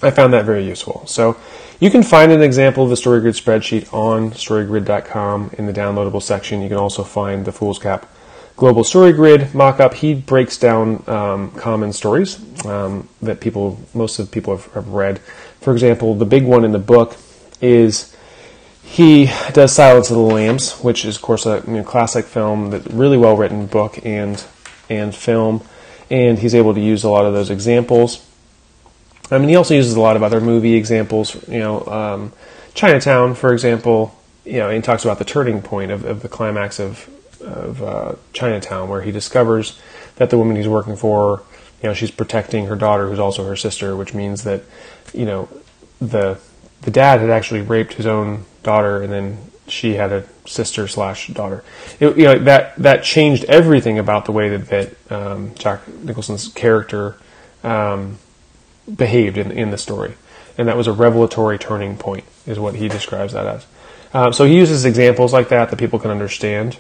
I 0.03 0.11
found 0.11 0.33
that 0.33 0.45
very 0.45 0.67
useful. 0.67 1.07
So 1.07 1.37
you 1.81 1.91
can 1.91 2.03
find 2.03 2.33
an 2.33 2.43
example 2.43 2.85
of 2.85 2.91
the 2.91 2.97
StoryGrid 2.97 3.41
spreadsheet 3.41 3.93
on 3.93 4.33
storygrid.com 4.33 5.53
in 5.59 5.67
the 5.67 5.73
downloadable 5.73 6.23
section. 6.23 6.63
You 6.63 6.69
can 6.69 6.79
also 6.79 7.05
find 7.05 7.45
the 7.45 7.53
Foolscap 7.53 8.05
Global 8.57 8.85
Story 8.85 9.13
Grid 9.13 9.41
mockup, 9.53 9.95
he 9.95 10.15
breaks 10.15 10.59
down 10.59 11.03
um, 11.09 11.51
common 11.53 11.93
stories 11.93 12.39
um, 12.67 13.09
that 13.23 13.41
people, 13.41 13.81
most 13.95 14.19
of 14.19 14.31
people 14.31 14.57
have, 14.57 14.73
have, 14.75 14.89
read. 14.89 15.19
For 15.61 15.73
example, 15.73 16.15
the 16.15 16.27
big 16.27 16.45
one 16.45 16.65
in 16.65 16.73
the 16.73 16.79
book 16.79 17.17
is 17.61 18.12
he 18.83 19.31
does 19.53 19.73
Silence 19.73 20.11
of 20.11 20.17
the 20.17 20.23
Lambs, 20.23 20.73
which 20.81 21.05
is, 21.05 21.17
of 21.17 21.23
course, 21.23 21.47
a 21.47 21.63
you 21.67 21.75
know, 21.75 21.85
classic 21.85 22.25
film, 22.25 22.71
that 22.71 22.85
really 22.87 23.17
well 23.17 23.37
written 23.37 23.67
book 23.67 24.05
and 24.05 24.45
and 24.91 25.15
film, 25.15 25.63
and 26.11 26.39
he's 26.39 26.55
able 26.55 26.75
to 26.75 26.81
use 26.81 27.05
a 27.05 27.09
lot 27.09 27.25
of 27.25 27.33
those 27.33 27.51
examples. 27.51 28.27
I 29.31 29.39
mean, 29.39 29.49
he 29.49 29.57
also 29.57 29.75
uses 29.75 29.95
a 29.95 30.01
lot 30.01 30.17
of 30.17 30.23
other 30.23 30.41
movie 30.41 30.75
examples. 30.75 31.37
You 31.49 31.61
know, 31.61 31.87
um, 31.87 32.33
Chinatown, 32.75 33.35
for 33.35 33.53
example. 33.53 34.19
You 34.45 34.59
know, 34.59 34.71
and 34.71 34.83
talks 34.83 35.05
about 35.05 35.19
the 35.19 35.25
turning 35.25 35.63
point 35.63 35.93
of, 35.93 36.05
of 36.05 36.23
the 36.23 36.29
climax 36.29 36.81
of 36.81 37.09
of 37.41 37.83
uh, 37.83 38.15
Chinatown, 38.33 38.89
where 38.89 39.03
he 39.03 39.13
discovers 39.13 39.79
that 40.17 40.31
the 40.31 40.39
woman 40.39 40.57
he's 40.57 40.69
working 40.69 40.97
for, 40.97 41.43
you 41.83 41.89
know, 41.89 41.95
she's 41.95 42.11
protecting 42.11 42.67
her 42.67 42.77
daughter, 42.77 43.09
who's 43.09 43.19
also 43.19 43.45
her 43.45 43.57
sister, 43.57 43.97
which 43.97 44.15
means 44.15 44.45
that, 44.45 44.63
you 45.13 45.25
know, 45.25 45.49
the 46.01 46.39
the 46.83 46.91
dad 46.91 47.21
had 47.21 47.31
actually 47.31 47.63
raped 47.63 47.95
his 47.95 48.07
own 48.07 48.45
daughter, 48.63 49.03
and 49.03 49.13
then 49.13 49.39
she 49.69 49.95
had 49.95 50.13
a 50.13 50.25
sister 50.47 50.87
slash 50.89 51.29
daughter. 51.29 51.65
You 52.01 52.15
know 52.15 52.39
that 52.41 52.77
that 52.77 53.05
changed 53.05 53.45
everything 53.45 53.99
about 53.99 54.27
the 54.27 54.33
way 54.33 54.57
that 54.57 54.69
that 54.69 55.13
um, 55.13 55.55
Jack 55.55 55.87
Nicholson's 55.89 56.49
character 56.49 57.17
um, 57.63 58.19
behaved 58.95 59.39
in 59.39 59.51
in 59.51 59.71
the 59.71 59.79
story, 59.79 60.15
and 60.59 60.69
that 60.69 60.77
was 60.77 60.87
a 60.87 60.93
revelatory 60.93 61.59
turning 61.59 61.97
point, 61.97 62.25
is 62.47 62.59
what 62.59 62.75
he 62.75 62.89
describes 62.89 63.33
that 63.33 63.47
as. 63.47 63.67
Um, 64.15 64.33
so 64.33 64.45
he 64.45 64.57
uses 64.57 64.85
examples 64.85 65.33
like 65.33 65.49
that 65.49 65.71
that 65.71 65.79
people 65.79 65.99
can 65.99 66.11
understand 66.11 66.77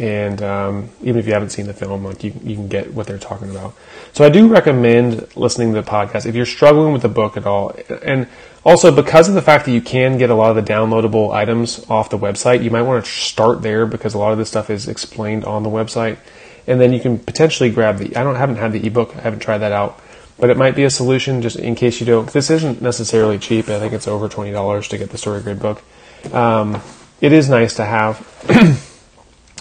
and 0.00 0.42
um, 0.42 0.88
even 1.02 1.18
if 1.18 1.26
you 1.26 1.34
haven't 1.34 1.50
seen 1.50 1.66
the 1.66 1.74
film, 1.74 2.04
like 2.04 2.24
you, 2.24 2.32
you 2.42 2.54
can 2.54 2.68
get 2.68 2.94
what 2.94 3.06
they're 3.06 3.18
talking 3.18 3.50
about. 3.50 3.74
So 4.14 4.24
I 4.24 4.30
do 4.30 4.48
recommend 4.48 5.28
listening 5.36 5.74
to 5.74 5.82
the 5.82 5.88
podcast 5.88 6.24
if 6.24 6.34
you're 6.34 6.46
struggling 6.46 6.94
with 6.94 7.02
the 7.02 7.08
book 7.08 7.36
at 7.36 7.46
all, 7.46 7.76
and 8.02 8.26
also 8.64 8.94
because 8.94 9.28
of 9.28 9.34
the 9.34 9.42
fact 9.42 9.66
that 9.66 9.72
you 9.72 9.80
can 9.80 10.18
get 10.18 10.30
a 10.30 10.34
lot 10.34 10.56
of 10.56 10.64
the 10.64 10.72
downloadable 10.72 11.32
items 11.32 11.84
off 11.88 12.10
the 12.10 12.18
website, 12.18 12.62
you 12.62 12.70
might 12.70 12.82
want 12.82 13.04
to 13.04 13.10
start 13.10 13.62
there 13.62 13.86
because 13.86 14.14
a 14.14 14.18
lot 14.18 14.32
of 14.32 14.38
this 14.38 14.48
stuff 14.48 14.70
is 14.70 14.88
explained 14.88 15.44
on 15.44 15.62
the 15.62 15.70
website, 15.70 16.18
and 16.66 16.80
then 16.80 16.92
you 16.92 17.00
can 17.00 17.18
potentially 17.18 17.70
grab 17.70 17.98
the. 17.98 18.16
I 18.16 18.22
don't 18.22 18.36
haven't 18.36 18.56
had 18.56 18.72
the 18.72 18.86
ebook, 18.86 19.16
I 19.16 19.20
haven't 19.20 19.40
tried 19.40 19.58
that 19.58 19.72
out, 19.72 20.00
but 20.38 20.50
it 20.50 20.56
might 20.56 20.76
be 20.76 20.84
a 20.84 20.90
solution 20.90 21.42
just 21.42 21.56
in 21.56 21.74
case 21.74 22.00
you 22.00 22.06
don't. 22.06 22.30
This 22.30 22.50
isn't 22.50 22.82
necessarily 22.82 23.38
cheap. 23.38 23.68
I 23.68 23.78
think 23.78 23.92
it's 23.92 24.08
over 24.08 24.28
twenty 24.28 24.52
dollars 24.52 24.88
to 24.88 24.98
get 24.98 25.10
the 25.10 25.18
Story 25.18 25.40
Grid 25.42 25.60
book. 25.60 25.82
Um, 26.32 26.80
it 27.20 27.32
is 27.32 27.48
nice 27.48 27.76
to 27.76 27.84
have. 27.84 28.86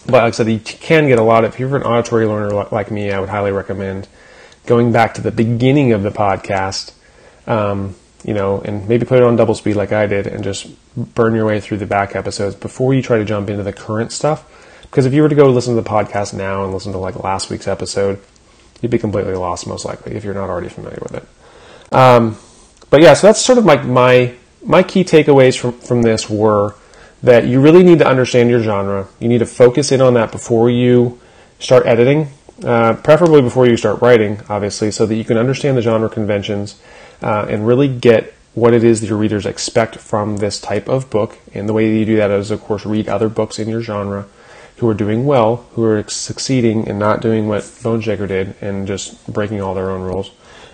But 0.05 0.23
like 0.23 0.23
I 0.23 0.31
said, 0.31 0.47
you 0.47 0.59
can 0.59 1.07
get 1.07 1.19
a 1.19 1.23
lot 1.23 1.43
if 1.45 1.59
you're 1.59 1.75
an 1.75 1.83
auditory 1.83 2.25
learner 2.25 2.49
like 2.71 2.89
me, 2.89 3.11
I 3.11 3.19
would 3.19 3.29
highly 3.29 3.51
recommend 3.51 4.07
going 4.65 4.91
back 4.91 5.15
to 5.15 5.21
the 5.21 5.31
beginning 5.31 5.93
of 5.93 6.01
the 6.01 6.09
podcast, 6.09 6.93
um, 7.45 7.95
you 8.23 8.33
know, 8.33 8.61
and 8.61 8.87
maybe 8.87 9.05
put 9.05 9.17
it 9.17 9.23
on 9.23 9.35
double 9.35 9.55
speed 9.55 9.75
like 9.75 9.91
I 9.91 10.05
did 10.05 10.27
and 10.27 10.43
just 10.43 10.67
burn 11.15 11.33
your 11.33 11.45
way 11.45 11.59
through 11.59 11.77
the 11.77 11.85
back 11.85 12.15
episodes 12.15 12.55
before 12.55 12.93
you 12.93 13.01
try 13.01 13.17
to 13.17 13.25
jump 13.25 13.49
into 13.49 13.63
the 13.63 13.73
current 13.73 14.11
stuff. 14.11 14.45
Because 14.81 15.05
if 15.05 15.13
you 15.13 15.21
were 15.21 15.29
to 15.29 15.35
go 15.35 15.49
listen 15.49 15.75
to 15.75 15.81
the 15.81 15.89
podcast 15.89 16.33
now 16.33 16.63
and 16.63 16.73
listen 16.73 16.91
to 16.91 16.97
like 16.97 17.23
last 17.23 17.49
week's 17.49 17.67
episode, 17.67 18.19
you'd 18.81 18.91
be 18.91 18.97
completely 18.97 19.35
lost 19.35 19.67
most 19.67 19.85
likely 19.85 20.15
if 20.15 20.23
you're 20.23 20.33
not 20.33 20.49
already 20.49 20.69
familiar 20.69 20.99
with 21.01 21.15
it. 21.15 21.93
Um, 21.93 22.37
but 22.89 23.01
yeah, 23.01 23.13
so 23.13 23.27
that's 23.27 23.41
sort 23.41 23.57
of 23.57 23.65
like 23.65 23.85
my 23.85 24.33
my 24.63 24.83
key 24.83 25.03
takeaways 25.03 25.57
from 25.57 25.73
from 25.73 26.01
this 26.01 26.29
were 26.29 26.75
that 27.21 27.45
you 27.45 27.61
really 27.61 27.83
need 27.83 27.99
to 27.99 28.07
understand 28.07 28.49
your 28.49 28.61
genre. 28.61 29.07
You 29.19 29.27
need 29.27 29.39
to 29.39 29.45
focus 29.45 29.91
in 29.91 30.01
on 30.01 30.13
that 30.15 30.31
before 30.31 30.69
you 30.69 31.19
start 31.59 31.85
editing, 31.85 32.29
uh, 32.63 32.93
preferably 32.95 33.41
before 33.41 33.67
you 33.67 33.77
start 33.77 34.01
writing, 34.01 34.41
obviously, 34.49 34.91
so 34.91 35.05
that 35.05 35.15
you 35.15 35.25
can 35.25 35.37
understand 35.37 35.77
the 35.77 35.81
genre 35.81 36.09
conventions 36.09 36.81
uh, 37.21 37.45
and 37.49 37.67
really 37.67 37.87
get 37.87 38.33
what 38.53 38.73
it 38.73 38.83
is 38.83 39.01
that 39.01 39.07
your 39.07 39.17
readers 39.17 39.45
expect 39.45 39.95
from 39.95 40.37
this 40.37 40.59
type 40.59 40.89
of 40.89 41.09
book. 41.09 41.37
And 41.53 41.69
the 41.69 41.73
way 41.73 41.89
that 41.89 41.97
you 41.97 42.05
do 42.05 42.15
that 42.17 42.31
is, 42.31 42.51
of 42.51 42.61
course, 42.61 42.85
read 42.85 43.07
other 43.07 43.29
books 43.29 43.59
in 43.59 43.69
your 43.69 43.81
genre 43.81 44.27
who 44.77 44.87
are 44.87 44.93
doing 44.93 45.25
well, 45.25 45.67
who 45.73 45.83
are 45.83 46.03
succeeding 46.07 46.87
and 46.87 46.97
not 46.97 47.21
doing 47.21 47.47
what 47.47 47.63
Boneshaker 47.63 48.27
did 48.27 48.55
and 48.61 48.87
just 48.87 49.31
breaking 49.31 49.61
all 49.61 49.73
their 49.73 49.89
own 49.89 50.01
rules 50.01 50.31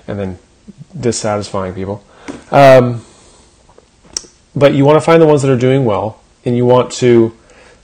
and 0.07 0.19
then 0.19 0.39
dissatisfying 0.99 1.73
people. 1.73 2.03
Um, 2.51 3.03
but 4.55 4.73
you 4.73 4.85
want 4.85 4.97
to 4.97 5.01
find 5.01 5.21
the 5.21 5.27
ones 5.27 5.41
that 5.41 5.51
are 5.51 5.57
doing 5.57 5.85
well 5.85 6.21
and 6.45 6.55
you 6.55 6.65
want 6.65 6.91
to 6.93 7.35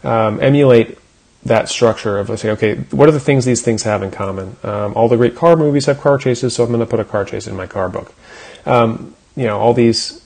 um, 0.03 0.39
emulate 0.41 0.97
that 1.43 1.69
structure 1.69 2.19
of 2.19 2.39
say, 2.39 2.51
okay, 2.51 2.75
what 2.91 3.09
are 3.09 3.11
the 3.11 3.19
things 3.19 3.45
these 3.45 3.63
things 3.63 3.83
have 3.83 4.03
in 4.03 4.11
common? 4.11 4.55
Um, 4.63 4.93
all 4.93 5.07
the 5.07 5.17
great 5.17 5.35
car 5.35 5.55
movies 5.55 5.87
have 5.87 5.99
car 5.99 6.17
chases, 6.17 6.55
so 6.55 6.63
I'm 6.63 6.69
going 6.69 6.81
to 6.81 6.85
put 6.85 6.99
a 6.99 7.03
car 7.03 7.25
chase 7.25 7.47
in 7.47 7.55
my 7.55 7.65
car 7.65 7.89
book. 7.89 8.13
Um, 8.65 9.15
you 9.35 9.45
know, 9.45 9.59
all 9.59 9.73
these, 9.73 10.23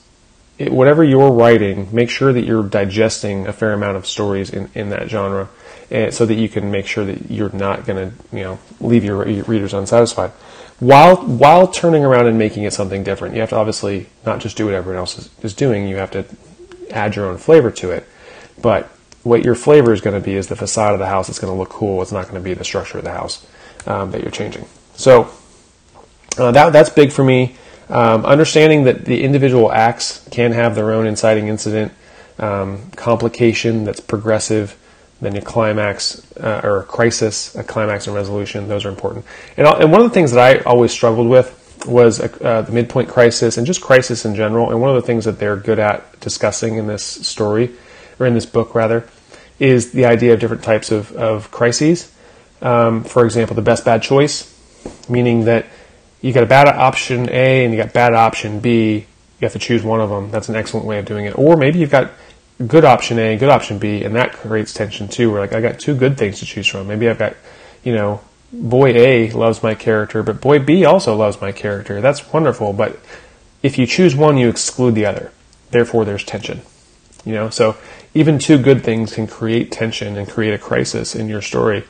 it, 0.58 0.72
whatever 0.72 1.04
you're 1.04 1.30
writing, 1.30 1.88
make 1.92 2.10
sure 2.10 2.32
that 2.32 2.44
you're 2.44 2.62
digesting 2.62 3.46
a 3.46 3.52
fair 3.52 3.72
amount 3.72 3.96
of 3.96 4.06
stories 4.06 4.50
in, 4.50 4.68
in 4.74 4.90
that 4.90 5.08
genre, 5.08 5.48
and, 5.90 6.12
so 6.12 6.26
that 6.26 6.34
you 6.34 6.48
can 6.48 6.70
make 6.70 6.86
sure 6.86 7.04
that 7.04 7.30
you're 7.30 7.52
not 7.52 7.86
going 7.86 8.10
to, 8.10 8.36
you 8.36 8.42
know, 8.42 8.58
leave 8.80 9.04
your, 9.04 9.26
your 9.28 9.44
readers 9.44 9.72
unsatisfied. 9.74 10.30
While 10.78 11.16
while 11.16 11.68
turning 11.68 12.04
around 12.04 12.26
and 12.26 12.36
making 12.36 12.64
it 12.64 12.72
something 12.72 13.02
different, 13.02 13.34
you 13.34 13.40
have 13.40 13.50
to 13.50 13.56
obviously 13.56 14.08
not 14.26 14.40
just 14.40 14.58
do 14.58 14.66
what 14.66 14.74
everyone 14.74 14.98
else 14.98 15.18
is, 15.18 15.30
is 15.42 15.54
doing. 15.54 15.88
You 15.88 15.96
have 15.96 16.10
to 16.10 16.26
add 16.90 17.16
your 17.16 17.26
own 17.26 17.38
flavor 17.38 17.70
to 17.70 17.92
it. 17.92 18.06
But 18.60 18.84
what 19.22 19.44
your 19.44 19.54
flavor 19.54 19.92
is 19.92 20.00
going 20.00 20.20
to 20.20 20.24
be 20.24 20.34
is 20.34 20.48
the 20.48 20.56
facade 20.56 20.92
of 20.92 20.98
the 20.98 21.06
house. 21.06 21.28
It's 21.28 21.38
going 21.38 21.52
to 21.52 21.58
look 21.58 21.70
cool. 21.70 22.02
It's 22.02 22.12
not 22.12 22.24
going 22.24 22.34
to 22.34 22.40
be 22.40 22.52
the 22.52 22.64
structure 22.64 22.98
of 22.98 23.04
the 23.04 23.12
house 23.12 23.46
um, 23.86 24.10
that 24.10 24.20
you're 24.22 24.30
changing. 24.30 24.66
So 24.96 25.30
uh, 26.36 26.52
that 26.52 26.72
that's 26.72 26.90
big 26.90 27.10
for 27.10 27.24
me. 27.24 27.56
Um, 27.88 28.24
understanding 28.26 28.84
that 28.84 29.04
the 29.04 29.22
individual 29.22 29.70
acts 29.72 30.26
can 30.30 30.52
have 30.52 30.74
their 30.74 30.92
own 30.92 31.06
inciting 31.06 31.48
incident, 31.48 31.92
um, 32.38 32.90
complication 32.92 33.84
that's 33.84 34.00
progressive, 34.00 34.76
then 35.20 35.36
a 35.36 35.40
climax 35.40 36.26
uh, 36.36 36.60
or 36.62 36.80
a 36.80 36.84
crisis, 36.84 37.54
a 37.54 37.64
climax 37.64 38.06
and 38.06 38.14
resolution. 38.14 38.68
Those 38.68 38.84
are 38.84 38.88
important. 38.88 39.24
And, 39.56 39.66
and 39.66 39.92
one 39.92 40.00
of 40.00 40.08
the 40.08 40.14
things 40.14 40.32
that 40.32 40.40
I 40.40 40.62
always 40.64 40.90
struggled 40.90 41.28
with 41.28 41.62
was 41.86 42.20
uh, 42.20 42.62
the 42.62 42.72
midpoint 42.72 43.08
crisis 43.08 43.56
and 43.56 43.66
just 43.66 43.80
crisis 43.80 44.24
in 44.24 44.34
general. 44.34 44.70
And 44.70 44.80
one 44.80 44.90
of 44.90 44.96
the 44.96 45.06
things 45.06 45.24
that 45.24 45.38
they're 45.38 45.56
good 45.56 45.78
at 45.78 46.20
discussing 46.20 46.76
in 46.76 46.86
this 46.86 47.04
story, 47.04 47.70
or 48.18 48.26
in 48.26 48.34
this 48.34 48.46
book 48.46 48.74
rather, 48.74 49.08
is 49.58 49.92
the 49.92 50.04
idea 50.04 50.34
of 50.34 50.40
different 50.40 50.62
types 50.64 50.90
of, 50.90 51.12
of 51.12 51.50
crises. 51.50 52.12
Um, 52.60 53.04
for 53.04 53.24
example, 53.24 53.54
the 53.54 53.62
best 53.62 53.84
bad 53.84 54.02
choice, 54.02 54.52
meaning 55.08 55.44
that 55.44 55.66
you 56.20 56.32
got 56.32 56.42
a 56.42 56.46
bad 56.46 56.68
option 56.68 57.28
A 57.30 57.64
and 57.64 57.74
you 57.74 57.80
got 57.80 57.92
bad 57.92 58.14
option 58.14 58.60
B. 58.60 59.06
You 59.40 59.44
have 59.44 59.52
to 59.52 59.58
choose 59.58 59.82
one 59.82 60.00
of 60.00 60.08
them. 60.08 60.30
That's 60.30 60.48
an 60.48 60.56
excellent 60.56 60.86
way 60.86 60.98
of 60.98 61.04
doing 61.04 61.26
it. 61.26 61.38
Or 61.38 61.56
maybe 61.56 61.78
you've 61.78 61.90
got 61.90 62.10
good 62.66 62.84
option 62.84 63.18
A, 63.18 63.36
good 63.36 63.50
option 63.50 63.78
B, 63.78 64.02
and 64.02 64.14
that 64.16 64.32
creates 64.32 64.72
tension 64.72 65.08
too. 65.08 65.30
Where 65.30 65.40
like 65.40 65.52
I 65.52 65.60
got 65.60 65.78
two 65.78 65.94
good 65.94 66.16
things 66.16 66.38
to 66.40 66.46
choose 66.46 66.66
from. 66.66 66.86
Maybe 66.86 67.08
I've 67.08 67.18
got, 67.18 67.36
you 67.84 67.94
know, 67.94 68.22
boy 68.52 68.90
A 68.90 69.30
loves 69.30 69.62
my 69.62 69.74
character, 69.74 70.22
but 70.22 70.40
boy 70.40 70.58
B 70.58 70.84
also 70.84 71.14
loves 71.14 71.40
my 71.40 71.52
character. 71.52 72.00
That's 72.00 72.32
wonderful. 72.32 72.72
But 72.72 72.98
if 73.62 73.78
you 73.78 73.86
choose 73.86 74.14
one, 74.16 74.38
you 74.38 74.48
exclude 74.48 74.94
the 74.94 75.06
other. 75.06 75.32
Therefore, 75.70 76.04
there's 76.04 76.24
tension. 76.24 76.62
You 77.24 77.32
know, 77.32 77.50
so 77.50 77.76
even 78.14 78.38
two 78.38 78.56
good 78.56 78.84
things 78.84 79.12
can 79.12 79.26
create 79.26 79.72
tension 79.72 80.16
and 80.16 80.28
create 80.28 80.54
a 80.54 80.58
crisis 80.58 81.14
in 81.14 81.28
your 81.28 81.42
story. 81.42 81.84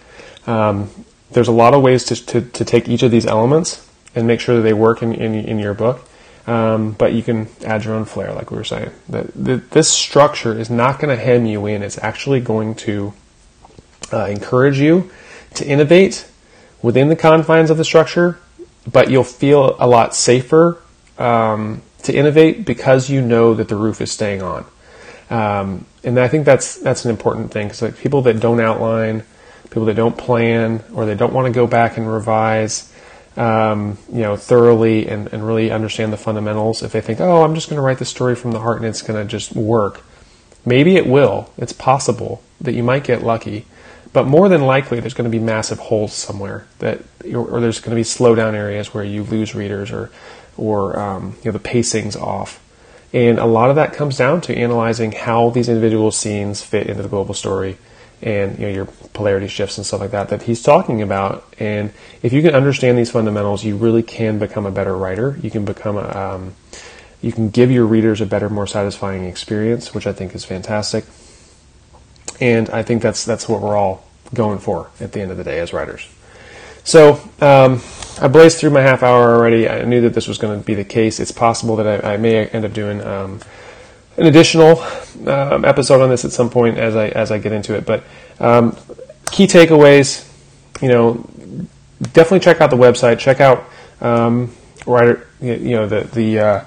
Um, 0.46 0.90
there's 1.30 1.48
a 1.48 1.52
lot 1.52 1.74
of 1.74 1.82
ways 1.82 2.04
to, 2.04 2.26
to, 2.26 2.40
to, 2.40 2.64
take 2.64 2.88
each 2.88 3.02
of 3.02 3.10
these 3.10 3.26
elements 3.26 3.85
and 4.16 4.26
make 4.26 4.40
sure 4.40 4.56
that 4.56 4.62
they 4.62 4.72
work 4.72 5.02
in, 5.02 5.14
in, 5.14 5.34
in 5.34 5.58
your 5.58 5.74
book. 5.74 6.08
Um, 6.46 6.92
but 6.92 7.12
you 7.12 7.22
can 7.22 7.48
add 7.64 7.84
your 7.84 7.94
own 7.94 8.04
flair, 8.04 8.32
like 8.32 8.50
we 8.50 8.56
were 8.56 8.64
saying. 8.64 8.90
The, 9.08 9.30
the, 9.34 9.56
this 9.56 9.90
structure 9.90 10.58
is 10.58 10.70
not 10.70 11.00
going 11.00 11.16
to 11.16 11.22
hem 11.22 11.44
you 11.44 11.66
in. 11.66 11.82
It's 11.82 11.98
actually 11.98 12.40
going 12.40 12.76
to 12.76 13.12
uh, 14.12 14.26
encourage 14.26 14.78
you 14.78 15.10
to 15.54 15.66
innovate 15.66 16.26
within 16.82 17.08
the 17.08 17.16
confines 17.16 17.70
of 17.70 17.78
the 17.78 17.84
structure, 17.84 18.38
but 18.90 19.10
you'll 19.10 19.24
feel 19.24 19.76
a 19.80 19.88
lot 19.88 20.14
safer 20.14 20.80
um, 21.18 21.82
to 22.04 22.14
innovate 22.14 22.64
because 22.64 23.10
you 23.10 23.20
know 23.20 23.54
that 23.54 23.68
the 23.68 23.76
roof 23.76 24.00
is 24.00 24.12
staying 24.12 24.42
on. 24.42 24.64
Um, 25.28 25.86
and 26.04 26.18
I 26.20 26.28
think 26.28 26.44
that's 26.44 26.76
that's 26.76 27.04
an 27.04 27.10
important 27.10 27.50
thing 27.50 27.66
because 27.66 27.82
like 27.82 27.98
people 27.98 28.22
that 28.22 28.38
don't 28.38 28.60
outline, 28.60 29.24
people 29.64 29.86
that 29.86 29.94
don't 29.94 30.16
plan, 30.16 30.84
or 30.94 31.04
they 31.04 31.16
don't 31.16 31.32
want 31.32 31.46
to 31.46 31.52
go 31.52 31.66
back 31.66 31.96
and 31.96 32.10
revise, 32.10 32.92
um, 33.36 33.98
you 34.10 34.22
know, 34.22 34.36
thoroughly 34.36 35.08
and, 35.08 35.32
and 35.32 35.46
really 35.46 35.70
understand 35.70 36.12
the 36.12 36.16
fundamentals. 36.16 36.82
If 36.82 36.92
they 36.92 37.00
think, 37.00 37.20
oh, 37.20 37.42
I'm 37.42 37.54
just 37.54 37.68
going 37.68 37.76
to 37.76 37.82
write 37.82 37.98
the 37.98 38.04
story 38.04 38.34
from 38.34 38.52
the 38.52 38.60
heart 38.60 38.78
and 38.78 38.86
it's 38.86 39.02
going 39.02 39.22
to 39.22 39.30
just 39.30 39.54
work, 39.54 40.02
maybe 40.64 40.96
it 40.96 41.06
will. 41.06 41.52
It's 41.58 41.72
possible 41.72 42.42
that 42.60 42.74
you 42.74 42.82
might 42.82 43.04
get 43.04 43.22
lucky, 43.22 43.66
but 44.12 44.26
more 44.26 44.48
than 44.48 44.62
likely, 44.62 45.00
there's 45.00 45.14
going 45.14 45.30
to 45.30 45.38
be 45.38 45.42
massive 45.42 45.78
holes 45.78 46.14
somewhere 46.14 46.66
that, 46.78 47.00
or 47.34 47.60
there's 47.60 47.80
going 47.80 47.90
to 47.90 47.96
be 47.96 48.02
slowdown 48.02 48.54
areas 48.54 48.94
where 48.94 49.04
you 49.04 49.22
lose 49.22 49.54
readers, 49.54 49.90
or, 49.90 50.10
or 50.56 50.98
um, 50.98 51.36
you 51.42 51.50
know, 51.50 51.52
the 51.52 51.58
pacing's 51.58 52.16
off. 52.16 52.62
And 53.12 53.38
a 53.38 53.44
lot 53.44 53.68
of 53.68 53.76
that 53.76 53.92
comes 53.92 54.16
down 54.16 54.40
to 54.42 54.56
analyzing 54.56 55.12
how 55.12 55.50
these 55.50 55.68
individual 55.68 56.10
scenes 56.10 56.62
fit 56.62 56.86
into 56.86 57.02
the 57.02 57.08
global 57.08 57.34
story 57.34 57.76
and 58.22 58.58
you 58.58 58.66
know 58.66 58.72
your 58.72 58.86
polarity 59.12 59.48
shifts 59.48 59.76
and 59.76 59.86
stuff 59.86 60.00
like 60.00 60.10
that 60.10 60.28
that 60.30 60.42
he's 60.42 60.62
talking 60.62 61.02
about. 61.02 61.44
And 61.58 61.92
if 62.22 62.32
you 62.32 62.42
can 62.42 62.54
understand 62.54 62.98
these 62.98 63.10
fundamentals, 63.10 63.64
you 63.64 63.76
really 63.76 64.02
can 64.02 64.38
become 64.38 64.66
a 64.66 64.70
better 64.70 64.96
writer. 64.96 65.38
You 65.42 65.50
can 65.50 65.64
become 65.64 65.96
a 65.96 66.08
um, 66.16 66.54
you 67.22 67.32
can 67.32 67.50
give 67.50 67.70
your 67.70 67.86
readers 67.86 68.20
a 68.20 68.26
better, 68.26 68.48
more 68.48 68.66
satisfying 68.66 69.24
experience, 69.24 69.94
which 69.94 70.06
I 70.06 70.12
think 70.12 70.34
is 70.34 70.44
fantastic. 70.44 71.04
And 72.40 72.68
I 72.70 72.82
think 72.82 73.02
that's 73.02 73.24
that's 73.24 73.48
what 73.48 73.62
we're 73.62 73.76
all 73.76 74.06
going 74.34 74.58
for 74.58 74.90
at 75.00 75.12
the 75.12 75.20
end 75.20 75.30
of 75.30 75.36
the 75.36 75.44
day 75.44 75.58
as 75.60 75.72
writers. 75.72 76.06
So 76.84 77.14
um, 77.40 77.80
I 78.20 78.28
blazed 78.28 78.58
through 78.58 78.70
my 78.70 78.80
half 78.80 79.02
hour 79.02 79.34
already. 79.34 79.68
I 79.68 79.84
knew 79.84 80.00
that 80.02 80.14
this 80.14 80.28
was 80.28 80.38
going 80.38 80.58
to 80.58 80.64
be 80.64 80.74
the 80.74 80.84
case. 80.84 81.18
It's 81.18 81.32
possible 81.32 81.76
that 81.76 82.04
I, 82.04 82.14
I 82.14 82.16
may 82.16 82.46
end 82.46 82.64
up 82.64 82.72
doing 82.72 83.02
um, 83.02 83.40
an 84.16 84.26
additional 84.26 84.80
um, 85.26 85.64
episode 85.64 86.00
on 86.00 86.10
this 86.10 86.24
at 86.24 86.32
some 86.32 86.50
point 86.50 86.78
as 86.78 86.96
I 86.96 87.08
as 87.08 87.30
I 87.30 87.38
get 87.38 87.52
into 87.52 87.74
it. 87.74 87.84
But 87.84 88.04
um, 88.40 88.76
key 89.30 89.46
takeaways, 89.46 90.28
you 90.80 90.88
know, 90.88 91.28
definitely 92.12 92.40
check 92.40 92.60
out 92.60 92.70
the 92.70 92.76
website. 92.76 93.18
Check 93.18 93.40
out 93.40 93.64
um, 94.00 94.54
writer, 94.86 95.28
you 95.40 95.70
know, 95.70 95.86
the 95.86 96.02
the, 96.12 96.38
uh, 96.38 96.60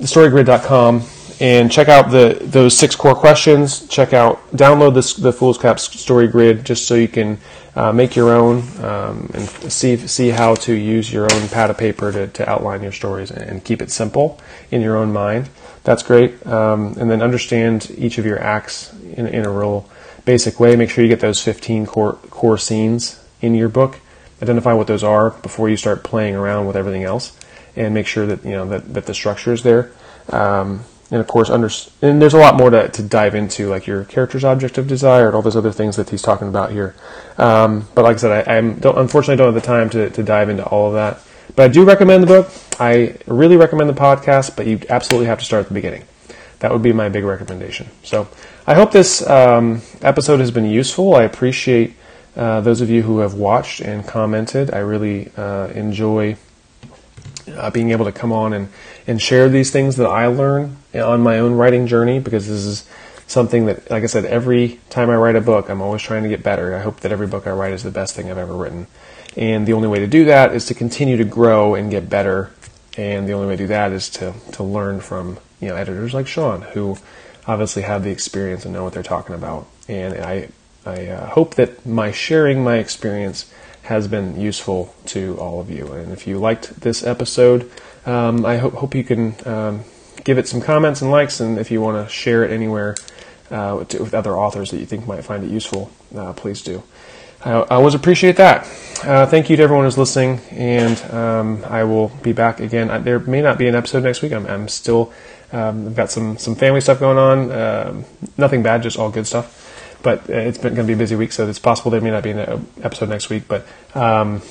storygrid.com 0.00 1.02
and 1.40 1.70
check 1.70 1.88
out 1.88 2.10
the 2.10 2.38
those 2.42 2.76
six 2.76 2.96
core 2.96 3.14
questions. 3.14 3.86
Check 3.88 4.12
out 4.12 4.50
download 4.50 4.94
this, 4.94 5.14
the 5.14 5.32
Foolscap 5.32 5.78
Story 5.78 6.28
Grid 6.28 6.64
just 6.64 6.86
so 6.86 6.94
you 6.94 7.08
can 7.08 7.38
uh, 7.76 7.92
make 7.92 8.16
your 8.16 8.34
own 8.34 8.58
um, 8.84 9.30
and 9.34 9.48
see 9.70 9.96
see 9.96 10.30
how 10.30 10.54
to 10.56 10.72
use 10.72 11.12
your 11.12 11.32
own 11.32 11.48
pad 11.48 11.70
of 11.70 11.78
paper 11.78 12.10
to, 12.10 12.26
to 12.26 12.48
outline 12.48 12.82
your 12.82 12.92
stories 12.92 13.30
and 13.30 13.64
keep 13.64 13.80
it 13.80 13.90
simple 13.90 14.40
in 14.70 14.80
your 14.80 14.96
own 14.96 15.12
mind. 15.12 15.48
That's 15.88 16.02
great. 16.02 16.46
Um, 16.46 16.96
and 17.00 17.10
then 17.10 17.22
understand 17.22 17.90
each 17.96 18.18
of 18.18 18.26
your 18.26 18.38
acts 18.38 18.92
in, 18.92 19.26
in 19.26 19.46
a 19.46 19.50
real 19.50 19.88
basic 20.26 20.60
way. 20.60 20.76
Make 20.76 20.90
sure 20.90 21.02
you 21.02 21.08
get 21.08 21.20
those 21.20 21.42
15 21.42 21.86
core 21.86 22.16
core 22.28 22.58
scenes 22.58 23.18
in 23.40 23.54
your 23.54 23.70
book. 23.70 23.98
Identify 24.42 24.74
what 24.74 24.86
those 24.86 25.02
are 25.02 25.30
before 25.30 25.70
you 25.70 25.78
start 25.78 26.04
playing 26.04 26.34
around 26.34 26.66
with 26.66 26.76
everything 26.76 27.04
else, 27.04 27.34
and 27.74 27.94
make 27.94 28.06
sure 28.06 28.26
that 28.26 28.44
you 28.44 28.50
know 28.50 28.68
that, 28.68 28.92
that 28.92 29.06
the 29.06 29.14
structure 29.14 29.50
is 29.50 29.62
there. 29.62 29.90
Um, 30.28 30.84
and 31.10 31.22
of 31.22 31.26
course, 31.26 31.48
under, 31.48 31.70
and 32.02 32.20
there's 32.20 32.34
a 32.34 32.38
lot 32.38 32.58
more 32.58 32.68
to, 32.68 32.90
to 32.90 33.02
dive 33.02 33.34
into, 33.34 33.70
like 33.70 33.86
your 33.86 34.04
character's 34.04 34.44
object 34.44 34.76
of 34.76 34.88
desire 34.88 35.28
and 35.28 35.34
all 35.34 35.40
those 35.40 35.56
other 35.56 35.72
things 35.72 35.96
that 35.96 36.10
he's 36.10 36.20
talking 36.20 36.48
about 36.48 36.70
here. 36.70 36.94
Um, 37.38 37.88
but 37.94 38.02
like 38.02 38.16
I 38.16 38.18
said, 38.18 38.46
I 38.46 38.58
I'm 38.58 38.74
don't, 38.74 38.98
unfortunately 38.98 39.36
don't 39.36 39.54
have 39.54 39.62
the 39.62 39.66
time 39.66 39.88
to, 39.88 40.10
to 40.10 40.22
dive 40.22 40.50
into 40.50 40.66
all 40.66 40.88
of 40.88 40.92
that. 40.92 41.22
But 41.58 41.64
I 41.64 41.72
do 41.72 41.84
recommend 41.84 42.22
the 42.22 42.28
book. 42.28 42.52
I 42.78 43.16
really 43.26 43.56
recommend 43.56 43.90
the 43.90 44.00
podcast, 44.00 44.54
but 44.54 44.68
you 44.68 44.80
absolutely 44.88 45.26
have 45.26 45.40
to 45.40 45.44
start 45.44 45.62
at 45.62 45.66
the 45.66 45.74
beginning. 45.74 46.04
That 46.60 46.70
would 46.70 46.82
be 46.82 46.92
my 46.92 47.08
big 47.08 47.24
recommendation. 47.24 47.88
So 48.04 48.28
I 48.64 48.74
hope 48.74 48.92
this 48.92 49.28
um, 49.28 49.82
episode 50.00 50.38
has 50.38 50.52
been 50.52 50.66
useful. 50.66 51.16
I 51.16 51.24
appreciate 51.24 51.96
uh, 52.36 52.60
those 52.60 52.80
of 52.80 52.90
you 52.90 53.02
who 53.02 53.18
have 53.18 53.34
watched 53.34 53.80
and 53.80 54.06
commented. 54.06 54.72
I 54.72 54.78
really 54.78 55.32
uh, 55.36 55.66
enjoy 55.74 56.36
uh, 57.48 57.70
being 57.72 57.90
able 57.90 58.04
to 58.04 58.12
come 58.12 58.30
on 58.30 58.52
and, 58.52 58.68
and 59.08 59.20
share 59.20 59.48
these 59.48 59.72
things 59.72 59.96
that 59.96 60.06
I 60.06 60.26
learn 60.26 60.76
on 60.94 61.22
my 61.22 61.40
own 61.40 61.54
writing 61.54 61.88
journey 61.88 62.20
because 62.20 62.46
this 62.46 62.64
is 62.64 62.88
something 63.26 63.66
that, 63.66 63.90
like 63.90 64.04
I 64.04 64.06
said, 64.06 64.24
every 64.26 64.78
time 64.90 65.10
I 65.10 65.16
write 65.16 65.34
a 65.34 65.40
book, 65.40 65.70
I'm 65.70 65.82
always 65.82 66.02
trying 66.02 66.22
to 66.22 66.28
get 66.28 66.44
better. 66.44 66.76
I 66.76 66.82
hope 66.82 67.00
that 67.00 67.10
every 67.10 67.26
book 67.26 67.48
I 67.48 67.50
write 67.50 67.72
is 67.72 67.82
the 67.82 67.90
best 67.90 68.14
thing 68.14 68.30
I've 68.30 68.38
ever 68.38 68.54
written. 68.54 68.86
And 69.38 69.68
the 69.68 69.72
only 69.72 69.86
way 69.86 70.00
to 70.00 70.08
do 70.08 70.24
that 70.24 70.52
is 70.52 70.66
to 70.66 70.74
continue 70.74 71.16
to 71.16 71.24
grow 71.24 71.76
and 71.76 71.90
get 71.90 72.10
better. 72.10 72.50
And 72.96 73.28
the 73.28 73.32
only 73.32 73.46
way 73.46 73.54
to 73.54 73.62
do 73.62 73.66
that 73.68 73.92
is 73.92 74.10
to, 74.10 74.34
to 74.52 74.64
learn 74.64 75.00
from 75.00 75.38
you 75.60 75.68
know 75.68 75.76
editors 75.76 76.12
like 76.12 76.26
Shawn, 76.26 76.62
who 76.62 76.98
obviously 77.46 77.82
have 77.82 78.02
the 78.02 78.10
experience 78.10 78.64
and 78.64 78.74
know 78.74 78.82
what 78.82 78.92
they're 78.92 79.02
talking 79.04 79.36
about. 79.36 79.68
And 79.86 80.14
I 80.14 80.48
I 80.84 81.06
uh, 81.06 81.26
hope 81.30 81.54
that 81.54 81.86
my 81.86 82.10
sharing 82.10 82.64
my 82.64 82.78
experience 82.78 83.50
has 83.82 84.08
been 84.08 84.40
useful 84.40 84.94
to 85.06 85.38
all 85.38 85.60
of 85.60 85.70
you. 85.70 85.86
And 85.92 86.12
if 86.12 86.26
you 86.26 86.38
liked 86.38 86.80
this 86.80 87.04
episode, 87.04 87.70
um, 88.06 88.44
I 88.44 88.56
ho- 88.56 88.70
hope 88.70 88.94
you 88.94 89.04
can 89.04 89.34
um, 89.46 89.84
give 90.24 90.36
it 90.36 90.48
some 90.48 90.60
comments 90.60 91.00
and 91.00 91.10
likes. 91.10 91.40
And 91.40 91.58
if 91.58 91.70
you 91.70 91.80
want 91.80 92.04
to 92.04 92.12
share 92.12 92.44
it 92.44 92.50
anywhere 92.50 92.96
uh, 93.50 93.84
to, 93.84 94.02
with 94.02 94.14
other 94.14 94.36
authors 94.36 94.72
that 94.72 94.78
you 94.78 94.86
think 94.86 95.06
might 95.06 95.24
find 95.24 95.44
it 95.44 95.50
useful, 95.50 95.90
uh, 96.14 96.32
please 96.32 96.60
do. 96.60 96.82
I, 97.44 97.52
I, 97.52 97.76
always 97.76 97.94
appreciate 97.94 98.36
that. 98.36 98.66
Uh, 99.04 99.26
thank 99.26 99.48
you 99.48 99.56
to 99.56 99.62
everyone 99.62 99.84
who's 99.84 99.98
listening, 99.98 100.40
and 100.50 101.00
um, 101.12 101.64
I 101.64 101.84
will 101.84 102.08
be 102.22 102.32
back 102.32 102.60
again. 102.60 102.90
I, 102.90 102.98
there 102.98 103.20
may 103.20 103.40
not 103.40 103.58
be 103.58 103.68
an 103.68 103.74
episode 103.74 104.02
next 104.02 104.22
week. 104.22 104.32
I'm, 104.32 104.46
I'm 104.46 104.68
still, 104.68 105.12
um, 105.52 105.86
I've 105.86 105.96
got 105.96 106.10
some 106.10 106.36
some 106.36 106.54
family 106.56 106.80
stuff 106.80 106.98
going 106.98 107.18
on. 107.18 107.52
Um, 107.52 108.04
nothing 108.36 108.62
bad, 108.62 108.82
just 108.82 108.98
all 108.98 109.10
good 109.10 109.26
stuff 109.26 109.66
but 110.02 110.28
it's 110.28 110.58
been 110.58 110.74
going 110.74 110.86
to 110.86 110.90
be 110.90 110.94
a 110.94 110.96
busy 110.96 111.16
week, 111.16 111.32
so 111.32 111.48
it's 111.48 111.58
possible 111.58 111.90
there 111.90 112.00
may 112.00 112.10
not 112.10 112.22
be 112.22 112.30
an 112.30 112.66
episode 112.82 113.08
next 113.08 113.30
week. 113.30 113.48
But 113.48 113.66
um, 113.94 114.42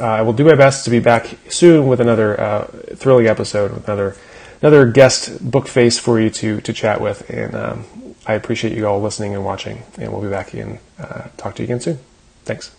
I 0.00 0.22
will 0.22 0.32
do 0.32 0.44
my 0.44 0.54
best 0.54 0.84
to 0.84 0.90
be 0.90 1.00
back 1.00 1.38
soon 1.48 1.86
with 1.86 2.00
another 2.00 2.40
uh, 2.40 2.64
thrilling 2.94 3.26
episode 3.26 3.72
with 3.72 3.84
another 3.88 4.16
another 4.62 4.86
guest 4.90 5.50
book 5.50 5.68
face 5.68 5.98
for 5.98 6.20
you 6.20 6.30
to 6.30 6.60
to 6.62 6.72
chat 6.72 7.00
with. 7.00 7.28
And 7.30 7.54
um, 7.54 7.84
I 8.26 8.34
appreciate 8.34 8.76
you 8.76 8.86
all 8.86 9.00
listening 9.00 9.34
and 9.34 9.44
watching. 9.44 9.82
And 9.98 10.12
we'll 10.12 10.22
be 10.22 10.30
back 10.30 10.52
again. 10.52 10.78
Uh, 10.98 11.28
talk 11.36 11.54
to 11.56 11.62
you 11.62 11.66
again 11.66 11.80
soon. 11.80 11.98
Thanks. 12.46 12.70